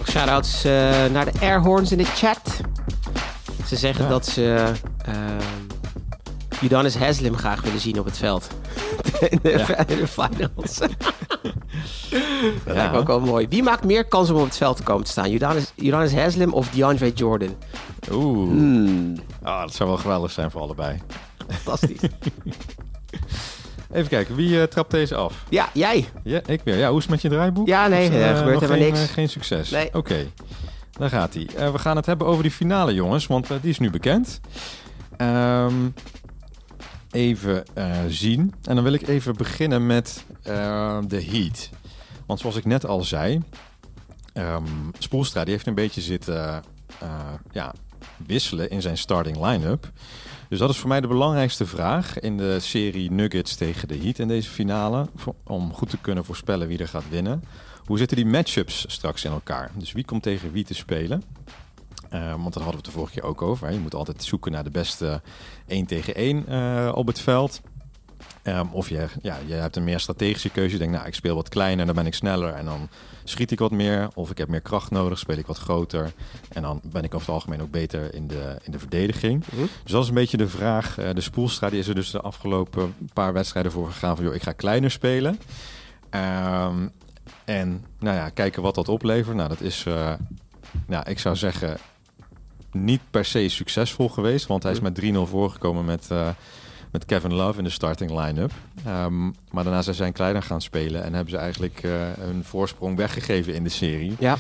Shoutouts 0.05 0.63
naar 1.13 1.33
de 1.33 1.41
airhorns 1.41 1.93
in 1.93 1.99
de 1.99 2.05
chat. 2.05 2.61
Ze 3.67 3.77
zeggen 3.77 4.05
ja. 4.05 4.11
dat 4.11 4.27
ze 4.27 4.73
Udanis 6.63 6.97
Haslim 6.97 7.37
graag 7.37 7.63
willen 7.63 7.81
zien 7.81 7.99
op 7.99 8.05
het 8.05 8.19
veld. 8.19 8.49
in, 9.31 9.39
de, 9.43 9.51
ja. 9.51 9.87
in 9.87 9.99
de 9.99 10.07
finals. 10.07 10.79
dat 12.65 12.75
lijkt 12.75 12.93
me 12.93 12.99
ook 12.99 13.07
wel 13.07 13.21
mooi. 13.21 13.49
Wie 13.49 13.63
maakt 13.63 13.85
meer 13.85 14.05
kans 14.05 14.31
om 14.31 14.37
op 14.37 14.45
het 14.45 14.57
veld 14.57 14.77
te 14.77 14.83
komen 14.83 15.05
te 15.05 15.11
staan? 15.11 15.31
Udanis 15.77 16.15
Haslim 16.15 16.53
of 16.53 16.69
DeAndre 16.69 17.13
Jordan? 17.13 17.57
Oeh. 18.11 18.49
Hmm. 18.49 19.15
Ah, 19.43 19.61
dat 19.61 19.75
zou 19.75 19.89
wel 19.89 19.99
geweldig 19.99 20.31
zijn 20.31 20.51
voor 20.51 20.61
allebei. 20.61 20.99
Fantastisch. 21.49 22.01
Even 23.93 24.09
kijken, 24.09 24.35
wie 24.35 24.49
uh, 24.49 24.63
trapt 24.63 24.91
deze 24.91 25.15
af? 25.15 25.45
Ja, 25.49 25.69
jij. 25.73 26.09
Ja, 26.23 26.41
ik 26.47 26.61
weer. 26.65 26.77
Ja, 26.77 26.89
hoe 26.89 26.97
is 26.97 27.03
het 27.03 27.13
met 27.13 27.23
je 27.23 27.29
draaiboek? 27.29 27.67
Ja, 27.67 27.89
nee, 27.89 28.11
er 28.11 28.31
uh, 28.33 28.39
gebeurt 28.39 28.61
helemaal 28.61 28.91
niks. 28.91 29.11
Geen 29.11 29.29
succes. 29.29 29.71
Nee. 29.71 29.87
Oké, 29.87 29.97
okay. 29.97 30.33
daar 30.91 31.09
gaat 31.09 31.35
hij. 31.35 31.73
we 31.73 31.79
gaan 31.79 31.97
het 31.97 32.07
hebben 32.07 32.27
over 32.27 32.43
die 32.43 32.53
finale, 32.53 32.95
jongens, 32.95 33.27
want 33.27 33.49
die 33.49 33.71
is 33.71 33.79
nu 33.79 33.91
bekend. 33.91 34.41
Um, 35.19 35.95
even 37.13 37.65
uh, 37.79 37.97
zien. 38.09 38.55
En 38.63 38.75
dan 38.75 38.85
wil 38.85 38.93
ik 38.93 39.09
even 39.09 39.37
beginnen 39.37 39.87
met 39.87 40.25
uh, 40.49 40.99
de 41.07 41.25
Heat. 41.25 41.71
Want 42.27 42.41
zoals 42.41 42.57
ik 42.57 42.65
net 42.65 42.87
al 42.87 43.03
zei, 43.03 43.41
um, 44.35 44.91
Spoelstra 44.99 45.45
die 45.45 45.53
heeft 45.53 45.67
een 45.67 45.75
beetje 45.75 46.01
zitten 46.01 46.63
uh, 47.03 47.19
ja, 47.53 47.75
wisselen 48.27 48.71
in 48.71 48.83
zijn 48.83 48.99
starting 48.99 49.47
line-up. 49.47 49.91
Dus 50.49 50.59
dat 50.59 50.71
is 50.71 50.77
voor 50.77 50.89
mij 50.89 51.01
de 51.01 51.07
belangrijkste 51.07 51.67
vraag 51.67 52.21
in 52.21 52.37
de 52.37 52.61
serie 52.61 53.11
Nuggets 53.11 53.55
tegen 53.55 53.89
de 53.89 53.99
Heat 53.99 54.19
in 54.19 54.29
deze 54.29 54.51
finale. 54.51 55.07
Om 55.45 55.73
goed 55.73 55.91
te 55.91 55.99
kunnen 55.99 56.25
voorspellen 56.25 56.69
wie 56.69 56.79
er 56.79 56.89
gaat 56.89 57.09
winnen. 57.09 57.45
Hoe 57.85 57.99
zitten 57.99 58.17
die 58.17 58.27
matchups 58.27 58.85
straks 58.89 59.25
in 59.25 59.33
elkaar? 59.33 59.71
Dus 59.75 59.93
wie 59.93 60.05
komt 60.05 60.23
tegen 60.23 60.53
wie 60.53 60.65
te 60.65 60.75
spelen? 60.75 61.23
Uh, 62.15 62.31
want 62.31 62.55
daar 62.55 62.63
hadden 62.63 62.71
we 62.71 62.77
het 62.77 62.85
de 62.85 62.91
vorige 62.91 63.13
keer 63.13 63.23
ook 63.23 63.43
over. 63.43 63.67
Hè. 63.67 63.73
Je 63.73 63.81
moet 63.81 63.95
altijd 63.95 64.25
zoeken 64.25 64.53
naar 64.53 64.65
de 64.65 64.71
beste 64.71 65.21
1 65.67 65.87
tegen 65.87 66.15
1 66.15 66.45
uh, 66.49 66.93
op 66.95 67.07
het 67.07 67.21
veld. 67.21 67.61
Um, 68.45 68.69
of 68.73 68.89
je, 68.89 69.07
ja, 69.23 69.39
je 69.47 69.55
hebt 69.55 69.77
een 69.77 69.85
meer 69.85 70.01
strategische 70.01 70.49
keuze. 70.49 70.73
Je 70.73 70.79
denkt, 70.79 70.95
nou, 70.95 71.07
ik 71.07 71.15
speel 71.15 71.35
wat 71.35 71.49
kleiner, 71.49 71.87
dan 71.87 71.95
ben 71.95 72.07
ik 72.07 72.15
sneller 72.15 72.55
en 72.55 72.65
dan 72.65 72.89
schiet 73.25 73.51
ik 73.51 73.59
wat 73.59 73.71
meer. 73.71 74.09
Of 74.15 74.31
ik 74.31 74.39
heb 74.39 74.49
meer 74.49 74.61
kracht 74.61 74.91
nodig, 74.91 75.19
speel 75.19 75.37
ik 75.37 75.47
wat 75.47 75.59
groter. 75.59 76.13
En 76.53 76.63
dan 76.63 76.81
ben 76.85 77.03
ik 77.03 77.15
over 77.15 77.27
het 77.27 77.35
algemeen 77.35 77.63
ook 77.63 77.71
beter 77.71 78.15
in 78.15 78.27
de, 78.27 78.57
in 78.63 78.73
de 78.73 78.79
verdediging. 78.79 79.45
Mm 79.51 79.59
-hmm. 79.59 79.69
Dus 79.83 79.93
dat 79.93 80.03
is 80.03 80.09
een 80.09 80.15
beetje 80.15 80.37
de 80.37 80.49
vraag. 80.49 80.99
Uh, 80.99 81.11
de 81.15 81.21
Spoelstra 81.21 81.71
die 81.71 81.79
is 81.79 81.89
er 81.89 81.95
dus 81.95 82.11
de 82.11 82.21
afgelopen 82.21 82.95
paar 83.13 83.33
wedstrijden 83.33 83.73
voor 83.73 83.87
gegaan 83.87 84.17
van, 84.17 84.25
joh, 84.25 84.35
ik 84.35 84.43
ga 84.43 84.53
kleiner 84.53 84.91
spelen. 84.91 85.39
Um, 86.11 86.93
en 87.45 87.85
nou 87.99 88.17
ja, 88.17 88.29
kijken 88.29 88.63
wat 88.63 88.75
dat 88.75 88.89
oplevert. 88.89 89.37
Nou, 89.37 89.49
dat 89.49 89.61
is, 89.61 89.85
uh, 89.85 90.13
nou, 90.87 91.11
ik 91.11 91.19
zou 91.19 91.37
zeggen, 91.37 91.77
niet 92.73 93.01
per 93.11 93.25
se 93.25 93.49
succesvol 93.49 94.09
geweest. 94.09 94.47
Want 94.47 94.63
hij 94.63 94.73
is 94.73 94.81
met 94.81 95.01
3-0 95.03 95.05
voorgekomen 95.31 95.85
met, 95.85 96.09
uh, 96.13 96.29
met 96.91 97.05
Kevin 97.05 97.35
Love 97.35 97.59
in 97.59 97.65
de 97.65 97.71
starting 97.71 98.11
line-up. 98.11 98.53
Um, 98.87 99.35
maar 99.51 99.65
daarna 99.65 99.83
zijn 99.83 99.97
zij 99.97 100.13
kleiner 100.13 100.43
gaan 100.43 100.61
spelen 100.61 101.05
en 101.05 101.15
hebben 101.15 101.33
ze 101.33 101.39
eigenlijk 101.39 101.83
uh, 101.83 101.93
hun 102.19 102.45
voorsprong 102.45 102.97
weggegeven 102.97 103.55
in 103.55 103.65
de 103.65 103.71
serie. 103.71 104.17
Ja. 104.19 104.37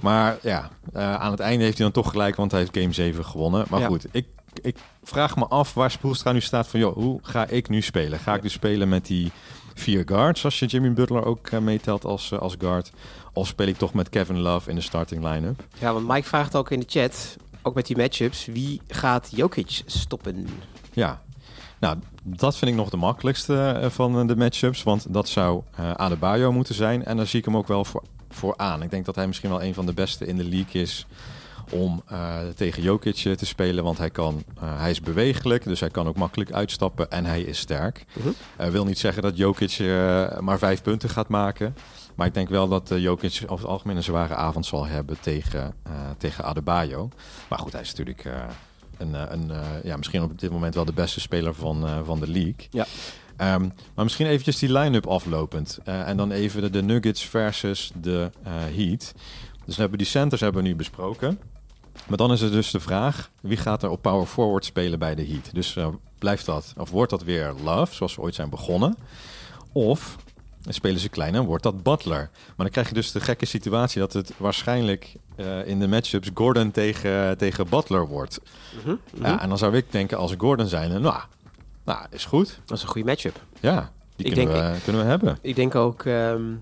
Maar 0.00 0.38
ja, 0.42 0.70
uh, 0.96 1.14
aan 1.14 1.30
het 1.30 1.40
einde 1.40 1.64
heeft 1.64 1.78
hij 1.78 1.90
dan 1.90 2.02
toch 2.02 2.12
gelijk, 2.12 2.36
want 2.36 2.50
hij 2.50 2.60
heeft 2.60 2.76
game 2.76 2.92
7 2.92 3.24
gewonnen. 3.24 3.66
Maar 3.70 3.80
ja. 3.80 3.86
goed, 3.86 4.06
ik, 4.10 4.26
ik 4.62 4.76
vraag 5.02 5.36
me 5.36 5.46
af 5.46 5.74
waar 5.74 5.90
Spoelstra 5.90 6.32
nu 6.32 6.40
staat 6.40 6.68
van... 6.68 6.80
joh, 6.80 6.94
hoe 6.94 7.18
ga 7.22 7.46
ik 7.46 7.68
nu 7.68 7.82
spelen? 7.82 8.18
Ga 8.18 8.34
ik 8.34 8.42
nu 8.42 8.48
spelen 8.48 8.88
met 8.88 9.06
die 9.06 9.32
vier 9.74 10.02
guards, 10.06 10.44
als 10.44 10.58
je 10.58 10.66
Jimmy 10.66 10.92
Butler 10.92 11.24
ook 11.24 11.50
uh, 11.50 11.60
meetelt 11.60 12.04
als, 12.04 12.30
uh, 12.30 12.38
als 12.38 12.54
guard? 12.58 12.90
Of 13.32 13.46
speel 13.46 13.66
ik 13.66 13.76
toch 13.76 13.94
met 13.94 14.08
Kevin 14.08 14.38
Love 14.38 14.70
in 14.70 14.76
de 14.76 14.82
starting 14.82 15.24
line-up? 15.24 15.64
Ja, 15.78 15.92
want 15.92 16.08
Mike 16.08 16.28
vraagt 16.28 16.56
ook 16.56 16.70
in 16.70 16.80
de 16.80 16.86
chat 16.88 17.36
ook 17.68 17.74
met 17.74 17.86
die 17.86 17.96
matchups, 17.96 18.46
wie 18.46 18.80
gaat 18.88 19.28
Jokic 19.34 19.82
stoppen? 19.86 20.48
Ja, 20.92 21.22
nou, 21.78 21.98
dat 22.22 22.56
vind 22.56 22.70
ik 22.70 22.76
nog 22.76 22.90
de 22.90 22.96
makkelijkste 22.96 23.80
uh, 23.82 23.90
van 23.90 24.26
de 24.26 24.36
matchups. 24.36 24.82
Want 24.82 25.06
dat 25.08 25.28
zou 25.28 25.62
uh, 25.80 25.90
Adebayo 25.90 26.52
moeten 26.52 26.74
zijn. 26.74 27.04
En 27.04 27.16
daar 27.16 27.26
zie 27.26 27.38
ik 27.38 27.44
hem 27.44 27.56
ook 27.56 27.68
wel 27.68 27.84
voor, 27.84 28.02
voor 28.30 28.54
aan. 28.56 28.82
Ik 28.82 28.90
denk 28.90 29.04
dat 29.04 29.14
hij 29.14 29.26
misschien 29.26 29.50
wel 29.50 29.62
een 29.62 29.74
van 29.74 29.86
de 29.86 29.92
beste 29.92 30.26
in 30.26 30.36
de 30.36 30.44
league 30.44 30.82
is 30.82 31.06
om 31.70 32.02
uh, 32.12 32.38
tegen 32.54 32.82
Jokic 32.82 33.36
te 33.36 33.46
spelen. 33.46 33.84
Want 33.84 33.98
hij, 33.98 34.10
kan, 34.10 34.44
hij 34.60 34.90
is 34.90 35.00
bewegelijk, 35.00 35.64
dus 35.64 35.80
hij 35.80 35.90
kan 35.90 36.08
ook 36.08 36.16
makkelijk 36.16 36.52
uitstappen. 36.52 37.10
En 37.10 37.24
hij 37.24 37.40
is 37.40 37.58
sterk. 37.58 38.04
Uh 38.12 38.24
-huh. 38.56 38.70
wil 38.70 38.84
niet 38.84 38.98
zeggen 38.98 39.22
dat 39.22 39.36
Jokic 39.36 39.78
maar 40.40 40.58
vijf 40.58 40.82
punten 40.82 41.08
gaat 41.08 41.28
maken. 41.28 41.74
Maar 42.18 42.26
ik 42.26 42.34
denk 42.34 42.48
wel 42.48 42.68
dat 42.68 42.90
uh, 42.90 42.98
Jokic 42.98 43.42
over 43.42 43.64
het 43.64 43.66
algemeen 43.66 43.96
een 43.96 44.02
zware 44.02 44.34
avond 44.34 44.66
zal 44.66 44.86
hebben 44.86 45.20
tegen, 45.20 45.74
uh, 45.86 45.92
tegen 46.16 46.44
Adebayo. 46.44 47.08
Maar 47.48 47.58
goed, 47.58 47.72
hij 47.72 47.80
is 47.80 47.88
natuurlijk 47.88 48.24
uh, 48.24 48.32
een, 48.96 49.32
een 49.32 49.52
ja, 49.82 49.96
misschien 49.96 50.22
op 50.22 50.38
dit 50.38 50.50
moment 50.50 50.74
wel 50.74 50.84
de 50.84 50.92
beste 50.92 51.20
speler 51.20 51.54
van, 51.54 52.04
van 52.04 52.20
de 52.20 52.28
league. 52.28 52.66
Ja. 52.70 52.86
Um, 53.54 53.72
maar 53.94 54.04
misschien 54.04 54.26
eventjes 54.26 54.58
die 54.58 54.72
line-up 54.72 55.06
aflopend. 55.06 55.78
en 55.84 56.16
dan 56.16 56.30
even 56.30 56.62
de, 56.62 56.70
de, 56.70 56.82
Nuggets 56.82 57.24
versus 57.24 57.90
de 58.00 58.30
Heat. 58.48 59.14
Dus 59.64 59.74
we 59.74 59.80
hebben 59.80 59.98
die 59.98 60.06
centers 60.06 60.40
hebben 60.40 60.62
we 60.62 60.68
nu 60.68 60.76
besproken. 60.76 61.40
Maar 62.06 62.16
dan 62.16 62.32
is 62.32 62.40
er 62.40 62.50
dus 62.50 62.70
de 62.70 62.80
vraag, 62.80 63.30
wie 63.40 63.56
gaat 63.56 63.82
er 63.82 63.90
op 63.90 64.02
power 64.02 64.26
forward 64.26 64.64
spelen 64.64 64.98
bij 64.98 65.14
de 65.14 65.26
Heat? 65.26 65.54
Dus 65.54 65.76
blijft 66.18 66.46
dat, 66.46 66.74
of 66.76 66.90
wordt 66.90 67.10
dat 67.10 67.22
weer 67.22 67.54
Love, 67.64 67.94
zoals 67.94 68.14
we 68.14 68.22
ooit 68.22 68.34
zijn 68.34 68.50
begonnen? 68.50 68.96
Of 69.72 70.16
en 70.64 70.74
spelen 70.74 71.00
ze 71.00 71.08
klein 71.08 71.34
en 71.34 71.44
wordt 71.44 71.62
dat 71.62 71.82
Butler. 71.82 72.30
Maar 72.46 72.54
dan 72.56 72.70
krijg 72.70 72.88
je 72.88 72.94
dus 72.94 73.12
de 73.12 73.20
gekke 73.20 73.46
situatie 73.46 74.00
dat 74.00 74.12
het 74.12 74.32
waarschijnlijk 74.36 75.14
uh, 75.36 75.66
in 75.66 75.80
de 75.80 75.88
matchups 75.88 76.30
Gordon 76.34 76.70
tegen, 76.70 77.38
tegen 77.38 77.68
Butler 77.68 78.06
wordt. 78.06 78.40
Mm 78.40 78.80
-hmm, 78.82 78.90
mm 78.90 78.98
-hmm. 79.12 79.26
Ja, 79.26 79.40
en 79.40 79.48
dan 79.48 79.58
zou 79.58 79.76
ik 79.76 79.92
denken 79.92 80.18
als 80.18 80.34
Gordon 80.38 80.66
zijn, 80.66 81.00
nou, 81.00 81.20
nou 81.84 82.06
is 82.10 82.24
goed. 82.24 82.60
Dat 82.64 82.76
is 82.76 82.82
een 82.82 82.88
goede 82.88 83.08
matchup. 83.08 83.40
Ja, 83.60 83.92
die 84.16 84.26
ik 84.26 84.32
kunnen, 84.34 84.54
denk, 84.54 84.74
we, 84.74 84.82
kunnen 84.82 85.02
we 85.02 85.08
hebben. 85.08 85.38
Ik 85.40 85.56
denk 85.56 85.74
ook 85.74 86.04
um, 86.04 86.60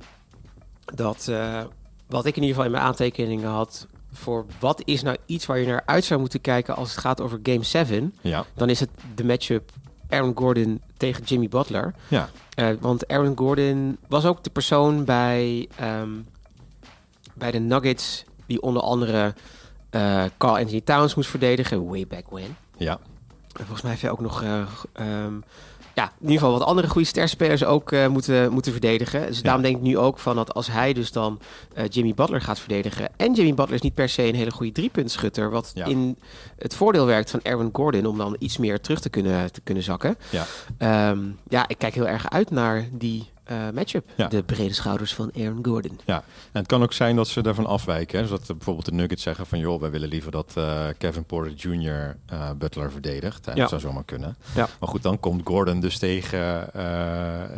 dat 0.94 1.26
uh, 1.30 1.62
wat 2.06 2.26
ik 2.26 2.36
in 2.36 2.42
ieder 2.42 2.48
geval 2.48 2.64
in 2.64 2.70
mijn 2.70 2.84
aantekeningen 2.84 3.48
had 3.48 3.86
voor 4.12 4.46
wat 4.58 4.82
is 4.84 5.02
nou 5.02 5.16
iets 5.26 5.46
waar 5.46 5.58
je 5.58 5.66
naar 5.66 5.82
uit 5.86 6.04
zou 6.04 6.20
moeten 6.20 6.40
kijken 6.40 6.76
als 6.76 6.90
het 6.90 7.00
gaat 7.00 7.20
over 7.20 7.40
Game 7.42 7.62
7, 7.62 8.14
ja. 8.20 8.44
dan 8.54 8.68
is 8.68 8.80
het 8.80 8.90
de 9.14 9.24
matchup 9.24 9.70
Aaron 10.08 10.32
Gordon 10.36 10.80
tegen 10.96 11.22
Jimmy 11.24 11.48
Butler. 11.48 11.94
Ja. 12.08 12.28
Uh, 12.58 12.68
want 12.80 13.08
Aaron 13.08 13.36
Gordon 13.36 13.98
was 14.08 14.24
ook 14.24 14.44
de 14.44 14.50
persoon 14.50 15.04
bij, 15.04 15.68
um, 15.82 16.26
bij 17.34 17.50
de 17.50 17.58
Nuggets 17.58 18.24
die 18.46 18.62
onder 18.62 18.82
andere 18.82 19.34
uh, 19.90 20.24
Carl 20.38 20.56
Anthony 20.56 20.80
Towns 20.80 21.14
moest 21.14 21.30
verdedigen, 21.30 21.88
way 21.88 22.06
back 22.06 22.30
when. 22.30 22.56
Ja. 22.76 22.98
En 23.52 23.64
volgens 23.64 23.82
mij 23.82 23.90
heeft 23.90 24.02
hij 24.02 24.10
ook 24.10 24.20
nog 24.20 24.42
uh, 24.42 24.68
um, 25.24 25.44
ja, 25.96 26.04
in 26.04 26.28
ieder 26.28 26.38
geval 26.38 26.58
wat 26.58 26.68
andere 26.68 26.88
goede 26.88 27.06
sterspelers 27.06 27.64
ook 27.64 27.92
uh, 27.92 28.06
moeten, 28.06 28.52
moeten 28.52 28.72
verdedigen. 28.72 29.26
Dus 29.26 29.36
ja. 29.36 29.42
daarom 29.42 29.62
denk 29.62 29.76
ik 29.76 29.82
nu 29.82 29.98
ook 29.98 30.18
van 30.18 30.36
dat 30.36 30.54
als 30.54 30.66
hij 30.70 30.92
dus 30.92 31.12
dan 31.12 31.40
uh, 31.76 31.84
Jimmy 31.88 32.14
Butler 32.14 32.40
gaat 32.40 32.58
verdedigen. 32.58 33.08
En 33.16 33.34
Jimmy 33.34 33.54
Butler 33.54 33.74
is 33.74 33.80
niet 33.80 33.94
per 33.94 34.08
se 34.08 34.22
een 34.22 34.34
hele 34.34 34.50
goede 34.50 34.72
driepuntschutter. 34.72 35.50
Wat 35.50 35.70
ja. 35.74 35.84
in 35.84 36.18
het 36.58 36.74
voordeel 36.74 37.06
werkt 37.06 37.30
van 37.30 37.40
Aaron 37.42 37.70
Gordon 37.72 38.06
om 38.06 38.18
dan 38.18 38.36
iets 38.38 38.56
meer 38.56 38.80
terug 38.80 39.00
te 39.00 39.08
kunnen, 39.08 39.52
te 39.52 39.60
kunnen 39.60 39.82
zakken. 39.82 40.16
Ja. 40.30 41.10
Um, 41.10 41.38
ja, 41.48 41.68
ik 41.68 41.78
kijk 41.78 41.94
heel 41.94 42.08
erg 42.08 42.30
uit 42.30 42.50
naar 42.50 42.88
die 42.92 43.26
uh, 43.50 43.70
matchup. 43.74 44.08
Ja. 44.16 44.28
De 44.28 44.42
brede 44.42 44.74
schouders 44.74 45.14
van 45.14 45.30
Aaron 45.36 45.64
Gordon. 45.64 46.00
Ja, 46.04 46.16
en 46.52 46.60
het 46.60 46.66
kan 46.66 46.82
ook 46.82 46.92
zijn 46.92 47.16
dat 47.16 47.28
ze 47.28 47.42
daarvan 47.42 47.66
afwijken. 47.66 48.16
Hè? 48.16 48.28
Dus 48.28 48.38
dat 48.38 48.56
bijvoorbeeld 48.56 48.86
de 48.86 48.92
Nuggets 48.92 49.22
zeggen 49.22 49.46
van... 49.46 49.58
joh, 49.58 49.80
wij 49.80 49.90
willen 49.90 50.08
liever 50.08 50.30
dat 50.30 50.54
uh, 50.58 50.86
Kevin 50.98 51.24
Porter 51.24 51.52
Jr. 51.52 52.16
Uh, 52.32 52.50
Butler 52.58 52.92
verdedigt. 52.92 53.46
Ja. 53.46 53.54
Dat 53.54 53.68
zou 53.68 53.80
zomaar 53.80 54.04
kunnen. 54.04 54.36
Ja. 54.54 54.68
Maar 54.80 54.88
goed, 54.88 55.02
dan 55.02 55.20
komt 55.20 55.46
Gordon 55.46 55.80
dus 55.80 55.98
tegen 55.98 56.68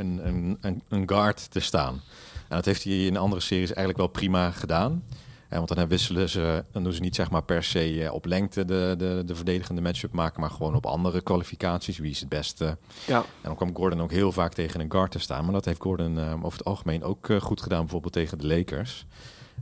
een, 0.00 0.26
een, 0.26 0.58
een, 0.60 0.82
een 0.88 1.08
guard 1.08 1.50
te 1.50 1.60
staan. 1.60 2.02
En 2.48 2.56
dat 2.56 2.64
heeft 2.64 2.84
hij 2.84 3.06
in 3.06 3.16
andere 3.16 3.40
series 3.40 3.68
eigenlijk 3.68 3.98
wel 3.98 4.06
prima 4.06 4.50
gedaan. 4.50 5.02
Ja, 5.50 5.56
want 5.56 5.74
dan 5.74 5.88
wisselen 5.88 6.28
ze, 6.28 6.64
dan 6.72 6.82
doen 6.82 6.92
ze 6.92 7.00
niet 7.00 7.14
zeg 7.14 7.30
maar 7.30 7.42
per 7.42 7.62
se 7.62 8.04
eh, 8.04 8.12
op 8.12 8.24
lengte 8.24 8.64
de, 8.64 8.94
de, 8.98 9.22
de 9.26 9.34
verdedigende 9.34 9.80
matchup 9.80 10.12
maken, 10.12 10.40
maar 10.40 10.50
gewoon 10.50 10.74
op 10.74 10.86
andere 10.86 11.20
kwalificaties. 11.20 11.98
Wie 11.98 12.10
is 12.10 12.20
het 12.20 12.28
beste? 12.28 12.76
Ja. 13.06 13.18
En 13.18 13.24
dan 13.42 13.56
kwam 13.56 13.76
Gordon 13.76 14.02
ook 14.02 14.10
heel 14.10 14.32
vaak 14.32 14.52
tegen 14.52 14.80
een 14.80 14.92
guard 14.92 15.10
te 15.10 15.18
staan. 15.18 15.44
Maar 15.44 15.52
dat 15.52 15.64
heeft 15.64 15.80
Gordon 15.80 16.18
uh, 16.18 16.44
over 16.44 16.58
het 16.58 16.66
algemeen 16.66 17.04
ook 17.04 17.28
goed 17.40 17.62
gedaan, 17.62 17.80
bijvoorbeeld 17.80 18.12
tegen 18.12 18.38
de 18.38 18.46
Lakers. 18.46 19.06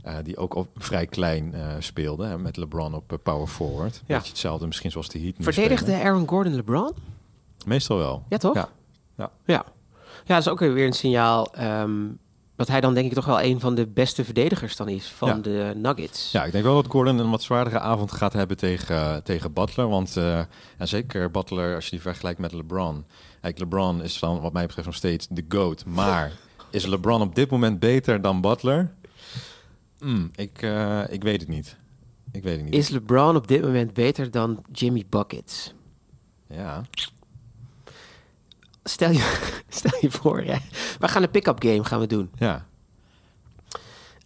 Uh, 0.05 0.15
die 0.23 0.37
ook 0.37 0.55
op 0.55 0.67
vrij 0.75 1.05
klein 1.05 1.51
uh, 1.55 1.73
speelde, 1.79 2.25
hè, 2.25 2.37
met 2.37 2.57
LeBron 2.57 2.93
op 2.93 3.11
uh, 3.11 3.17
power 3.23 3.47
forward. 3.47 4.01
Ja. 4.05 4.15
Beetje 4.15 4.29
hetzelfde 4.29 4.65
misschien 4.65 4.91
zoals 4.91 5.09
de 5.09 5.19
Heat 5.19 5.33
Verdedigde. 5.39 6.01
Aaron 6.01 6.27
Gordon 6.27 6.55
LeBron? 6.55 6.91
Meestal 7.65 7.97
wel. 7.97 8.23
Ja, 8.29 8.37
toch? 8.37 8.55
Ja. 8.55 8.69
Ja. 9.17 9.31
Ja, 9.45 9.65
ja 10.25 10.33
dat 10.35 10.37
is 10.37 10.47
ook 10.47 10.59
weer 10.59 10.85
een 10.85 10.93
signaal. 10.93 11.53
Um, 11.59 12.19
dat 12.57 12.67
hij 12.67 12.81
dan 12.81 12.93
denk 12.93 13.07
ik 13.07 13.13
toch 13.13 13.25
wel 13.25 13.41
een 13.41 13.59
van 13.59 13.75
de 13.75 13.87
beste 13.87 14.23
verdedigers 14.25 14.75
dan 14.75 14.89
is 14.89 15.07
van 15.07 15.27
Ja. 15.27 15.33
de 15.35 15.71
Nuggets. 15.75 16.31
Ja, 16.31 16.43
ik 16.45 16.51
denk 16.51 16.63
wel 16.63 16.75
dat 16.81 16.91
Gordon 16.91 17.17
een 17.17 17.29
wat 17.29 17.41
zwaardere 17.41 17.79
avond 17.79 18.11
gaat 18.11 18.33
hebben 18.33 18.57
tegen, 18.57 19.23
tegen 19.23 19.53
Butler. 19.53 19.87
Want 19.89 20.17
eh, 20.17 20.39
en 20.77 20.87
zeker 20.87 21.31
Butler, 21.31 21.75
als 21.75 21.83
je 21.85 21.89
die 21.91 22.01
vergelijkt 22.01 22.39
met 22.39 22.51
LeBron. 22.51 23.05
Kijk, 23.41 23.59
LeBron 23.59 24.03
is 24.03 24.19
dan 24.19 24.39
wat 24.39 24.53
mij 24.53 24.65
betreft 24.65 24.87
nog 24.87 24.95
steeds 24.95 25.27
de 25.29 25.45
GOAT. 25.49 25.85
Maar 25.85 26.31
is 26.69 26.85
LeBron 26.85 27.21
op 27.21 27.35
dit 27.35 27.49
moment 27.49 27.79
beter 27.79 28.21
dan 28.21 28.41
Butler? 28.41 28.93
Hmm, 29.99 30.31
ik, 30.35 30.61
eh, 30.61 31.01
ik 31.09 31.23
weet 31.23 31.39
het 31.39 31.49
niet. 31.49 31.77
Ik 32.31 32.43
weet 32.43 32.55
het 32.55 32.63
niet. 32.65 32.73
Is 32.73 32.89
LeBron 32.89 33.35
op 33.35 33.47
dit 33.47 33.61
moment 33.61 33.93
beter 33.93 34.31
dan 34.31 34.63
Jimmy 34.71 35.03
Buckets? 35.09 35.73
Ja, 36.49 36.83
Stel 38.87 39.11
je, 39.11 39.49
stel 39.69 39.97
je 40.01 40.11
voor, 40.11 40.41
hè. 40.41 40.55
we 40.99 41.07
gaan 41.07 41.23
een 41.23 41.31
pick-up 41.31 41.63
game 41.63 41.83
gaan 41.83 41.99
we 41.99 42.07
doen. 42.07 42.29
ja, 42.35 42.65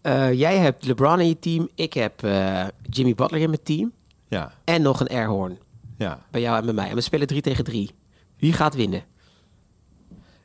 Eh, 0.01 0.33
jij 0.33 0.57
hebt 0.57 0.85
LeBron 0.85 1.19
in 1.19 1.27
je 1.27 1.39
team, 1.39 1.69
ik 1.75 1.93
heb 1.93 2.23
eh, 2.23 2.65
Jimmy 2.89 3.15
Butler 3.15 3.41
in 3.41 3.49
mijn 3.49 3.63
team 3.63 3.91
ja, 4.27 4.53
en 4.63 4.81
nog 4.81 4.99
een 4.99 5.07
airhorn 5.07 5.57
ja. 5.97 6.25
bij 6.31 6.41
jou 6.41 6.57
en 6.57 6.65
bij 6.65 6.73
mij. 6.73 6.89
En 6.89 6.95
we 6.95 7.01
spelen 7.01 7.27
3 7.27 7.41
tegen 7.41 7.63
3. 7.63 7.91
Wie 8.37 8.53
gaat 8.53 8.75
winnen? 8.75 9.03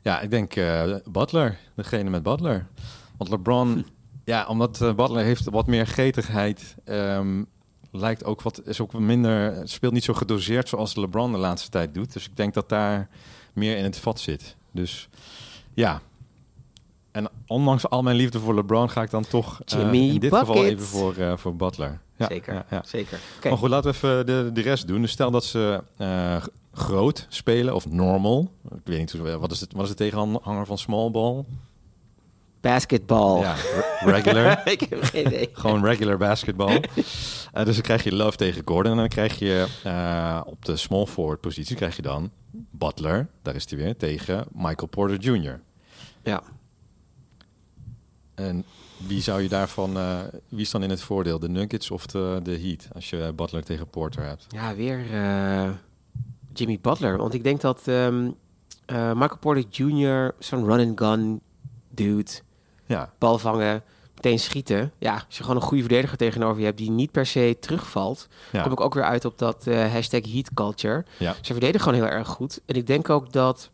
Ja, 0.01 0.19
ik 0.19 0.29
denk 0.29 0.55
eh, 0.55 0.95
Butler. 1.11 1.57
Degene 1.75 2.09
met 2.09 2.23
Butler. 2.23 2.67
Want 3.17 3.29
LeBron, 3.29 3.85
ja, 4.25 4.45
omdat 4.45 4.77
Butler 4.79 5.23
heeft 5.23 5.49
wat 5.49 5.67
meer 5.67 5.87
getigheid. 5.87 6.75
ehm, 6.85 7.43
lijkt 7.91 8.23
ook 8.25 8.41
wat, 8.41 8.61
is 8.65 8.81
ook 8.81 8.91
wat 8.91 9.01
minder, 9.01 9.61
speelt 9.63 9.93
niet 9.93 10.03
zo 10.03 10.13
gedoseerd 10.13 10.69
zoals 10.69 10.95
LeBron 10.95 11.31
de 11.31 11.37
laatste 11.37 11.69
tijd 11.69 11.93
doet. 11.93 12.13
Dus 12.13 12.25
ik 12.25 12.35
denk 12.35 12.53
dat 12.53 12.69
daar 12.69 13.09
meer 13.57 13.77
in 13.77 13.83
het 13.83 13.97
vat 13.99 14.19
zit. 14.19 14.55
Dus 14.71 15.09
ja. 15.73 16.01
En 17.11 17.29
ondanks 17.47 17.89
al 17.89 18.01
mijn 18.03 18.15
liefde 18.15 18.39
voor 18.39 18.55
LeBron 18.55 18.89
ga 18.89 19.01
ik 19.01 19.09
dan 19.09 19.23
toch 19.27 19.61
eh, 19.65 19.93
in 19.93 20.19
dit 20.19 20.35
geval 20.35 20.65
even 20.65 20.85
voor, 20.85 21.15
eh, 21.15 21.37
voor 21.37 21.55
Butler. 21.55 21.99
Ja, 22.17 22.27
Zeker, 22.27 22.53
ja, 22.53 22.65
ja. 22.69 22.81
zeker. 22.85 23.19
Maar 23.43 23.57
goed, 23.57 23.69
laten 23.69 23.91
we 23.91 23.95
even 23.97 24.25
de, 24.25 24.49
de 24.53 24.61
rest 24.61 24.87
doen. 24.87 25.01
Dus 25.01 25.11
stel 25.11 25.31
dat 25.31 25.43
ze 25.45 25.83
eh, 25.97 26.43
groot 26.73 27.25
spelen 27.29 27.75
of 27.75 27.89
normal. 27.89 28.51
Ik 28.75 28.79
weet 28.83 28.99
niet, 28.99 29.11
hoe- 29.11 29.37
wat 29.37 29.51
is, 29.51 29.59
het, 29.59 29.73
wat 29.73 29.83
is 29.83 29.89
de 29.89 29.95
tegenhanger 29.95 30.65
van 30.65 30.77
small 30.77 31.11
ball? 31.11 31.43
Basketbal. 32.71 33.39
Ja, 33.41 33.53
re- 33.53 34.11
regular. 34.11 34.61
ik 34.71 34.79
heb 34.79 35.03
geen 35.03 35.25
idee. 35.27 35.49
Gewoon 35.53 35.83
regular 35.85 36.17
basketbal. 36.17 36.69
Eh, 36.69 37.65
dus 37.65 37.73
dan 37.73 37.81
krijg 37.81 38.03
je 38.03 38.15
Love 38.15 38.37
tegen 38.37 38.61
Gordon. 38.65 38.91
En 38.91 38.97
dan 38.97 39.07
krijg 39.07 39.39
je 39.39 39.67
eh, 39.83 40.41
op 40.45 40.65
de 40.65 40.75
small 40.75 41.05
forward 41.05 41.41
positie 41.41 41.75
krijg 41.75 41.95
je 41.95 42.01
dan 42.01 42.31
Butler. 42.51 43.27
Daar 43.41 43.55
is 43.55 43.69
hij 43.69 43.79
weer. 43.79 43.97
Tegen 43.97 44.45
Michael 44.51 44.87
Porter 44.87 45.17
Jr. 45.19 45.59
Ja. 46.23 46.41
En 48.35 48.63
wie 48.97 49.21
zou 49.21 49.41
je 49.41 49.49
daarvan... 49.49 49.97
eh, 49.97 50.19
wie 50.49 50.61
is 50.61 50.71
dan 50.71 50.83
in 50.83 50.89
het 50.89 51.01
voordeel? 51.01 51.39
De 51.39 51.49
Nuggets 51.49 51.91
of 51.91 52.05
de, 52.05 52.39
de 52.43 52.59
Heat? 52.59 52.87
Als 52.93 53.09
je 53.09 53.31
Butler 53.35 53.63
tegen 53.63 53.87
Porter 53.89 54.23
hebt. 54.23 54.45
Ja, 54.49 54.75
weer 54.75 54.99
Jimmy 56.53 56.79
Butler. 56.81 57.17
Want 57.17 57.33
ik 57.33 57.43
denk 57.43 57.61
dat 57.61 57.87
eh, 57.87 58.07
Michael 59.13 59.37
Porter 59.39 59.63
Jr. 59.69 60.35
zo'n 60.39 60.65
run-and-gun 60.65 61.41
dude, 61.89 62.31
Ja, 62.87 63.13
bal 63.17 63.37
vangen, 63.37 63.83
meteen 64.15 64.39
schieten. 64.39 64.91
Ja, 64.97 65.13
als 65.27 65.37
je 65.37 65.43
gewoon 65.43 65.55
een 65.55 65.67
goede 65.67 65.83
verdediger 65.83 66.17
tegenover 66.17 66.59
je 66.59 66.65
hebt 66.65 66.77
die 66.77 66.91
niet 66.91 67.11
per 67.11 67.25
se 67.25 67.57
terugvalt, 67.59 68.27
ja, 68.51 68.61
kom 68.63 68.71
ik 68.71 68.81
ook 68.81 68.93
weer 68.93 69.03
uit 69.03 69.25
op 69.25 69.37
dat 69.37 69.67
eh, 69.67 69.91
hashtag 69.91 70.31
heat 70.31 70.53
culture. 70.53 71.05
ja. 71.17 71.35
Ze 71.41 71.51
verdedigen 71.51 71.81
gewoon 71.81 72.07
heel 72.07 72.17
erg 72.17 72.27
goed. 72.27 72.59
En 72.65 72.75
ik 72.75 72.87
denk 72.87 73.09
ook 73.09 73.31
dat... 73.31 73.69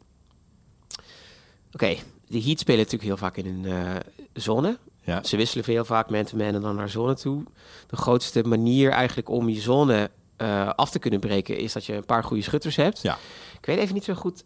Oké, 1.71 1.95
de 2.27 2.41
Heat 2.41 2.59
spelen 2.59 2.79
natuurlijk 2.79 3.03
heel 3.03 3.17
vaak 3.17 3.37
in 3.37 3.45
een 3.45 3.65
eh, 3.65 3.95
zone. 4.33 4.77
ja. 5.01 5.23
Ze 5.23 5.37
wisselen 5.37 5.65
heel 5.65 5.85
vaak 5.85 6.09
man-to-man 6.09 6.53
en 6.53 6.61
dan 6.61 6.75
naar 6.75 6.89
zone 6.89 7.15
toe. 7.15 7.43
De 7.87 7.95
grootste 7.95 8.43
manier 8.43 8.91
eigenlijk 8.91 9.29
om 9.29 9.49
je 9.49 9.61
zone 9.61 10.11
eh, 10.37 10.69
af 10.69 10.89
te 10.89 10.99
kunnen 10.99 11.19
breken... 11.19 11.57
is 11.57 11.73
dat 11.73 11.85
je 11.85 11.93
een 11.93 12.05
paar 12.05 12.23
goede 12.23 12.43
schutters 12.43 12.75
hebt. 12.75 13.01
Ja. 13.01 13.17
Ik 13.59 13.65
weet 13.65 13.77
even 13.77 13.93
niet 13.93 14.03
zo 14.03 14.13
goed 14.13 14.43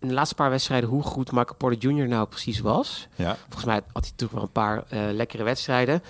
in 0.00 0.08
de 0.08 0.14
laatste 0.14 0.34
paar 0.34 0.50
wedstrijden... 0.50 0.88
hoe 0.88 1.02
goed 1.02 1.32
Michael 1.32 1.56
Porter 1.56 1.90
Jr. 1.90 2.08
nou 2.08 2.28
precies 2.28 2.60
was. 2.60 3.08
ja. 3.14 3.36
Volgens 3.42 3.64
mij 3.64 3.80
had 3.92 4.04
hij 4.04 4.12
toch 4.16 4.30
wel 4.30 4.42
een 4.42 4.52
paar 4.52 4.84
eh, 4.88 5.00
lekkere 5.12 5.42
wedstrijden. 5.42 6.02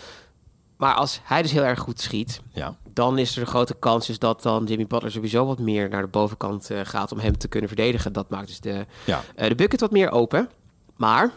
Maar 0.76 0.94
als 0.94 1.20
hij 1.22 1.42
dus 1.42 1.52
heel 1.52 1.64
erg 1.64 1.78
goed 1.78 2.00
schiet... 2.00 2.40
ja. 2.52 2.74
dan 2.92 3.18
is 3.18 3.36
er 3.36 3.40
een 3.40 3.46
grote 3.46 3.74
kans 3.74 4.06
dus 4.06 4.18
dat 4.18 4.42
dan 4.42 4.64
Jimmy 4.64 4.86
Butler 4.86 5.12
sowieso 5.12 5.46
wat 5.46 5.58
meer 5.58 5.88
naar 5.88 6.02
de 6.02 6.08
bovenkant 6.08 6.70
eh, 6.70 6.80
gaat... 6.82 7.12
om 7.12 7.18
hem 7.18 7.38
te 7.38 7.48
kunnen 7.48 7.68
verdedigen. 7.68 8.12
Dat 8.12 8.28
maakt 8.28 8.46
dus 8.46 8.60
de, 8.60 8.86
ja. 9.04 9.22
eh, 9.34 9.48
de 9.48 9.54
bucket 9.54 9.80
wat 9.80 9.90
meer 9.90 10.10
open. 10.10 10.50
Maar 10.96 11.30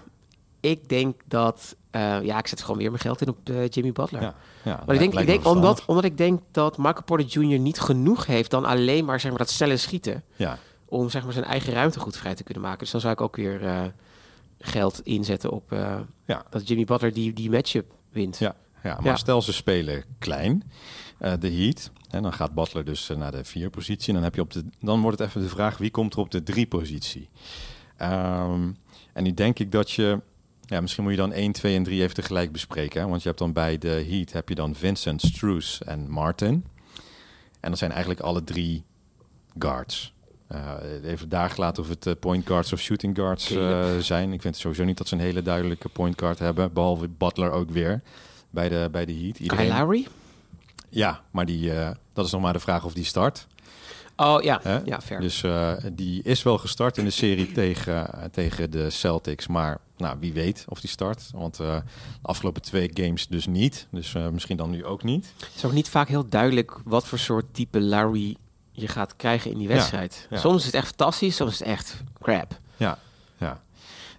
ik 0.60 0.90
denk 0.90 1.22
dat... 1.28 1.76
ja, 2.22 2.38
ik 2.38 2.48
zet 2.48 2.62
gewoon 2.62 2.78
weer 2.78 2.90
mijn 2.90 3.02
geld 3.02 3.22
in 3.22 3.30
op 3.30 3.38
Jimmy 3.70 3.92
Butler. 3.92 4.22
Ja, 4.22 4.36
ja, 4.64 4.84
Maar 4.86 4.96
ik 4.96 5.02
denk, 5.02 5.20
ik 5.20 5.26
denk 5.26 5.46
omdat, 5.46 5.84
omdat 5.86 6.04
ik 6.04 6.18
denk 6.18 6.42
dat 6.52 6.78
Michael 6.78 7.04
Porter 7.04 7.28
Jr. 7.28 7.60
niet 7.60 7.80
genoeg 7.80 8.26
heeft 8.26 8.52
dan 8.52 8.66
alleen 8.66 9.06
maar, 9.06 9.20
zeg 9.20 9.30
maar 9.30 9.40
dat 9.40 9.50
snelle 9.50 9.78
schieten. 9.78 10.24
Ja, 10.36 10.58
Om 10.94 11.10
zeg 11.10 11.24
maar, 11.24 11.34
zijn 11.34 11.46
eigen 11.46 11.74
ruimte 11.74 12.00
goed 12.00 12.18
vrij 12.18 12.36
te 12.36 12.44
kunnen 12.44 12.64
maken. 12.64 12.80
Dus 12.80 12.92
dan 12.92 13.02
zou 13.02 13.14
ik 13.14 13.22
ook 13.22 13.36
weer 13.36 13.66
eh, 13.66 13.86
geld 14.60 15.02
inzetten 15.04 15.52
op 15.52 15.72
eh, 15.72 16.00
ja, 16.26 16.46
dat 16.50 16.68
Jimmy 16.68 16.84
Butler 16.86 17.14
die, 17.14 17.34
die 17.34 17.50
matchup 17.50 17.94
wint. 18.12 18.38
ja, 18.38 18.56
ja. 18.84 18.96
Maar 18.96 19.06
Ja. 19.06 19.16
stel 19.16 19.42
ze 19.42 19.54
spelen 19.54 20.04
klein, 20.20 20.72
eh, 21.18 21.34
de 21.40 21.52
Heat. 21.52 21.92
En 22.10 22.24
dan 22.24 22.34
gaat 22.34 22.54
Butler 22.54 22.86
dus 22.86 23.08
naar 23.18 23.32
de 23.32 23.44
vier 23.44 23.70
positie. 23.70 24.08
En 24.08 24.14
dan, 24.14 24.24
heb 24.24 24.36
je 24.36 24.42
op 24.42 24.52
de, 24.52 24.66
dan 24.80 25.02
wordt 25.02 25.20
het 25.20 25.28
even 25.28 25.42
de 25.42 25.50
vraag, 25.50 25.78
wie 25.78 25.92
komt 25.92 26.14
er 26.14 26.20
op 26.20 26.32
de 26.32 26.44
drie 26.44 26.68
positie? 26.68 27.30
Ehm, 27.98 28.72
en 29.14 29.24
nu 29.24 29.34
denk 29.34 29.60
ik 29.60 29.72
dat 29.72 29.92
je... 29.92 30.22
Ja, 30.66 30.82
misschien 30.82 31.04
moet 31.04 31.12
je 31.14 31.18
dan 31.20 31.34
1, 31.34 31.52
2 31.52 31.76
en 31.76 31.84
3 31.84 32.02
even 32.02 32.16
tegelijk 32.16 32.52
bespreken. 32.52 33.02
Hè? 33.02 33.08
Want 33.08 33.22
je 33.22 33.28
hebt 33.28 33.40
dan 33.40 33.54
bij 33.54 33.78
de 33.78 34.06
Heat 34.10 34.32
heb 34.32 34.50
je 34.50 34.56
dan 34.56 34.76
Vincent, 34.76 35.22
Struce 35.22 35.86
en 35.86 36.10
Martin. 36.10 36.66
En 37.60 37.70
dat 37.70 37.78
zijn 37.78 37.92
eigenlijk 37.92 38.22
alle 38.22 38.44
drie 38.44 38.84
guards. 39.58 40.13
Eh, 40.54 41.10
even 41.12 41.30
daar 41.30 41.50
gelaten 41.50 41.84
of 41.84 41.90
het 41.90 42.08
eh, 42.08 42.14
point 42.20 42.48
guards 42.48 42.74
of 42.74 42.80
shooting 42.80 43.16
guards 43.16 43.52
eh, 43.52 43.98
zijn. 43.98 44.34
Ik 44.34 44.42
vind 44.42 44.58
sowieso 44.58 44.84
niet 44.84 44.98
dat 44.98 45.08
ze 45.08 45.16
een 45.16 45.22
hele 45.22 45.42
duidelijke 45.42 45.90
point 45.90 46.20
guard 46.20 46.40
hebben. 46.40 46.74
Behalve 46.74 47.08
Butler 47.08 47.52
ook 47.52 47.70
weer 47.70 48.02
bij 48.50 48.70
de, 48.70 48.90
bij 48.92 49.06
de 49.06 49.14
Heat. 49.14 49.58
Kyle 49.58 49.78
Lowry? 49.78 50.08
Ja, 50.90 51.22
maar 51.32 51.46
die, 51.46 51.72
dat 52.14 52.26
is 52.26 52.32
nog 52.32 52.42
maar 52.42 52.54
de 52.54 52.60
vraag 52.60 52.86
of 52.86 52.94
die 52.94 53.04
start. 53.04 53.48
Oh 54.16 54.42
ja, 54.42 54.60
Hè? 54.64 54.80
ja 54.86 55.02
fair. 55.02 55.22
Dus 55.22 55.44
die 55.94 56.24
is 56.24 56.44
wel 56.44 56.58
gestart 56.58 56.98
in 56.98 57.04
de 57.04 57.10
serie 57.10 57.52
tegen, 57.62 58.30
tegen 58.32 58.72
de 58.72 58.90
Celtics. 58.90 59.48
Maar 59.48 59.78
nou, 59.98 60.18
wie 60.20 60.34
weet 60.34 60.66
of 60.68 60.80
die 60.80 60.90
start. 60.90 61.30
Want 61.32 61.58
de 61.58 61.82
afgelopen 62.22 62.62
twee 62.62 62.90
games 62.94 63.28
dus 63.28 63.48
niet. 63.48 63.88
Dus 63.92 64.14
misschien 64.32 64.58
dan 64.58 64.70
nu 64.70 64.86
ook 64.86 65.04
niet. 65.04 65.34
Het 65.38 65.56
is 65.56 65.66
ook 65.66 65.72
niet 65.72 65.90
vaak 65.90 66.08
heel 66.08 66.30
duidelijk 66.30 66.78
wat 66.84 67.08
voor 67.08 67.20
soort 67.20 67.46
type 67.54 67.82
Larry 67.82 68.38
je 68.74 68.88
gaat 68.88 69.16
krijgen 69.16 69.52
in 69.52 69.58
die 69.58 69.68
wedstrijd. 69.68 70.28
ja. 70.30 70.38
Soms 70.38 70.60
is 70.60 70.66
het 70.66 70.74
echt 70.76 70.88
fantastisch, 70.88 71.36
soms 71.36 71.52
is 71.52 71.60
het 71.60 71.68
echt 71.68 72.04
crap. 72.22 72.60
Ja, 72.78 72.98
ja. 73.38 73.62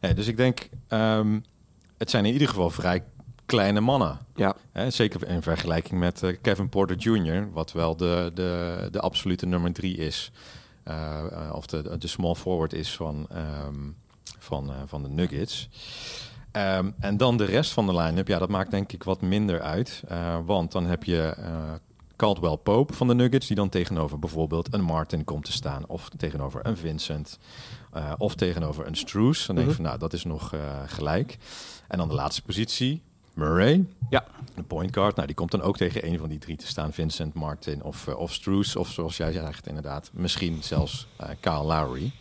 Nee, 0.01 0.15
dus 0.15 0.27
ik 0.27 0.37
denk, 0.37 0.69
ehm, 0.89 1.41
het 1.99 2.11
zijn 2.11 2.25
in 2.25 2.33
ieder 2.33 2.49
geval 2.49 2.71
vrij 2.71 3.03
kleine 3.47 3.81
mannen. 3.81 4.19
Ja, 4.35 4.55
Hè? 4.73 4.91
Zeker 4.91 5.29
in 5.29 5.43
vergelijking 5.43 6.01
met 6.01 6.23
eh, 6.23 6.37
Kevin 6.43 6.69
Porter 6.69 6.97
Jr., 6.97 7.53
wat 7.53 7.73
wel 7.73 7.97
de, 7.97 8.31
de, 8.35 8.89
de 8.91 9.01
absolute 9.01 9.47
nummer 9.47 9.73
drie 9.73 9.97
is. 9.97 10.31
Eh, 10.83 11.51
of 11.53 11.67
de, 11.67 11.99
de 11.99 12.07
small 12.07 12.35
forward 12.35 12.73
is 12.73 12.97
van, 12.97 13.27
ehm, 13.31 13.91
van, 14.39 14.71
eh, 14.71 14.77
van 14.87 15.03
de 15.03 15.09
Nuggets. 15.09 15.69
Ehm, 16.51 16.91
en 17.01 17.17
dan 17.17 17.37
de 17.37 17.45
rest 17.45 17.73
van 17.73 17.87
de 17.87 17.95
line-up, 17.95 18.29
ja, 18.29 18.39
dat 18.39 18.49
maakt 18.49 18.71
denk 18.71 18.93
ik 18.93 19.03
wat 19.03 19.21
minder 19.21 19.61
uit. 19.61 20.03
Want 20.45 20.73
dan 20.73 20.87
heb 20.87 21.05
je 21.05 21.35
Caldwell 22.17 22.57
Pope 22.57 22.93
van 22.95 23.09
de 23.09 23.15
Nuggets, 23.15 23.47
die 23.47 23.57
dan 23.57 23.69
tegenover 23.69 24.19
bijvoorbeeld 24.19 24.75
een 24.75 24.83
Martin 24.83 25.25
komt 25.25 25.45
te 25.45 25.53
staan. 25.53 25.87
Of 25.87 26.09
tegenover 26.17 26.67
een 26.67 26.77
Vincent. 26.77 27.39
eh, 27.93 28.13
of 28.19 28.35
tegenover 28.35 28.87
een 28.87 28.97
Struce. 28.97 29.47
Dan 29.47 29.57
denk 29.57 29.69
ik 29.69 29.75
van, 29.75 29.85
nou, 29.85 29.99
dat 29.99 30.13
is 30.13 30.25
nog 30.25 30.53
eh, 30.53 30.61
gelijk. 30.87 31.39
En 31.89 31.99
dan 31.99 32.09
de 32.09 32.15
laatste 32.15 32.43
positie, 32.43 33.03
Murray. 33.35 33.85
ja. 34.11 34.25
De 34.55 34.63
point 34.63 34.95
guard, 34.95 35.15
nou, 35.15 35.27
die 35.27 35.37
komt 35.37 35.51
dan 35.51 35.63
ook 35.63 35.77
tegen 35.77 36.07
een 36.07 36.19
van 36.19 36.29
die 36.29 36.39
drie 36.39 36.57
te 36.57 36.67
staan. 36.67 36.93
Vincent, 36.93 37.35
Martin 37.35 37.83
of, 37.83 38.07
eh, 38.07 38.17
of 38.17 38.33
Struce. 38.33 38.79
Of 38.79 38.89
zoals 38.89 39.17
jij 39.17 39.33
zegt 39.33 39.67
inderdaad, 39.67 40.11
misschien 40.13 40.63
zelfs 40.63 41.07
Kyle 41.41 41.63
Lowry. 41.63 42.13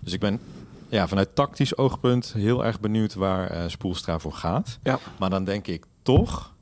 Dus 0.00 0.12
ik 0.12 0.20
ben 0.20 0.40
ja, 0.88 1.08
vanuit 1.08 1.34
tactisch 1.34 1.76
oogpunt 1.76 2.32
heel 2.32 2.64
erg 2.64 2.80
benieuwd 2.80 3.14
waar 3.14 3.70
Spoelstra 3.70 4.18
voor 4.18 4.32
gaat. 4.32 4.78
ja. 4.82 4.98
Maar 5.18 5.30
dan 5.30 5.44
denk 5.44 5.66
ik 5.66 5.84
toch 6.02 6.54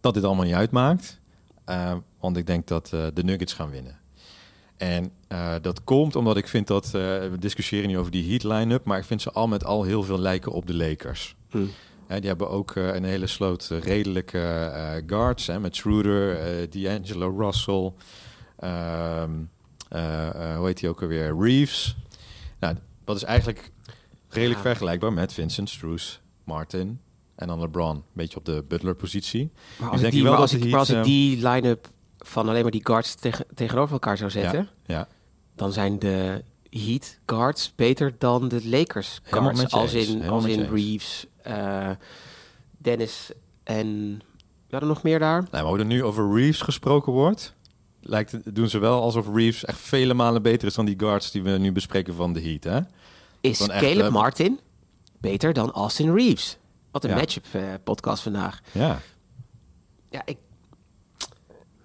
dat 0.00 0.14
dit 0.14 0.24
allemaal 0.24 0.44
niet 0.44 0.54
uitmaakt. 0.54 1.20
Eh, 1.64 1.94
want 2.20 2.36
ik 2.36 2.46
denk 2.46 2.66
dat 2.66 2.92
eh, 2.92 3.06
de 3.14 3.24
Nuggets 3.24 3.52
gaan 3.52 3.70
winnen. 3.70 3.98
En 4.76 5.12
eh, 5.28 5.54
dat 5.62 5.84
komt 5.84 6.16
omdat 6.16 6.36
ik 6.36 6.48
vind 6.48 6.66
dat... 6.66 6.90
we 6.90 7.36
discussiëren 7.38 7.88
nu 7.88 7.98
over 7.98 8.12
die 8.12 8.28
Heat 8.28 8.42
line-up... 8.42 8.84
maar 8.84 8.98
ik 8.98 9.04
vind 9.04 9.22
ze 9.22 9.32
al 9.32 9.48
met 9.48 9.64
al 9.64 9.82
heel 9.82 10.02
veel 10.02 10.18
lijken 10.18 10.52
op 10.52 10.66
de 10.66 10.74
Lakers. 10.74 11.36
Hm. 11.50 11.64
Hè, 12.06 12.18
die 12.18 12.28
hebben 12.28 12.50
ook 12.50 12.74
een 12.74 13.04
hele 13.04 13.26
sloot 13.26 13.68
redelijke 13.82 15.02
guards. 15.06 15.46
Hè, 15.46 15.60
met 15.60 15.76
Schroeder, 15.76 16.70
D'Angelo 16.70 17.34
Russell... 17.38 17.92
ehm, 18.58 19.30
eh, 19.92 20.50
eh, 20.50 20.56
hoe 20.56 20.66
heet 20.66 20.80
hij 20.80 20.90
ook 20.90 21.02
alweer? 21.02 21.36
Reeves. 21.38 21.96
Nou, 22.60 22.76
dat 23.04 23.16
is 23.16 23.22
eigenlijk 23.22 23.70
redelijk 24.28 24.62
Ja. 24.62 24.66
vergelijkbaar 24.66 25.12
met 25.12 25.32
Vincent 25.32 25.70
Struce, 25.70 26.18
Martin 26.44 27.00
En 27.42 27.48
dan 27.48 27.60
LeBron 27.60 27.96
een 27.96 28.02
beetje 28.12 28.36
op 28.36 28.44
de 28.44 28.64
Butler-positie. 28.68 29.50
Maar 29.52 29.60
Dus 29.78 29.86
als, 29.88 29.94
ik 29.94 30.00
denk 30.00 30.12
die, 30.12 30.22
wel 30.22 30.32
maar 30.32 30.40
als, 30.40 30.50
dat 30.50 30.60
ik, 30.60 30.64
de 30.64 30.70
maar 30.70 30.80
als 30.80 30.88
Heat, 30.88 31.06
ik 31.06 31.12
die 31.12 31.48
line-up 31.48 31.88
van 32.18 32.48
alleen 32.48 32.62
maar 32.62 32.70
die 32.70 32.86
guards 32.86 33.14
tegen, 33.14 33.46
tegenover 33.54 33.92
elkaar 33.92 34.16
zou 34.16 34.30
zetten, 34.30 34.68
Ja, 34.86 35.08
dan 35.54 35.72
zijn 35.72 35.98
de 35.98 36.42
Heat 36.70 37.18
guards 37.26 37.72
beter 37.74 38.14
dan 38.18 38.48
de 38.48 38.68
Lakers 38.68 39.20
guards. 39.22 39.72
Als 39.72 39.92
in, 39.92 40.06
Helemaal 40.06 40.32
als 40.32 40.44
in. 40.44 40.60
Reeves, 40.60 41.26
eh, 41.42 41.90
Dennis 42.78 43.30
en... 43.64 44.20
Ja, 44.66 44.80
er 44.80 44.86
nog 44.86 45.02
meer 45.02 45.18
daar? 45.18 45.40
Nee, 45.40 45.62
maar 45.62 45.70
hoe 45.70 45.78
er 45.78 45.84
nu 45.84 46.04
over 46.04 46.34
Reeves 46.34 46.60
gesproken 46.60 47.12
wordt, 47.12 47.54
lijkt 48.00 48.32
het, 48.32 48.54
doen 48.54 48.68
ze 48.68 48.78
wel 48.78 49.02
alsof 49.02 49.26
Reeves 49.34 49.64
echt 49.64 49.78
vele 49.78 50.14
malen 50.14 50.42
beter 50.42 50.68
is 50.68 50.74
dan 50.74 50.84
die 50.84 50.98
guards 50.98 51.30
die 51.30 51.42
we 51.42 51.50
nu 51.50 51.72
bespreken 51.72 52.14
van 52.14 52.32
de 52.32 52.42
Heat. 52.42 52.64
Hè? 52.64 52.80
Is 53.40 53.60
echt, 53.60 53.80
Caleb 53.80 54.06
eh, 54.06 54.12
Martin 54.12 54.60
beter 55.20 55.52
dan 55.52 55.72
Austin 55.72 56.14
Reeves? 56.14 56.58
Wat 56.92 57.04
een 57.04 57.10
Ja. 57.10 57.16
matchup 57.16 57.44
eh, 57.52 57.62
podcast 57.84 58.22
vandaag. 58.22 58.60
Ja. 58.72 59.00
Ja, 60.10 60.22
ik... 60.24 60.36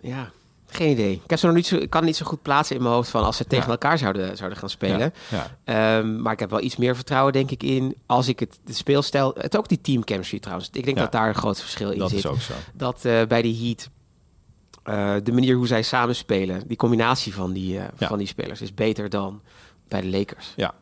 Ja, 0.02 0.32
geen 0.66 0.92
idee. 0.92 1.14
Ik, 1.14 1.30
heb 1.30 1.40
ze 1.40 1.46
nog 1.46 1.56
niet 1.56 1.68
zo, 1.68 1.76
ik 1.76 1.90
kan 1.90 2.04
niet 2.06 2.16
zo 2.16 2.26
goed 2.26 2.42
plaatsen 2.42 2.76
in 2.76 2.82
mijn 2.82 2.94
hoofd 2.94 3.10
van 3.10 3.24
als 3.24 3.38
ze 3.38 3.46
tegen 3.46 3.66
Ja. 3.66 3.72
elkaar 3.72 3.98
zouden, 3.98 4.38
zouden 4.38 4.58
gaan 4.58 4.70
spelen. 4.70 5.14
Ja. 5.30 5.58
Ehm, 5.64 6.22
maar 6.22 6.34
ik 6.34 6.40
heb 6.40 6.50
wel 6.50 6.62
iets 6.62 6.76
meer 6.76 6.96
vertrouwen, 6.96 7.34
denk 7.34 7.52
ik, 7.52 7.64
in 7.64 7.96
als 8.06 8.28
ik 8.28 8.40
het 8.40 8.60
de 8.64 8.74
speelstijl... 8.74 9.36
Het 9.38 9.58
ook 9.58 9.68
die 9.68 9.82
team 9.82 10.02
chemistry 10.06 10.40
trouwens. 10.40 10.70
Ik 10.74 10.84
denk 10.86 10.98
Ja. 10.98 11.04
dat 11.04 11.12
daar 11.12 11.28
een 11.28 11.36
groot 11.36 11.60
verschil 11.60 11.92
in 11.92 12.00
Dat 12.00 12.10
zit. 12.10 12.20
is 12.20 12.26
ook 12.26 12.40
zo. 12.42 12.54
Dat 12.74 13.06
eh, 13.06 13.26
bij 13.28 13.42
die 13.42 13.66
Heat... 13.66 13.90
eh, 14.84 15.24
de 15.24 15.32
manier 15.32 15.56
hoe 15.56 15.68
zij 15.68 15.82
samenspelen, 15.84 16.68
die 16.68 16.78
combinatie 16.78 17.34
van 17.34 17.54
die, 17.54 17.80
eh, 17.80 17.86
van 17.96 18.18
die 18.18 18.28
spelers 18.28 18.62
is 18.62 18.74
beter 18.74 19.10
dan 19.10 19.42
bij 19.88 20.02
de 20.02 20.08
Lakers. 20.08 20.54
Ja, 20.56 20.74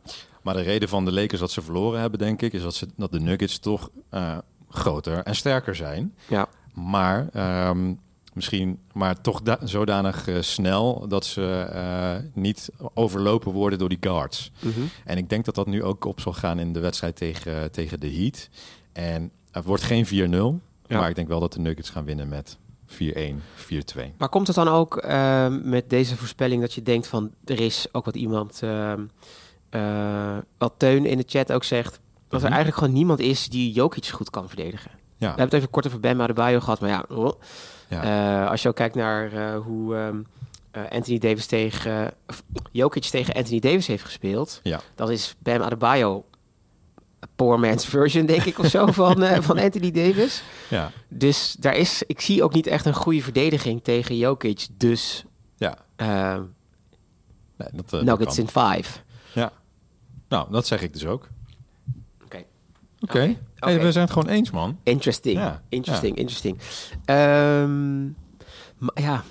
maar 0.45 0.53
de 0.53 0.61
reden 0.61 0.89
van 0.89 1.05
de 1.05 1.11
Lakers 1.13 1.39
dat 1.39 1.51
ze 1.51 1.61
verloren 1.61 1.99
hebben, 1.99 2.19
denk 2.19 2.41
ik, 2.41 2.53
is 2.53 2.61
dat, 2.61 2.75
ze, 2.75 2.87
dat 2.95 3.11
de 3.11 3.19
Nuggets 3.19 3.59
toch 3.59 3.89
eh, 4.09 4.37
groter 4.69 5.17
en 5.23 5.35
sterker 5.35 5.75
zijn. 5.75 6.15
Ja, 6.27 6.47
Maar 6.73 7.27
ehm, 7.33 7.93
misschien, 8.33 8.79
maar 8.93 9.21
toch 9.21 9.41
da- 9.41 9.59
zodanig 9.63 10.27
eh, 10.27 10.41
snel 10.41 11.07
dat 11.07 11.25
ze 11.25 11.67
eh, 11.71 12.15
niet 12.33 12.69
overlopen 12.93 13.51
worden 13.51 13.79
door 13.79 13.89
die 13.89 13.97
guards. 14.01 14.51
Mhm. 14.59 14.79
En 15.05 15.17
ik 15.17 15.29
denk 15.29 15.45
dat 15.45 15.55
dat 15.55 15.67
nu 15.67 15.83
ook 15.83 16.05
op 16.05 16.19
zal 16.19 16.33
gaan 16.33 16.59
in 16.59 16.73
de 16.73 16.79
wedstrijd 16.79 17.15
tegen, 17.15 17.71
tegen 17.71 17.99
de 17.99 18.11
Heat. 18.13 18.49
En 18.93 19.31
het 19.51 19.65
wordt 19.65 19.83
geen 19.83 20.05
4-0, 20.05 20.09
Ja. 20.09 20.97
maar 20.99 21.09
ik 21.09 21.15
denk 21.15 21.27
wel 21.27 21.39
dat 21.39 21.53
de 21.53 21.59
Nuggets 21.59 21.89
gaan 21.89 22.05
winnen 22.05 22.27
met 22.27 22.57
4-1, 22.85 23.41
4-2. 23.55 24.13
Maar 24.17 24.29
komt 24.29 24.47
het 24.47 24.55
dan 24.55 24.67
ook 24.67 24.97
ehm, 24.97 25.69
met 25.69 25.89
deze 25.89 26.17
voorspelling 26.17 26.61
dat 26.61 26.73
je 26.73 26.81
denkt 26.83 27.07
van 27.07 27.31
er 27.45 27.59
is 27.59 27.87
ook 27.91 28.05
wat 28.05 28.15
iemand, 28.15 28.61
eh, 29.76 30.38
wat 30.57 30.73
Teun 30.78 31.05
in 31.05 31.17
de 31.17 31.23
chat 31.28 31.51
ook 31.51 31.63
zegt, 31.63 31.99
dat 32.28 32.39
er 32.41 32.45
mhm. 32.45 32.55
eigenlijk 32.55 32.78
gewoon 32.78 32.93
niemand 32.93 33.19
is 33.19 33.47
die 33.49 33.71
Jokic 33.71 34.07
goed 34.07 34.30
kan 34.30 34.47
verdedigen. 34.47 34.91
Ja. 34.91 34.99
We 35.17 35.26
hebben 35.26 35.45
het 35.45 35.53
even 35.53 35.69
kort 35.69 35.88
over 35.88 35.99
Bam 35.99 36.21
Adebayo 36.21 36.59
gehad, 36.59 36.80
maar 36.80 36.89
ja, 36.89 37.05
oh. 37.09 37.32
eh, 37.89 38.49
als 38.49 38.61
je 38.61 38.69
ook 38.69 38.76
kijkt 38.76 38.95
naar 38.95 39.34
eh, 39.34 39.59
hoe 39.59 39.95
um, 39.95 40.26
Anthony 40.89 41.17
Davis 41.17 41.45
tegen 41.45 42.13
Jokic 42.71 43.03
tegen 43.03 43.34
Anthony 43.34 43.59
Davis 43.59 43.88
heeft 43.88 44.03
gespeeld, 44.03 44.59
ja. 44.63 44.80
dan 44.95 45.11
is 45.11 45.36
Bam 45.39 45.61
Adebayo 45.61 46.26
poor 47.36 47.59
man's 47.59 47.86
version, 47.86 48.26
denk 48.26 48.43
ik, 48.43 48.59
of 48.59 48.65
zo, 48.67 48.91
van, 49.01 49.23
uh, 49.23 49.38
van 49.39 49.59
Anthony 49.59 49.91
Davis. 49.91 50.43
Ja. 50.69 50.91
Dus 51.07 51.55
daar 51.59 51.76
is, 51.76 52.03
ik 52.07 52.21
zie 52.21 52.43
ook 52.43 52.53
niet 52.53 52.67
echt 52.67 52.86
een 52.86 52.93
goede 52.93 53.21
verdediging 53.21 53.84
tegen 53.84 54.17
Jokic. 54.17 54.67
Dus 54.78 55.23
ja. 55.57 55.78
Ehm, 55.95 56.43
dat, 57.57 57.93
uh, 57.93 58.01
Nuggets 58.01 58.38
in 58.38 58.47
5. 58.47 59.03
Nou, 60.36 60.51
dat 60.51 60.67
zeg 60.67 60.81
ik 60.81 60.93
dus 60.93 61.05
ook. 61.05 61.27
Oké. 62.23 62.43
Oké. 62.99 63.36
Hey, 63.55 63.79
we 63.81 63.91
zijn 63.91 64.03
het 64.05 64.13
gewoon 64.13 64.29
eens, 64.29 64.51
man. 64.51 64.79
Interesting. 64.83 65.38
Ja, 65.38 65.61
Interesting, 65.69 66.17
interesting. 66.17 66.57
Ehm, 67.05 68.03
maar 68.77 69.01
ja, 69.01 69.23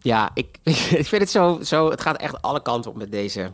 ja 0.00 0.30
ik, 0.34 0.58
ik 1.02 1.06
vind 1.06 1.22
het 1.22 1.30
zo, 1.30 1.58
zo... 1.62 1.90
Het 1.90 2.00
gaat 2.00 2.16
echt 2.16 2.42
alle 2.42 2.62
kanten 2.62 2.90
op 2.90 2.96
met 2.96 3.10
deze... 3.12 3.52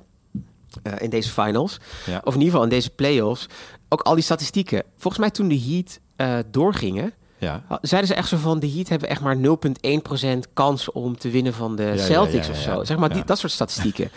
eh, 0.82 0.92
in 0.98 1.11
deze 1.11 1.30
finals. 1.30 1.80
Ja. 2.07 2.20
Of 2.24 2.34
in 2.34 2.40
ieder 2.40 2.44
geval 2.44 2.62
in 2.62 2.68
deze 2.68 2.90
playoffs. 2.90 3.46
Ook 3.88 4.02
al 4.02 4.14
die 4.14 4.24
statistieken. 4.24 4.82
Volgens 4.96 5.18
mij 5.18 5.30
toen 5.30 5.48
de 5.48 5.61
Heat 5.61 6.00
eh, 6.16 6.38
doorgingen... 6.50 7.12
Ja. 7.38 7.62
Zeiden 7.80 8.11
ze 8.11 8.16
echt 8.16 8.28
zo 8.28 8.36
van, 8.36 8.59
de 8.59 8.70
Heat 8.70 8.88
hebben 8.88 9.09
echt 9.09 9.20
maar 9.20 9.36
0,1% 9.36 10.38
kans 10.52 10.92
om 10.92 11.16
te 11.18 11.30
winnen 11.30 11.55
van 11.55 11.76
de 11.76 11.82
ja, 11.82 11.96
Celtics 11.96 12.46
ja, 12.46 12.52
of 12.52 12.64
ja. 12.64 12.74
zo. 12.74 12.84
Zeg 12.84 12.96
maar, 12.96 13.09
die, 13.09 13.18
Ja. 13.18 13.24
dat 13.24 13.38
soort 13.38 13.52
statistieken. 13.52 14.11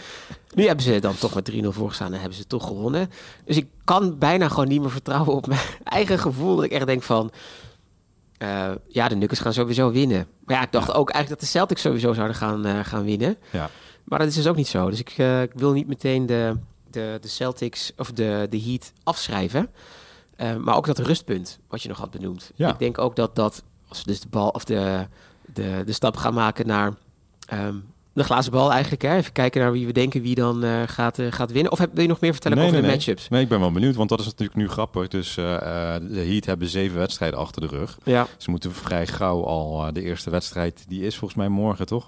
nu 0.56 0.66
hebben 0.66 0.84
ze 0.84 1.00
dan 1.00 1.16
toch 1.16 1.34
met 1.36 1.52
3-0 1.52 1.68
voorgestaan 1.68 2.14
en 2.14 2.20
hebben 2.20 2.38
ze 2.38 2.48
toch 2.48 2.68
gewonnen. 2.68 3.10
Dus 3.46 3.58
ik 3.58 3.68
kan 3.84 4.18
bijna 4.18 4.50
gewoon 4.50 4.68
niet 4.68 4.82
meer 4.82 4.92
vertrouwen 4.92 5.34
op 5.34 5.48
mijn 5.48 5.60
eigen 5.84 6.20
gevoel. 6.20 6.56
Dat 6.56 6.66
ik 6.66 6.72
echt 6.72 6.86
denk 6.86 7.04
van, 7.04 7.32
eh, 8.38 8.72
ja, 8.88 9.08
de 9.08 9.16
Nuggets 9.16 9.42
gaan 9.42 9.54
sowieso 9.54 9.92
winnen. 9.92 10.28
Maar 10.46 10.56
ja, 10.56 10.62
ik 10.62 10.72
dacht 10.72 10.94
ook 10.94 11.10
eigenlijk 11.10 11.30
dat 11.30 11.40
de 11.40 11.58
Celtics 11.58 11.82
sowieso 11.82 12.14
zouden 12.14 12.36
gaan, 12.36 12.66
eh, 12.66 12.80
gaan 12.84 13.04
winnen. 13.04 13.38
Ja. 13.52 13.70
Maar 14.04 14.20
dat 14.20 14.28
is 14.28 14.36
dus 14.36 14.48
ook 14.48 14.56
niet 14.56 14.68
zo. 14.68 14.90
Dus 14.90 15.00
ik, 15.00 15.14
eh, 15.18 15.42
ik 15.42 15.52
wil 15.56 15.72
niet 15.72 15.88
meteen 15.88 16.26
de, 16.26 16.58
de, 16.92 17.18
de 17.22 17.28
Celtics 17.28 17.92
of 17.98 18.12
de, 18.12 18.48
de 18.50 18.62
Heat 18.62 18.92
afschrijven. 19.04 19.70
Maar 20.60 20.76
ook 20.76 20.86
dat 20.86 21.00
rustpunt, 21.00 21.60
wat 21.68 21.82
je 21.82 21.88
nog 21.88 21.98
had 21.98 22.12
benoemd. 22.12 22.52
Ja. 22.56 22.70
Ik 22.70 22.80
denk 22.80 22.98
ook 22.98 23.16
dat 23.16 23.36
dat, 23.36 23.64
als 23.88 23.98
we 24.04 24.08
dus 24.08 24.20
de 24.20 24.28
bal 24.28 24.50
of 24.50 24.64
de, 24.64 25.08
de, 25.54 25.82
de 25.86 25.92
stap 25.92 26.18
gaan 26.18 26.34
maken 26.34 26.68
naar 26.68 26.94
ehm, 27.48 27.76
de 28.18 28.24
glazen 28.24 28.52
bal 28.52 28.72
eigenlijk. 28.72 29.02
Hè? 29.02 29.16
Even 29.16 29.32
kijken 29.32 29.62
naar 29.62 29.72
wie 29.72 29.86
we 29.86 29.92
denken 29.92 30.22
wie 30.22 30.36
dan 30.36 30.64
eh, 30.64 30.82
gaat, 30.86 31.20
eh, 31.20 31.32
gaat 31.32 31.52
winnen. 31.52 31.72
Of 31.72 31.78
heb, 31.78 31.94
wil 31.94 32.02
je 32.02 32.10
nog 32.10 32.20
meer 32.20 32.32
vertellen 32.32 32.58
over 32.58 32.82
de 32.82 32.88
matchups? 32.88 33.30
Nee, 33.30 33.42
ik 33.42 33.48
ben 33.50 33.60
wel 33.60 33.72
benieuwd, 33.72 33.96
want 33.96 34.10
dat 34.10 34.20
is 34.20 34.26
natuurlijk 34.26 34.58
nu 34.58 34.70
grappig. 34.70 35.08
Dus 35.08 35.38
eh, 35.38 35.44
de 36.02 36.26
Heat 36.26 36.46
hebben 36.46 36.68
zeven 36.68 36.98
wedstrijden 36.98 37.40
achter 37.40 37.62
de 37.62 37.68
rug. 37.68 37.98
Ja. 38.04 38.28
Ze 38.38 38.50
moeten 38.50 38.74
vrij 38.74 39.08
gauw 39.08 39.44
al 39.44 39.94
de 39.94 40.02
eerste 40.02 40.30
wedstrijd, 40.30 40.86
die 40.88 41.02
is 41.02 41.16
volgens 41.16 41.40
mij 41.40 41.50
morgen, 41.50 41.86
toch? 41.86 42.08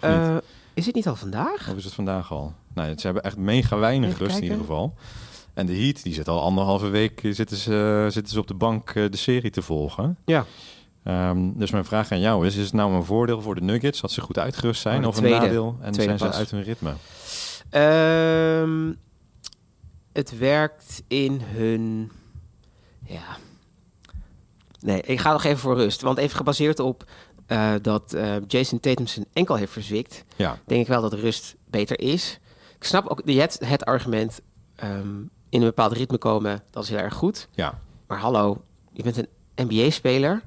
Is 0.73 0.85
het 0.85 0.95
niet 0.95 1.07
al 1.07 1.15
vandaag? 1.15 1.69
Of 1.69 1.77
is 1.77 1.83
het 1.83 1.93
vandaag 1.93 2.31
al? 2.31 2.53
Nee, 2.73 2.93
ze 2.97 3.05
hebben 3.05 3.23
echt 3.23 3.37
mega 3.37 3.77
weinig 3.77 4.09
Even 4.09 4.25
rust 4.25 4.37
in 4.37 4.43
ieder 4.43 4.57
geval. 4.57 4.93
En 5.53 5.65
de 5.65 5.75
Heat, 5.75 6.03
die 6.03 6.13
zit 6.13 6.27
al 6.27 6.41
anderhalve 6.41 6.89
week 6.89 7.21
zitten 7.23 7.57
ze, 7.57 8.07
zitten 8.09 8.33
ze 8.33 8.39
op 8.39 8.47
de 8.47 8.53
bank 8.53 8.93
de 8.93 9.17
serie 9.17 9.51
te 9.51 9.61
volgen. 9.61 10.17
Ja. 10.25 10.45
Ehm, 11.03 11.51
dus 11.53 11.71
mijn 11.71 11.85
vraag 11.85 12.11
aan 12.11 12.19
jou 12.19 12.45
is, 12.45 12.55
is 12.55 12.63
het 12.65 12.73
nou 12.73 12.93
een 12.93 13.03
voordeel 13.03 13.41
voor 13.41 13.55
de 13.55 13.61
Nuggets 13.61 14.01
dat 14.01 14.11
ze 14.11 14.21
goed 14.21 14.39
uitgerust 14.39 14.81
zijn? 14.81 15.01
Oh, 15.01 15.07
of 15.07 15.15
tweede. 15.15 15.35
een 15.35 15.41
nadeel 15.41 15.77
en 15.81 15.93
zijn 15.93 16.17
ze 16.19 16.25
pas. 16.25 16.35
uit 16.35 16.51
hun 16.51 16.63
ritme? 16.63 16.93
Ehm, 17.69 18.93
het 20.13 20.37
werkt 20.37 21.03
in 21.07 21.41
hun. 21.43 22.11
Ja. 23.05 23.37
Nee, 24.79 25.01
ik 25.01 25.19
ga 25.19 25.31
nog 25.31 25.43
even 25.43 25.59
voor 25.59 25.75
rust. 25.75 26.01
Want 26.01 26.17
even 26.17 26.37
gebaseerd 26.37 26.79
op 26.79 27.03
eh, 27.45 27.73
dat 27.81 28.13
eh, 28.13 28.35
Jason 28.47 28.79
Tatum 28.79 29.07
zijn 29.07 29.25
enkel 29.33 29.55
heeft 29.55 29.71
verzwikt, 29.71 30.23
Ja, 30.35 30.57
denk 30.65 30.81
ik 30.81 30.87
wel 30.87 31.01
dat 31.01 31.13
rust 31.13 31.55
beter 31.65 31.99
is. 31.99 32.39
Ik 32.75 32.83
snap 32.83 33.07
ook 33.07 33.21
je 33.25 33.39
hebt 33.39 33.59
het 33.65 33.85
argument 33.85 34.41
ehm, 34.75 35.17
in 35.49 35.59
een 35.59 35.67
bepaald 35.67 35.91
ritme 35.91 36.17
komen, 36.17 36.63
dat 36.71 36.83
is 36.83 36.89
heel 36.89 36.97
erg 36.97 37.13
goed. 37.13 37.47
ja, 37.51 37.79
Maar 38.07 38.17
hallo, 38.19 38.61
je 38.93 39.03
bent 39.03 39.17
een 39.17 39.27
NBA-speler. 39.67 40.41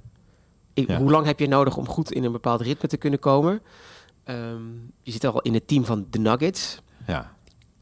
Ik- 0.75 0.89
Ja. 0.89 0.99
Hoe 0.99 1.11
lang 1.11 1.27
heb 1.27 1.39
je 1.39 1.49
nodig 1.49 1.77
om 1.77 1.89
goed 1.89 2.13
in 2.13 2.25
een 2.25 2.33
bepaald 2.33 2.61
ritme 2.61 2.89
te 2.89 2.97
kunnen 2.97 3.19
komen? 3.19 3.63
Ehm, 4.25 4.61
je 5.03 5.11
zit 5.13 5.25
al 5.25 5.41
in 5.41 5.55
het 5.55 5.67
team 5.69 5.85
van 5.85 6.07
de 6.11 6.19
Nuggets 6.19 6.81
ja. 7.07 7.33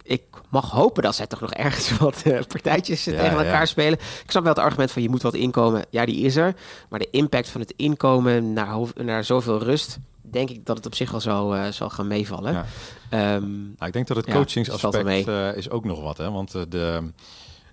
ik 0.02 0.22
mag 0.48 0.70
hopen 0.70 1.02
dat 1.02 1.14
zij 1.14 1.26
toch 1.26 1.40
nog 1.40 1.52
ergens 1.52 1.96
wat 1.98 2.22
eh, 2.22 2.40
partijtjes 2.48 3.06
eh, 3.06 3.14
Ja, 3.14 3.20
tegen 3.22 3.38
ja. 3.38 3.44
elkaar 3.44 3.66
spelen. 3.66 3.98
Ik 4.24 4.30
snap 4.30 4.42
wel 4.42 4.52
het 4.52 4.62
argument 4.62 4.90
van 4.90 5.02
je 5.02 5.08
moet 5.08 5.22
wat 5.22 5.34
inkomen. 5.34 5.84
Ja, 5.90 6.04
die 6.04 6.16
is 6.20 6.36
er. 6.36 6.54
Maar 6.88 6.98
de 6.98 7.08
impact 7.10 7.48
van 7.48 7.60
het 7.60 7.72
inkomen 7.76 8.52
naar, 8.52 8.76
naar 8.94 9.24
zoveel 9.24 9.62
rust... 9.62 9.98
denk 10.22 10.50
ik 10.50 10.66
dat 10.66 10.76
het 10.76 10.86
op 10.86 10.94
zich 10.94 11.10
wel 11.10 11.20
zo, 11.20 11.52
eh, 11.52 11.66
zal 11.70 11.90
gaan 11.90 12.06
meevallen. 12.06 12.64
Ehm, 13.10 13.50
Nou, 13.50 13.86
ik 13.86 13.92
denk 13.92 14.06
dat 14.06 14.16
het 14.16 14.30
coachingsaspect 14.30 15.28
eh, 15.28 15.56
is 15.56 15.70
ook 15.70 15.84
nog 15.84 16.00
wat. 16.00 16.16
Hè? 16.16 16.30
Want 16.30 16.52
de, 16.52 17.10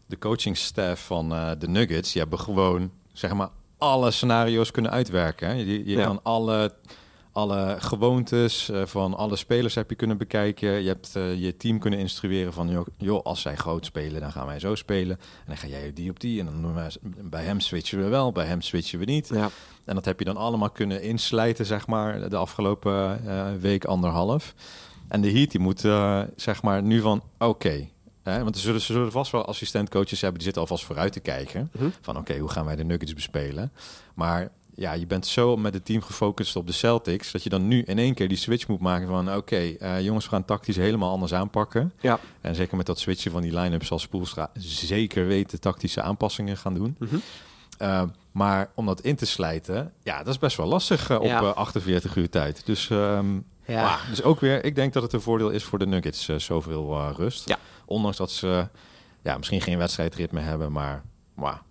de 0.05 0.17
coachingstaff 0.19 1.05
van 1.05 1.29
de 1.59 1.67
Nuggets... 1.67 2.11
die 2.11 2.21
hebben 2.21 2.39
gewoon, 2.39 2.91
zeg 3.13 3.33
maar, 3.33 3.49
alle 3.77 4.11
scenario's 4.11 4.71
kunnen 4.71 4.91
uitwerken. 4.91 5.47
Hè? 5.47 5.53
Je, 5.53 5.85
je 5.85 5.95
Ja. 5.97 6.05
kan 6.05 6.19
alle, 6.23 6.73
alle 7.31 7.75
gewoontes 7.79 8.69
eh, 8.69 8.85
van 8.85 9.13
alle 9.17 9.35
spelers 9.35 9.75
heb 9.75 9.89
je 9.89 9.95
kunnen 9.95 10.17
bekijken. 10.17 10.69
Je 10.81 10.87
hebt 10.87 11.15
eh, 11.15 11.35
je 11.41 11.57
team 11.57 11.79
kunnen 11.79 11.99
instrueren 11.99 12.53
van... 12.53 12.69
Joh, 12.69 12.87
joh, 12.97 13.23
als 13.23 13.41
zij 13.41 13.55
groot 13.55 13.85
spelen, 13.85 14.21
dan 14.21 14.31
gaan 14.31 14.45
wij 14.45 14.59
zo 14.59 14.75
spelen. 14.75 15.17
En 15.19 15.43
dan 15.47 15.57
ga 15.57 15.67
jij 15.67 15.93
die 15.93 16.09
op 16.09 16.19
die. 16.19 16.39
En 16.39 16.45
dan 16.45 16.61
doen 16.61 16.73
wij, 16.73 16.89
bij 17.21 17.43
hem 17.43 17.59
switchen 17.59 17.99
we 18.03 18.07
wel, 18.07 18.31
bij 18.31 18.45
hem 18.45 18.61
switchen 18.61 18.99
we 18.99 19.05
niet. 19.05 19.29
ja. 19.33 19.49
En 19.85 19.95
dat 19.95 20.05
heb 20.05 20.19
je 20.19 20.25
dan 20.25 20.37
allemaal 20.37 20.69
kunnen 20.69 21.01
inslijten, 21.01 21.65
zeg 21.65 21.87
maar, 21.87 22.29
de 22.29 22.35
afgelopen 22.35 23.27
eh, 23.27 23.45
week, 23.59 23.85
anderhalf. 23.85 24.53
En 25.07 25.21
de 25.21 25.31
Heat, 25.31 25.51
die 25.51 25.59
moet, 25.59 25.79
zeg 26.35 26.61
maar, 26.61 26.83
nu 26.83 27.01
van, 27.01 27.21
oké. 27.37 27.87
Hè, 28.33 28.43
want 28.43 28.55
er 28.55 28.61
zullen, 28.61 28.81
ze 28.81 28.93
zullen 28.93 29.11
vast 29.11 29.31
wel 29.31 29.45
assistentcoaches 29.45 30.21
hebben, 30.21 30.33
die 30.33 30.43
zitten 30.43 30.61
alvast 30.61 30.85
vooruit 30.85 31.13
te 31.13 31.19
kijken. 31.19 31.71
Mhm. 31.77 31.89
Van, 32.01 32.17
oké, 32.17 32.37
hoe 32.37 32.49
gaan 32.49 32.65
wij 32.65 32.75
de 32.75 32.83
Nuggets 32.83 33.13
bespelen? 33.13 33.71
Maar 34.15 34.49
ja, 34.75 34.93
je 34.93 35.07
bent 35.07 35.25
zo 35.27 35.55
met 35.57 35.73
het 35.73 35.85
team 35.85 36.01
gefocust 36.01 36.55
op 36.55 36.67
de 36.67 36.73
Celtics, 36.73 37.31
dat 37.31 37.43
je 37.43 37.49
dan 37.49 37.67
nu 37.67 37.81
in 37.81 37.97
één 37.99 38.13
keer 38.13 38.27
die 38.27 38.37
switch 38.37 38.67
moet 38.67 38.79
maken 38.79 39.07
van, 39.07 39.35
oké, 39.35 39.55
eh, 39.55 40.01
jongens, 40.01 40.25
we 40.25 40.31
gaan 40.31 40.45
tactisch 40.45 40.75
helemaal 40.75 41.11
anders 41.11 41.33
aanpakken. 41.33 41.93
Ja. 42.01 42.19
En 42.41 42.55
zeker 42.55 42.77
met 42.77 42.85
dat 42.85 42.99
switchen 42.99 43.31
van 43.31 43.41
die 43.41 43.53
line-up 43.59 43.83
zal 43.85 43.99
Spoelstra 43.99 44.49
zeker 44.59 45.27
weten 45.27 45.59
tactische 45.59 46.01
aanpassingen 46.01 46.57
gaan 46.57 46.73
doen. 46.73 46.95
Mhm. 46.99 47.15
Uh, 47.81 48.01
Maar 48.31 48.69
om 48.75 48.85
dat 48.85 49.01
in 49.01 49.15
te 49.15 49.25
slijten, 49.25 49.93
ja, 50.03 50.17
dat 50.17 50.27
is 50.27 50.39
best 50.39 50.57
wel 50.57 50.65
lastig 50.67 51.09
eh, 51.09 51.17
op 51.19 51.23
Ja. 51.25 51.41
eh, 51.41 51.53
48 51.53 52.15
uur 52.15 52.29
tijd. 52.29 52.65
Dus, 52.65 52.89
ehm, 52.89 53.25
Ja. 53.67 53.81
maar, 53.83 54.05
dus 54.09 54.23
ook 54.23 54.39
weer, 54.39 54.65
ik 54.65 54.75
denk 54.75 54.93
dat 54.93 55.03
het 55.03 55.13
een 55.13 55.21
voordeel 55.21 55.49
is 55.49 55.63
voor 55.63 55.79
de 55.79 55.85
Nuggets, 55.87 56.27
eh, 56.29 56.35
zoveel 56.37 56.93
eh, 56.93 57.09
rust. 57.15 57.49
Ja. 57.49 57.57
Ondanks 57.85 58.17
dat 58.17 58.31
ze 58.31 58.67
ja, 59.21 59.37
misschien 59.37 59.61
geen 59.61 59.77
wedstrijdritme 59.77 60.39
hebben, 60.39 60.71
maar... 60.71 61.03
maar 61.33 61.61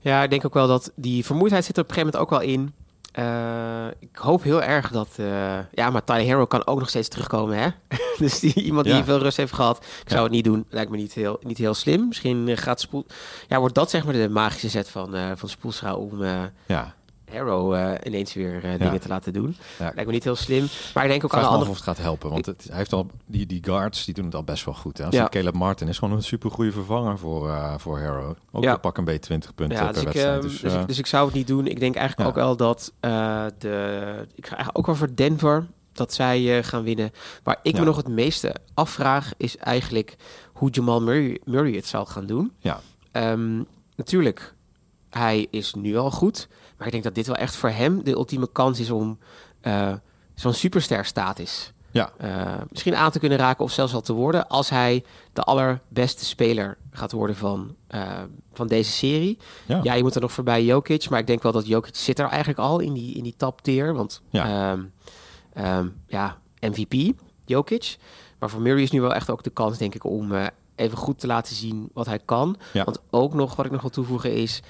Ja, 0.00 0.22
ik 0.22 0.30
denk 0.30 0.44
ook 0.44 0.54
wel 0.54 0.66
dat 0.68 0.92
die 0.94 1.24
vermoeidheid 1.24 1.64
zit 1.64 1.76
er 1.76 1.82
op 1.82 1.88
een 1.88 1.94
gegeven 1.94 2.18
moment 2.20 2.32
ook 2.34 2.40
wel 2.40 2.48
in. 2.54 2.74
Eh, 3.12 3.86
ik 3.98 4.16
hoop 4.16 4.42
heel 4.42 4.62
erg 4.62 4.90
dat... 4.90 5.08
eh, 5.16 5.58
ja, 5.72 5.90
maar 5.90 6.04
Tyler 6.04 6.22
Hero 6.22 6.46
kan 6.46 6.66
ook 6.66 6.78
nog 6.78 6.88
steeds 6.88 7.08
terugkomen, 7.08 7.58
hè? 7.58 7.68
dus 8.18 8.40
die, 8.40 8.54
iemand 8.54 8.84
die 8.86 8.94
Ja. 8.94 9.04
veel 9.04 9.18
rust 9.18 9.36
heeft 9.36 9.52
gehad. 9.52 9.84
Ik 10.02 10.10
zou 10.10 10.22
het 10.22 10.32
niet 10.32 10.44
doen. 10.44 10.64
Lijkt 10.70 10.90
me 10.90 10.96
niet 10.96 11.12
heel, 11.12 11.38
niet 11.42 11.58
heel 11.58 11.74
slim. 11.74 12.06
Misschien 12.06 12.56
gaat 12.56 12.80
Spoel... 12.80 13.06
Ja, 13.48 13.58
wordt 13.58 13.74
dat 13.74 13.90
zeg 13.90 14.04
maar 14.04 14.12
de 14.12 14.28
magische 14.28 14.70
set 14.70 14.88
van, 14.88 15.14
eh 15.14 15.30
van 15.34 15.48
Spoelstra 15.48 15.94
om 15.94 16.24
ja, 16.66 16.94
Hero 17.30 17.72
eh, 17.72 17.92
ineens 18.04 18.34
weer 18.34 18.64
eh, 18.64 18.78
dingen 18.78 19.00
te 19.00 19.08
laten 19.08 19.32
doen. 19.32 19.56
Ja. 19.78 19.84
Lijkt 19.84 20.06
me 20.06 20.12
niet 20.12 20.24
heel 20.24 20.36
slim. 20.36 20.66
Maar 20.94 21.04
ik 21.04 21.10
denk 21.10 21.24
ook 21.24 21.34
aan 21.34 21.40
de 21.40 21.46
andere... 21.46 21.70
of 21.70 21.76
het 21.76 21.84
gaat 21.84 21.98
helpen. 21.98 22.30
Want 22.30 22.46
het, 22.46 22.64
hij 22.68 22.76
heeft 22.76 22.92
al, 22.92 23.06
die, 23.26 23.46
die 23.46 23.64
guards 23.64 24.04
die 24.04 24.14
doen 24.14 24.24
het 24.24 24.34
al 24.34 24.44
best 24.44 24.64
wel 24.64 24.74
goed. 24.74 24.98
Hè? 24.98 25.06
Ja. 25.10 25.28
Caleb 25.28 25.54
Martin 25.54 25.88
is 25.88 25.98
gewoon 25.98 26.14
een 26.16 26.22
super 26.22 26.50
goede 26.50 26.72
vervanger 26.72 27.18
voor, 27.18 27.48
eh 27.50 27.74
voor 27.78 27.98
Hero. 27.98 28.36
Ook 28.52 28.62
Ja. 28.62 28.76
pak 28.76 28.98
een 28.98 29.04
beetje 29.04 29.20
20 29.20 29.54
punten 29.54 29.76
Ja, 29.78 29.84
per 29.84 29.92
dus 29.92 30.02
ik, 30.02 30.08
wedstrijd. 30.08 30.38
ehm, 30.42 30.48
Dus, 30.50 30.60
dus, 30.60 30.74
ik, 30.74 30.86
dus 30.86 30.98
ik 30.98 31.06
zou 31.06 31.26
het 31.26 31.34
niet 31.34 31.46
doen. 31.46 31.66
Ik 31.66 31.80
denk 31.80 31.94
eigenlijk 31.96 32.28
ook 32.28 32.34
wel 32.34 32.56
dat 32.56 32.92
de... 33.58 34.26
Ik 34.34 34.46
ga 34.46 34.54
eigenlijk 34.56 34.78
ook 34.78 34.86
wel 34.86 34.94
voor 34.94 35.14
Denver 35.14 35.66
dat 35.92 36.14
zij 36.14 36.62
gaan 36.62 36.82
winnen. 36.82 37.10
Waar 37.42 37.58
ik 37.62 37.78
me 37.78 37.84
nog 37.84 37.96
het 37.96 38.08
meeste 38.08 38.54
afvraag 38.74 39.32
is 39.36 39.56
eigenlijk 39.56 40.16
hoe 40.52 40.70
Jamal 40.70 41.02
Murray, 41.02 41.40
Murray 41.44 41.72
het 41.74 41.86
zal 41.86 42.06
gaan 42.06 42.26
doen. 42.26 42.52
ja, 42.58 42.80
Ehm, 43.12 43.62
natuurlijk, 43.96 44.54
hij 45.10 45.46
is 45.50 45.74
nu 45.74 45.96
al 45.96 46.10
goed. 46.10 46.48
Maar 46.76 46.86
ik 46.86 46.92
denk 46.92 47.04
dat 47.04 47.14
dit 47.14 47.26
wel 47.26 47.36
echt 47.36 47.56
voor 47.56 47.70
hem 47.70 48.04
de 48.04 48.10
ultieme 48.10 48.48
kans 48.52 48.80
is 48.80 48.90
om 48.90 49.18
eh, 49.60 49.92
zo'n 50.34 50.52
superster 50.52 51.04
status 51.04 51.72
ja, 51.96 52.12
eh, 52.18 52.62
misschien 52.70 52.96
aan 52.96 53.10
te 53.10 53.18
kunnen 53.18 53.38
raken 53.38 53.64
of 53.64 53.72
zelfs 53.72 53.94
al 53.94 54.00
te 54.00 54.12
worden 54.12 54.48
als 54.48 54.70
hij 54.70 55.04
de 55.32 55.42
allerbeste 55.42 56.24
speler 56.24 56.76
gaat 56.90 57.12
worden 57.12 57.36
van, 57.36 57.74
eh, 57.86 58.22
van 58.52 58.66
deze 58.66 58.90
serie. 58.90 59.38
ja. 59.66 59.80
Ja, 59.82 59.94
je 59.94 60.02
moet 60.02 60.14
er 60.14 60.20
nog 60.20 60.32
voorbij 60.32 60.64
Jokic, 60.64 61.08
maar 61.10 61.18
ik 61.18 61.26
denk 61.26 61.42
wel 61.42 61.52
dat 61.52 61.66
Jokic 61.66 61.96
zit 61.96 62.18
er 62.18 62.28
eigenlijk 62.28 62.58
al 62.58 62.78
in 62.78 62.92
die, 62.92 63.14
in 63.14 63.22
die 63.22 63.34
top 63.36 63.62
tier, 63.62 63.94
want 63.94 64.22
Ja. 64.30 64.76
ja. 65.54 65.84
ja, 66.06 66.38
MVP, 66.60 67.12
Jokic. 67.44 67.96
Maar 68.38 68.50
voor 68.50 68.60
Murray 68.60 68.82
is 68.82 68.90
nu 68.90 69.00
wel 69.00 69.14
echt 69.14 69.30
ook 69.30 69.42
de 69.42 69.50
kans, 69.50 69.78
denk 69.78 69.94
ik, 69.94 70.04
om 70.04 70.32
even 70.74 70.98
goed 70.98 71.18
te 71.18 71.26
laten 71.26 71.54
zien 71.54 71.90
wat 71.92 72.06
hij 72.06 72.20
kan. 72.24 72.56
Ja. 72.72 72.84
Want 72.84 73.00
ook 73.10 73.34
nog, 73.34 73.56
wat 73.56 73.66
ik 73.66 73.72
nog 73.72 73.80
wil 73.80 73.90
toevoegen 73.90 74.34
is, 74.34 74.62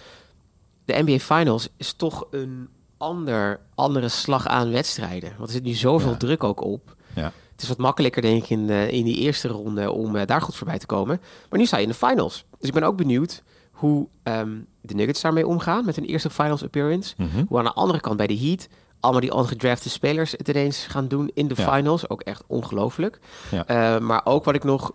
de 0.86 1.02
NBA 1.02 1.18
Finals 1.18 1.68
is 1.76 1.92
toch 1.92 2.26
een 2.30 2.68
ander, 2.96 3.60
andere 3.74 4.08
slag 4.08 4.46
aan 4.46 4.70
wedstrijden. 4.70 5.32
Want 5.36 5.48
er 5.48 5.54
zit 5.54 5.64
nu 5.64 5.72
zoveel 5.72 6.10
Ja. 6.10 6.16
druk 6.16 6.44
ook 6.44 6.60
op. 6.64 6.94
Ja. 7.14 7.32
Het 7.52 7.62
is 7.64 7.68
wat 7.68 7.78
makkelijker, 7.78 8.22
denk 8.22 8.42
ik, 8.42 8.50
in, 8.50 8.70
eh, 8.70 8.90
in 8.90 9.04
die 9.04 9.16
eerste 9.16 9.48
ronde 9.48 9.90
om 9.92 10.16
eh, 10.16 10.26
daar 10.26 10.40
goed 10.42 10.54
voorbij 10.56 10.78
te 10.78 10.86
komen. 10.86 11.20
Maar 11.50 11.58
nu 11.58 11.66
sta 11.66 11.76
je 11.76 11.82
in 11.82 11.88
de 11.88 11.94
finals. 11.94 12.44
Dus 12.58 12.68
ik 12.68 12.74
ben 12.74 12.82
ook 12.82 12.96
benieuwd 12.96 13.42
hoe 13.70 14.08
ehm, 14.22 14.58
de 14.80 14.94
Nuggets 14.94 15.20
daarmee 15.20 15.46
omgaan 15.46 15.84
met 15.84 15.96
hun 15.96 16.04
eerste 16.04 16.30
finals 16.30 16.62
appearance. 16.62 17.14
Mhm. 17.16 17.44
Hoe 17.48 17.58
aan 17.58 17.64
de 17.64 17.72
andere 17.72 18.00
kant 18.00 18.16
bij 18.16 18.26
de 18.26 18.38
Heat 18.38 18.68
allemaal 19.00 19.20
die 19.22 19.32
ongedrafte 19.34 19.90
spelers 19.90 20.32
het 20.32 20.48
ineens 20.48 20.86
gaan 20.86 21.08
doen 21.08 21.30
in 21.34 21.48
de 21.48 21.54
Ja. 21.56 21.72
finals. 21.74 22.08
Ook 22.08 22.20
echt 22.22 22.42
ongelooflijk. 22.46 23.18
Ja. 23.50 23.66
Eh, 23.66 24.00
maar 24.00 24.20
ook 24.24 24.44
wat 24.44 24.54
ik 24.54 24.64
nog 24.64 24.92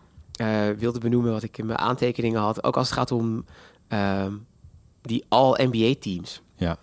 wilde 0.78 1.00
benoemen, 1.00 1.32
wat 1.32 1.44
ik 1.44 1.58
in 1.58 1.66
mijn 1.66 1.80
aantekeningen 1.80 2.42
had. 2.42 2.64
Ook 2.64 2.78
als 2.78 2.90
het 2.90 2.98
gaat 2.98 3.12
om 3.12 3.46
ehm, 3.88 4.34
die 5.02 5.26
All-NBA-teams. 5.30 6.42
ja. 6.56 6.78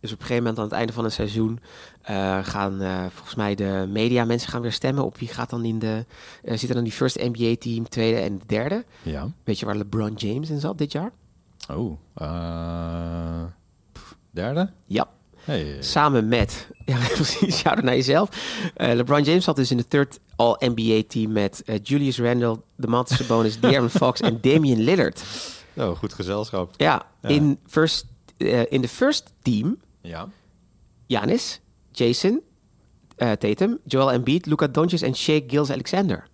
Dus 0.00 0.14
op 0.14 0.20
een 0.20 0.26
gegeven 0.26 0.42
moment 0.48 0.58
aan 0.62 0.68
het 0.68 0.78
einde 0.78 0.92
van 0.92 1.04
het 1.04 1.12
seizoen 1.12 1.60
eh, 2.02 2.38
gaan 2.42 2.80
eh, 2.80 3.04
volgens 3.12 3.34
mij 3.34 3.54
de 3.54 3.86
media 3.88 4.24
mensen 4.24 4.50
gaan 4.50 4.60
weer 4.62 4.72
stemmen 4.72 5.04
op 5.04 5.18
wie 5.18 5.28
gaat 5.28 5.50
dan 5.50 5.64
in 5.64 5.78
de 5.78 6.04
eh 6.42 6.56
zit 6.58 6.68
er 6.68 6.74
dan 6.74 6.84
die 6.84 6.92
first 6.92 7.16
NBA 7.18 7.54
team, 7.58 7.88
tweede 7.88 8.18
en 8.20 8.40
derde. 8.46 8.84
ja. 9.02 9.28
Weet 9.44 9.58
je 9.58 9.66
waar 9.66 9.76
LeBron 9.76 10.12
James 10.14 10.50
in 10.50 10.60
zat 10.60 10.78
dit 10.78 10.92
jaar? 10.92 11.12
Oh, 11.70 11.98
pff, 13.92 14.16
derde? 14.30 14.70
Ja, 14.86 15.08
Hey. 15.44 15.76
samen 15.82 16.28
met 16.28 16.68
ja 16.84 16.96
precies, 17.14 17.56
shout 17.58 17.82
naar 17.82 17.94
jezelf. 17.94 18.28
LeBron 18.76 19.22
James 19.22 19.44
zat 19.44 19.56
dus 19.56 19.70
in 19.70 19.76
de 19.76 19.86
third 19.88 20.18
All 20.36 20.56
NBA 20.58 21.02
team 21.08 21.32
met 21.32 21.62
Julius 21.82 22.18
Randle, 22.18 22.60
DeMontis 22.76 23.16
Sabonis, 23.16 23.58
De'Aaron 23.60 23.90
Fox 23.90 24.20
en 24.20 24.38
Damian 24.40 24.80
Lillard. 24.80 25.24
Oh, 25.76 25.96
goed 25.98 26.12
gezelschap. 26.12 26.74
Ja, 26.76 27.06
Ja. 27.22 27.28
in 27.28 27.58
first 27.66 28.06
eh, 28.36 28.62
in 28.72 28.80
de 28.80 28.88
first 28.88 29.32
team 29.42 29.76
Ja. 30.00 30.28
Janis, 31.06 31.60
Jason, 31.92 32.40
eh, 33.16 33.32
Tatum, 33.32 33.78
Joel 33.84 34.12
Embiid, 34.12 34.46
Luka 34.46 34.66
Doncic 34.66 35.00
en 35.00 35.14
Shea 35.16 35.40
Gills-Alexander. 35.46 36.28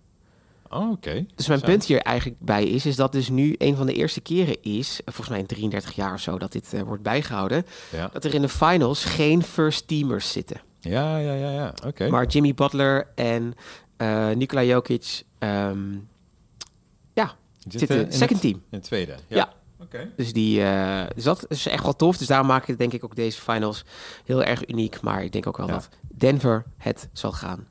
Oh, 0.69 0.91
oké. 0.91 1.25
Dus 1.35 1.47
mijn 1.47 1.61
punt 1.61 1.85
hier 1.85 1.99
eigenlijk 2.01 2.39
bij 2.39 2.63
is, 2.65 2.85
is 2.85 2.95
dat 2.95 3.11
dus 3.11 3.29
nu 3.29 3.55
een 3.57 3.75
van 3.75 3.85
de 3.85 3.93
eerste 3.93 4.21
keren 4.21 4.61
is, 4.61 4.99
volgens 5.05 5.29
mij 5.29 5.39
in 5.39 5.45
33 5.45 5.95
jaar 5.95 6.13
of 6.13 6.19
zo, 6.19 6.37
dat 6.37 6.51
dit 6.51 6.73
eh, 6.73 6.81
wordt 6.81 7.03
bijgehouden, 7.03 7.65
Ja, 7.91 8.09
dat 8.13 8.23
er 8.23 8.33
in 8.33 8.41
de 8.41 8.49
finals 8.49 9.05
geen 9.05 9.43
first 9.43 9.87
teamers 9.87 10.31
zitten. 10.31 10.61
ja, 10.79 11.17
ja, 11.17 11.33
ja. 11.33 11.49
ja. 11.51 11.73
Oké. 11.85 12.09
Maar 12.09 12.25
Jimmy 12.25 12.53
Butler 12.53 13.07
en 13.15 13.53
Nikola 14.37 14.63
Jokic, 14.63 15.23
ehm, 15.39 15.95
zitten 17.67 18.05
in 18.05 18.11
second 18.11 18.29
het- 18.29 18.41
team. 18.41 18.53
In 18.53 18.77
het 18.77 18.83
tweede. 18.83 19.15
Ja. 19.27 19.53
Oké. 19.79 20.09
Dus, 20.15 20.33
die, 20.33 20.63
eh, 20.63 21.01
dus 21.15 21.23
dat 21.23 21.45
is 21.47 21.65
echt 21.67 21.83
wel 21.83 21.95
tof. 21.95 22.17
Dus 22.17 22.27
daar 22.27 22.45
maak 22.45 22.67
ik 22.67 22.77
denk 22.77 22.93
ik 22.93 23.03
ook 23.03 23.15
deze 23.15 23.41
finals 23.41 23.83
heel 24.25 24.43
erg 24.43 24.67
uniek. 24.69 25.01
Maar 25.01 25.23
ik 25.23 25.31
denk 25.31 25.47
ook 25.47 25.57
wel 25.57 25.67
Ja. 25.67 25.73
dat 25.73 25.89
Denver 26.17 26.63
het 26.77 27.09
zal 27.13 27.31
gaan 27.31 27.67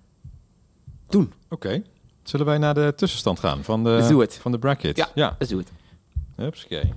doen. 1.09 1.33
Oké. 1.49 1.83
Zullen 2.23 2.47
wij 2.47 2.59
naar 2.59 2.75
de 2.75 2.93
tussenstand 2.97 3.39
gaan 3.41 3.65
van 3.65 3.85
de, 3.85 3.91
Let's 3.91 4.09
do 4.09 4.21
it. 4.21 4.39
van 4.43 4.53
de 4.53 4.59
bracket? 4.59 4.97
Ja. 4.97 5.09
ja. 5.15 5.37
Let's 5.39 5.53
do 5.53 5.59
it. 5.59 5.73
Hupsakee. 6.37 6.93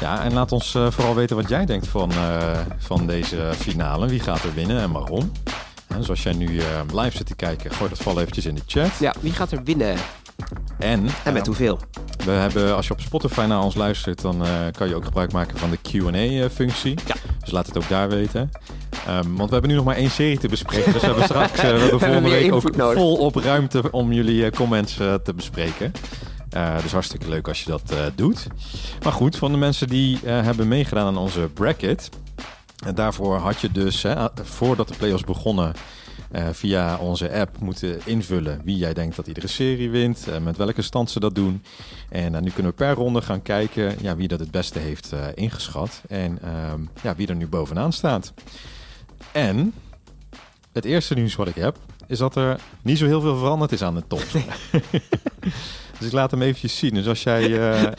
Ja, 0.00 0.22
en 0.24 0.32
laat 0.32 0.52
ons 0.52 0.74
eh, 0.74 0.90
vooral 0.90 1.14
weten 1.14 1.36
wat 1.36 1.48
jij 1.48 1.64
denkt 1.66 1.86
van, 1.88 2.10
eh, 2.10 2.60
van 2.78 3.06
deze 3.06 3.50
finale. 3.56 4.06
Wie 4.08 4.20
gaat 4.20 4.42
er 4.42 4.54
winnen 4.54 4.80
en 4.80 4.90
waarom? 4.92 5.32
En 5.94 6.04
zoals 6.04 6.22
jij 6.22 6.32
nu 6.32 6.58
eh, 6.58 6.64
live 6.92 7.16
zit 7.16 7.26
te 7.26 7.34
kijken, 7.34 7.70
gooi 7.70 7.88
dat 7.90 7.98
vooral 7.98 8.20
eventjes 8.20 8.46
in 8.46 8.54
de 8.54 8.62
chat. 8.66 8.90
Ja, 9.00 9.14
wie 9.20 9.32
gaat 9.32 9.52
er 9.52 9.62
winnen? 9.64 9.96
En, 10.78 11.06
En 11.24 11.32
met 11.32 11.42
eh, 11.42 11.46
hoeveel? 11.46 11.78
we 12.24 12.30
hebben, 12.30 12.76
als 12.76 12.86
je 12.86 12.92
op 12.92 13.00
Spotify 13.00 13.44
naar 13.48 13.62
ons 13.62 13.74
luistert, 13.74 14.20
dan 14.20 14.44
eh, 14.44 14.50
kan 14.72 14.88
je 14.88 14.94
ook 14.94 15.04
gebruik 15.04 15.32
maken 15.32 15.58
van 15.58 15.70
de 15.70 15.78
Q&A-functie. 15.82 16.98
Ja. 17.06 17.14
Dus 17.40 17.50
laat 17.50 17.66
het 17.66 17.76
ook 17.76 17.88
daar 17.88 18.08
weten. 18.08 18.50
Ehm, 19.06 19.34
want 19.34 19.46
we 19.48 19.52
hebben 19.52 19.70
nu 19.70 19.76
nog 19.76 19.84
maar 19.84 19.96
één 19.96 20.10
serie 20.10 20.38
te 20.38 20.48
bespreken. 20.48 20.92
Dus 20.92 21.00
we 21.00 21.06
hebben 21.06 21.24
straks 21.34 21.58
eh, 21.58 21.62
we 21.72 21.78
hebben 21.78 22.00
volgende 22.00 22.28
week 22.30 22.52
ook 22.52 22.76
nodig. 22.76 22.98
volop 22.98 23.34
ruimte 23.36 23.90
om 23.90 24.12
jullie 24.12 24.44
eh, 24.44 24.50
comments 24.52 24.98
eh, 24.98 25.14
te 25.14 25.34
bespreken. 25.34 25.92
Eh, 26.50 26.82
dus 26.82 26.92
hartstikke 26.92 27.28
leuk 27.28 27.48
als 27.48 27.62
je 27.62 27.70
dat 27.70 27.90
eh, 27.90 27.98
doet. 28.14 28.46
Maar 29.02 29.12
goed, 29.12 29.36
van 29.36 29.52
de 29.52 29.58
mensen 29.58 29.88
die 29.88 30.18
eh, 30.24 30.42
hebben 30.42 30.68
meegedaan 30.68 31.06
aan 31.06 31.16
onze 31.16 31.40
bracket. 31.54 32.08
En 32.84 32.94
daarvoor 32.94 33.36
had 33.36 33.60
je 33.60 33.72
dus, 33.72 34.02
hè, 34.02 34.26
voordat 34.42 34.88
de 34.88 34.96
playoffs 34.96 35.24
begonnen, 35.24 35.72
eh, 36.34 36.48
via 36.52 36.96
onze 36.96 37.32
app 37.32 37.58
moeten 37.58 38.00
invullen 38.04 38.60
wie 38.64 38.76
jij 38.76 38.94
denkt 38.94 39.16
dat 39.16 39.26
iedere 39.26 39.46
serie 39.46 39.90
wint, 39.90 40.28
eh, 40.28 40.38
met 40.38 40.56
welke 40.56 40.82
stand 40.82 41.10
ze 41.10 41.20
dat 41.20 41.34
doen. 41.34 41.62
En 42.08 42.34
eh, 42.34 42.42
nu 42.42 42.50
kunnen 42.50 42.72
we 42.72 42.78
per 42.78 42.94
ronde 42.94 43.22
gaan 43.22 43.42
kijken 43.42 43.94
ja, 44.00 44.16
wie 44.16 44.28
dat 44.28 44.40
het 44.40 44.50
beste 44.50 44.78
heeft 44.78 45.12
ingeschat 45.34 46.02
en 46.08 46.38
ehm, 46.42 46.80
ja, 47.02 47.14
wie 47.14 47.26
er 47.26 47.36
nu 47.36 47.46
bovenaan 47.46 47.92
staat. 47.92 48.32
En 49.32 49.74
het 50.72 50.84
eerste 50.84 51.14
nieuws 51.14 51.34
wat 51.34 51.48
ik 51.48 51.54
heb, 51.54 51.76
is 52.06 52.18
dat 52.18 52.36
er 52.36 52.60
niet 52.82 52.98
zo 52.98 53.06
heel 53.06 53.20
veel 53.20 53.36
veranderd 53.36 53.72
is 53.72 53.82
aan 53.82 53.94
de 53.94 54.06
top. 54.06 54.24
dus 55.98 56.06
ik 56.06 56.12
laat 56.12 56.30
hem 56.30 56.42
eventjes 56.42 56.78
zien. 56.78 56.94
Dus 56.94 57.06
als 57.06 57.22
jij 57.22 57.94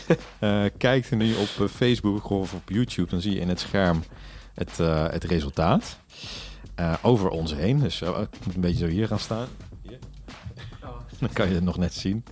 kijkt 0.77 1.11
nu 1.11 1.33
op 1.35 1.69
Facebook 1.69 2.29
of 2.29 2.53
op 2.53 2.69
YouTube, 2.69 3.09
dan 3.09 3.21
zie 3.21 3.33
je 3.33 3.39
in 3.39 3.49
het 3.49 3.59
scherm 3.59 4.03
het, 4.55 4.79
eh, 4.79 5.05
het 5.09 5.23
resultaat. 5.23 5.97
eh, 6.75 6.93
over 7.01 7.29
ons 7.29 7.53
heen. 7.55 7.79
Dus 7.79 7.95
zo, 7.97 8.11
ik 8.21 8.45
moet 8.45 8.55
een 8.55 8.61
beetje 8.61 8.85
zo 8.85 8.91
hier 8.91 9.07
gaan 9.07 9.19
staan. 9.19 9.47
Hier. 9.81 9.99
Dan 11.19 11.29
kan 11.33 11.47
je 11.47 11.53
het 11.55 11.63
nog 11.63 11.77
net 11.77 11.93
zien. 11.93 12.23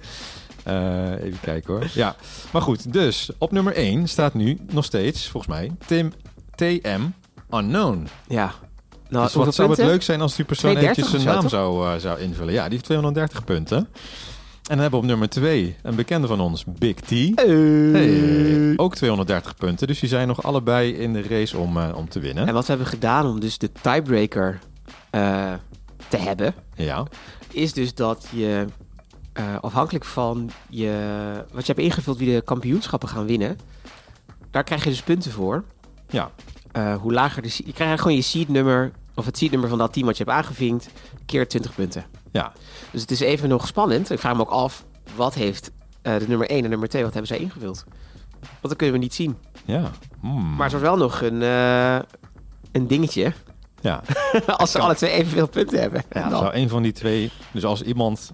Eh, 0.64 1.12
even 1.24 1.40
kijken 1.42 1.74
hoor. 1.74 1.88
Ja, 1.94 2.16
maar 2.52 2.62
goed. 2.62 2.94
Dus 2.94 3.30
op 3.38 3.52
nummer 3.52 3.78
1 3.78 4.08
staat 4.08 4.34
nu 4.34 4.58
nog 4.72 4.86
steeds, 4.86 5.28
volgens 5.28 5.54
mij, 5.54 5.72
Tim 5.86 6.14
TM 6.56 7.02
Unknown. 7.52 8.08
Ja. 8.28 8.54
Nou, 9.10 9.26
dus 9.26 9.34
wat 9.34 9.56
zou 9.56 9.70
het 9.70 9.78
leuk 9.78 10.02
zijn 10.02 10.22
als 10.22 10.36
die 10.36 10.46
persoon 10.46 10.72
230 10.72 11.04
eventjes 11.04 11.24
zijn 11.24 11.36
zo, 11.36 11.42
naam 11.42 11.50
zou, 11.50 12.00
zou 12.00 12.20
invullen. 12.20 12.54
Ja, 12.54 12.64
die 12.64 12.72
heeft 12.72 12.84
230 12.86 13.44
punten. 13.44 13.88
En 14.64 14.70
dan 14.70 14.80
hebben 14.80 15.00
we 15.00 15.06
op 15.06 15.12
nummer 15.12 15.30
2 15.30 15.76
een 15.82 15.96
bekende 15.96 16.28
van 16.28 16.40
ons, 16.40 16.64
Big 16.68 16.96
T. 16.96 17.10
Hey, 17.36 18.74
ook 18.76 18.96
230 18.96 19.56
punten. 19.56 19.88
Dus 19.88 20.00
die 20.00 20.10
zijn 20.10 20.28
nog 20.28 20.44
allebei 20.44 20.94
in 20.94 21.14
de 21.14 21.22
race 21.22 21.58
om, 21.58 21.78
eh, 21.78 21.96
om 21.96 22.10
te 22.10 22.20
winnen. 22.20 22.48
En 22.48 22.54
wat 22.54 22.66
we 22.66 22.70
hebben 22.70 22.88
gedaan 22.88 23.26
om 23.26 23.40
dus 23.40 23.58
de 23.58 23.72
tiebreaker 23.82 24.60
eh, 25.10 25.54
te 26.08 26.18
hebben, 26.18 26.54
Ja, 26.76 27.08
is 27.52 27.74
dus 27.74 27.94
dat 27.94 28.28
je 28.32 28.66
eh, 29.34 29.56
afhankelijk 29.62 30.06
van 30.06 30.50
je, 30.70 30.92
wat 31.52 31.66
je 31.66 31.74
hebt 31.74 31.86
ingevuld 31.86 32.18
wie 32.18 32.34
de 32.34 32.42
kampioenschappen 32.42 33.10
gaan 33.10 33.26
winnen, 33.26 33.58
daar 34.52 34.64
krijg 34.64 34.84
je 34.84 34.90
dus 34.90 35.02
punten 35.02 35.32
voor. 35.32 35.64
Ja. 36.10 36.32
Hoe 37.00 37.14
lager 37.14 37.42
de, 37.42 37.62
je 37.66 37.74
krijgt 37.74 38.02
gewoon 38.02 38.18
je 38.18 38.22
seednummer, 38.22 38.92
of 39.16 39.26
het 39.26 39.38
seednummer 39.38 39.70
van 39.70 39.78
dat 39.78 39.94
team 39.94 40.06
wat 40.06 40.18
je 40.18 40.24
hebt 40.24 40.36
aangevinkt, 40.36 40.90
keer 41.26 41.48
20 41.48 41.76
punten. 41.76 42.06
Ja. 42.34 42.52
Dus 42.92 43.02
het 43.02 43.12
is 43.12 43.20
even 43.20 43.50
nog 43.50 43.68
spannend. 43.68 44.10
Ik 44.12 44.20
vraag 44.20 44.36
me 44.36 44.42
ook 44.42 44.50
af, 44.50 44.86
wat 45.16 45.34
heeft 45.34 45.72
eh, 46.02 46.18
de 46.18 46.28
nummer 46.28 46.50
1 46.50 46.64
en 46.64 46.70
nummer 46.70 46.90
2, 46.90 47.04
wat 47.04 47.14
hebben 47.14 47.32
zij 47.32 47.40
ingevuld? 47.46 47.84
Want 48.40 48.62
dat 48.62 48.76
kunnen 48.76 48.96
we 48.96 49.02
niet 49.02 49.14
zien. 49.14 49.38
Ja. 49.66 49.92
Hmm. 50.22 50.56
Maar 50.56 50.64
het 50.64 50.74
was 50.74 50.82
wel 50.82 50.98
nog 50.98 51.22
een, 51.22 51.42
eh, 51.42 52.00
een 52.72 52.88
dingetje, 52.88 53.34
ja. 53.82 54.02
als 54.58 54.72
ze 54.72 54.80
alle 54.80 54.96
twee 54.96 55.12
evenveel 55.12 55.48
punten 55.48 55.80
hebben. 55.80 56.04
Ja, 56.12 56.30
Dan- 56.30 56.40
zou 56.40 56.54
een 56.54 56.70
van 56.70 56.84
die 56.84 56.92
twee... 56.92 57.32
Dus 57.52 57.66
als 57.66 57.82
iemand... 57.82 58.34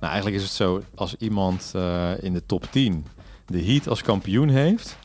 Nou, 0.00 0.12
eigenlijk 0.12 0.36
is 0.36 0.42
het 0.42 0.52
zo, 0.52 0.82
als 0.94 1.14
iemand 1.14 1.70
eh, 1.74 2.22
in 2.22 2.32
de 2.32 2.46
top 2.46 2.66
10 2.70 3.06
de 3.46 3.64
Heat 3.64 3.88
als 3.88 4.02
kampioen 4.02 4.48
heeft, 4.48 4.96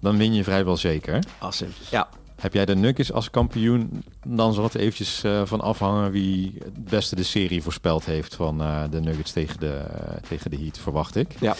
dan 0.00 0.16
win 0.16 0.34
je 0.34 0.44
vrijwel 0.44 0.76
zeker. 0.76 1.24
Awesome. 1.38 1.70
Ja. 1.90 2.08
Heb 2.42 2.52
jij 2.52 2.64
de 2.64 2.74
Nuggets 2.76 3.12
als 3.12 3.30
kampioen, 3.30 4.02
dan 4.26 4.54
zal 4.54 4.64
het 4.64 4.74
eventjes 4.74 5.24
eh, 5.24 5.42
van 5.44 5.60
afhangen 5.60 6.10
wie 6.10 6.54
het 6.64 6.84
beste 6.84 7.16
de 7.16 7.22
serie 7.22 7.62
voorspeld 7.62 8.04
heeft 8.04 8.34
van 8.34 8.60
eh, 8.60 8.82
de 8.90 9.00
Nuggets 9.00 9.32
tegen 9.32 9.60
de, 9.60 9.84
tegen 10.28 10.50
de 10.50 10.56
Heat, 10.56 10.78
verwacht 10.78 11.16
ik. 11.16 11.34
Ja. 11.40 11.54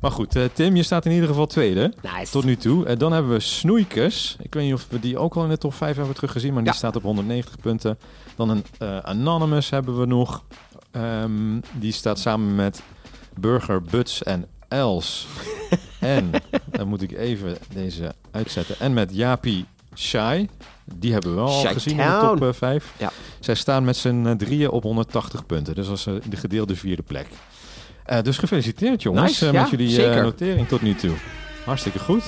Maar 0.00 0.10
goed, 0.10 0.36
eh, 0.36 0.44
Tim, 0.52 0.76
je 0.76 0.82
staat 0.82 1.06
in 1.06 1.12
ieder 1.12 1.28
geval 1.28 1.46
tweede. 1.46 1.92
Nice. 2.16 2.32
Tot 2.32 2.44
nu 2.44 2.56
toe. 2.56 2.86
En 2.86 2.98
dan 2.98 3.12
hebben 3.12 3.32
we 3.32 3.40
Snoeikers. 3.40 4.36
Ik 4.42 4.54
weet 4.54 4.64
niet 4.64 4.74
of 4.74 4.86
we 4.90 5.00
die 5.00 5.18
ook 5.18 5.36
al 5.36 5.42
in 5.42 5.48
de 5.48 5.58
top 5.58 5.74
5 5.74 5.96
hebben 5.96 6.14
teruggezien, 6.14 6.52
maar 6.52 6.62
die 6.62 6.72
Ja. 6.72 6.78
staat 6.78 6.96
op 6.96 7.02
190 7.02 7.56
punten. 7.60 7.98
Dan 8.36 8.48
een 8.48 8.64
eh, 8.78 8.98
Anonymous 8.98 9.70
hebben 9.70 9.98
we 9.98 10.06
nog. 10.06 10.44
Ehm, 10.90 11.60
die 11.72 11.92
staat 11.92 12.18
samen 12.18 12.54
met 12.54 12.82
Burger, 13.40 13.82
Buts 13.82 14.22
en 14.22 14.46
Els. 14.68 15.26
en, 16.00 16.30
dan 16.70 16.88
moet 16.88 17.02
ik 17.02 17.12
even 17.12 17.56
deze 17.72 18.14
uitzetten. 18.30 18.78
En 18.80 18.92
met 18.94 19.14
Japi 19.14 19.66
Shai. 19.96 20.48
Die 20.94 21.12
hebben 21.12 21.30
we 21.30 21.36
wel 21.36 21.46
al 21.46 21.60
Shy 21.60 21.72
gezien 21.72 21.98
in 22.00 22.06
de 22.06 22.18
top 22.20 22.42
eh, 22.42 22.48
5. 22.52 22.92
Ja. 22.98 23.10
Zij 23.40 23.54
staan 23.54 23.84
met 23.84 23.96
z'n 23.96 24.24
eh, 24.26 24.32
drieën 24.32 24.70
op 24.70 24.82
180 24.82 25.46
punten. 25.46 25.74
Dus 25.74 25.86
dat 25.86 25.96
is 25.96 26.06
eh, 26.06 26.14
de 26.28 26.36
gedeelde 26.36 26.76
vierde 26.76 27.02
plek. 27.02 27.26
Eh, 28.04 28.22
dus 28.22 28.38
gefeliciteerd 28.38 29.02
jongens 29.02 29.26
Nice, 29.30 29.46
eh, 29.46 29.52
ja, 29.52 29.60
met 29.60 29.70
jullie 29.70 30.06
eh, 30.06 30.22
notering 30.22 30.68
tot 30.68 30.82
nu 30.82 30.94
toe. 30.94 31.14
Hartstikke 31.64 31.98
goed. 31.98 32.22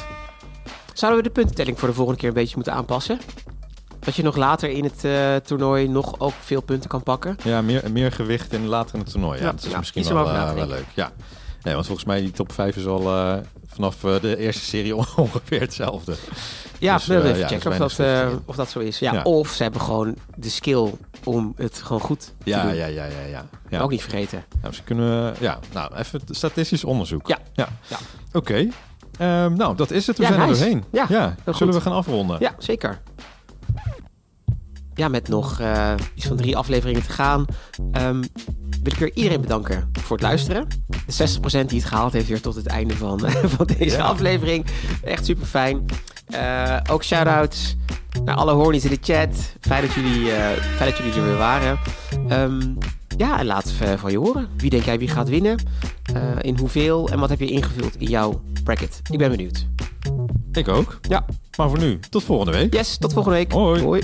Zouden 0.92 1.22
we 1.22 1.26
de 1.28 1.34
puntentelling 1.34 1.78
voor 1.78 1.88
de 1.88 1.94
volgende 1.94 2.20
keer 2.20 2.28
een 2.28 2.34
beetje 2.34 2.54
moeten 2.54 2.72
aanpassen? 2.72 3.18
Dat 4.00 4.16
je 4.16 4.22
nog 4.22 4.36
later 4.36 4.70
in 4.70 4.84
het 4.84 5.04
eh, 5.04 5.36
toernooi 5.36 5.88
nog 5.88 6.14
ook 6.20 6.32
veel 6.40 6.60
punten 6.60 6.88
kan 6.88 7.02
pakken. 7.02 7.36
Ja, 7.44 7.62
meer, 7.62 7.82
meer 7.92 8.12
gewicht 8.12 8.52
in 8.52 8.66
later 8.66 8.94
in 8.94 9.00
het 9.00 9.10
toernooi. 9.10 9.38
Ja, 9.38 9.44
Ja, 9.44 9.50
dat 9.52 9.64
is 9.64 9.70
ja, 9.70 9.78
misschien 9.78 10.04
wel, 10.14 10.30
eh, 10.30 10.52
wel 10.52 10.66
leuk. 10.66 10.86
Ja. 10.94 11.12
Nee, 11.68 11.76
want 11.76 11.86
volgens 11.88 12.06
mij 12.08 12.20
die 12.20 12.30
top 12.30 12.52
5 12.52 12.76
is 12.76 12.86
al 12.86 13.00
eh, 13.16 13.36
vanaf 13.66 14.04
eh, 14.04 14.20
de 14.20 14.36
eerste 14.36 14.64
serie 14.64 14.96
ongeveer 15.16 15.60
hetzelfde. 15.60 16.14
Ja, 16.78 16.96
Dus, 16.96 17.08
eh, 17.08 17.16
even 17.16 17.38
ja, 17.38 17.46
checken 17.48 17.82
of 17.82 17.94
dat, 17.94 18.40
of 18.44 18.56
dat 18.56 18.70
zo 18.70 18.78
is. 18.78 18.98
Ja, 18.98 19.12
Ja. 19.12 19.22
Of 19.22 19.48
ze 19.48 19.62
hebben 19.62 19.80
gewoon 19.80 20.16
de 20.36 20.48
skill 20.48 20.92
om 21.24 21.52
het 21.56 21.78
gewoon 21.82 22.02
goed 22.02 22.20
te 22.20 22.32
Ja, 22.44 22.62
doen. 22.62 22.74
ja, 22.74 22.86
ja, 22.86 23.04
ja, 23.04 23.20
ja. 23.30 23.46
ja. 23.68 23.80
Ook 23.80 23.90
niet 23.90 24.00
vergeten. 24.02 24.44
Nou, 24.62 24.74
ze 24.74 24.82
kunnen, 24.82 25.34
ja, 25.40 25.58
nou, 25.72 25.94
even 25.96 26.20
statistisch 26.30 26.84
onderzoek. 26.84 27.28
Ja. 27.28 27.38
ja. 27.52 27.68
Oké. 28.32 28.68
Ehm, 29.18 29.52
nou, 29.52 29.76
dat 29.76 29.90
is 29.90 30.06
het. 30.06 30.18
We 30.18 30.24
zijn 30.26 30.40
er 30.40 30.46
doorheen. 30.46 30.84
Ja, 30.92 31.06
Zullen 31.06 31.36
goed. 31.54 31.74
we 31.74 31.80
gaan 31.80 31.92
afronden? 31.92 32.36
Ja, 32.40 32.54
zeker. 32.58 33.00
Ja, 34.98 35.08
met 35.08 35.28
nog 35.28 35.60
eh, 35.60 35.94
iets 36.14 36.26
van 36.26 36.36
drie 36.36 36.56
afleveringen 36.56 37.02
te 37.02 37.12
gaan, 37.12 37.44
ehm, 37.92 38.20
wil 38.82 38.92
ik 38.92 38.98
weer 38.98 39.12
iedereen 39.14 39.40
bedanken 39.40 39.90
voor 40.00 40.16
het 40.16 40.26
luisteren. 40.26 40.66
De 41.06 41.12
60% 41.12 41.68
die 41.68 41.78
het 41.78 41.88
gehaald 41.88 42.12
heeft 42.12 42.28
weer 42.28 42.40
tot 42.40 42.54
het 42.54 42.66
einde 42.66 42.96
van, 42.96 43.20
van 43.56 43.66
deze 43.78 43.96
Ja. 43.96 44.02
aflevering. 44.04 44.66
Echt 45.02 45.24
super 45.24 45.46
fijn. 45.46 45.84
ook 46.90 47.04
shout-outs 47.04 47.76
naar 48.24 48.34
alle 48.34 48.52
hornies 48.52 48.84
in 48.84 48.90
de 48.90 48.98
chat. 49.12 49.54
Fijn 49.60 49.82
dat 49.82 49.92
jullie, 49.94 50.30
eh, 50.32 50.62
fijn 50.76 50.90
dat 50.90 50.98
jullie 50.98 51.12
er 51.12 51.24
weer 51.24 51.36
waren. 51.36 51.78
Ehm, 52.28 52.60
ja, 53.16 53.38
en 53.38 53.46
laat 53.46 53.72
eh, 53.80 53.92
van 53.96 54.10
je 54.10 54.18
horen. 54.18 54.48
Wie 54.56 54.70
denk 54.70 54.82
jij 54.82 54.98
wie 54.98 55.08
gaat 55.08 55.28
winnen? 55.28 55.58
Eh, 56.14 56.22
in 56.40 56.58
hoeveel? 56.58 57.08
En 57.08 57.18
wat 57.18 57.28
heb 57.28 57.40
je 57.40 57.46
ingevuld 57.50 57.96
in 57.96 58.08
jouw 58.08 58.40
bracket? 58.64 59.00
Ik 59.10 59.18
ben 59.18 59.30
benieuwd. 59.30 59.66
Ik 60.52 60.68
ook. 60.68 60.98
Ja. 61.08 61.24
Maar 61.56 61.68
voor 61.68 61.78
nu, 61.78 61.98
tot 62.10 62.24
volgende 62.24 62.52
week. 62.52 62.74
Yes, 62.74 62.96
tot 62.98 63.12
volgende 63.12 63.36
week. 63.38 63.52
Hoi. 63.52 63.82
Hoi. 63.82 64.00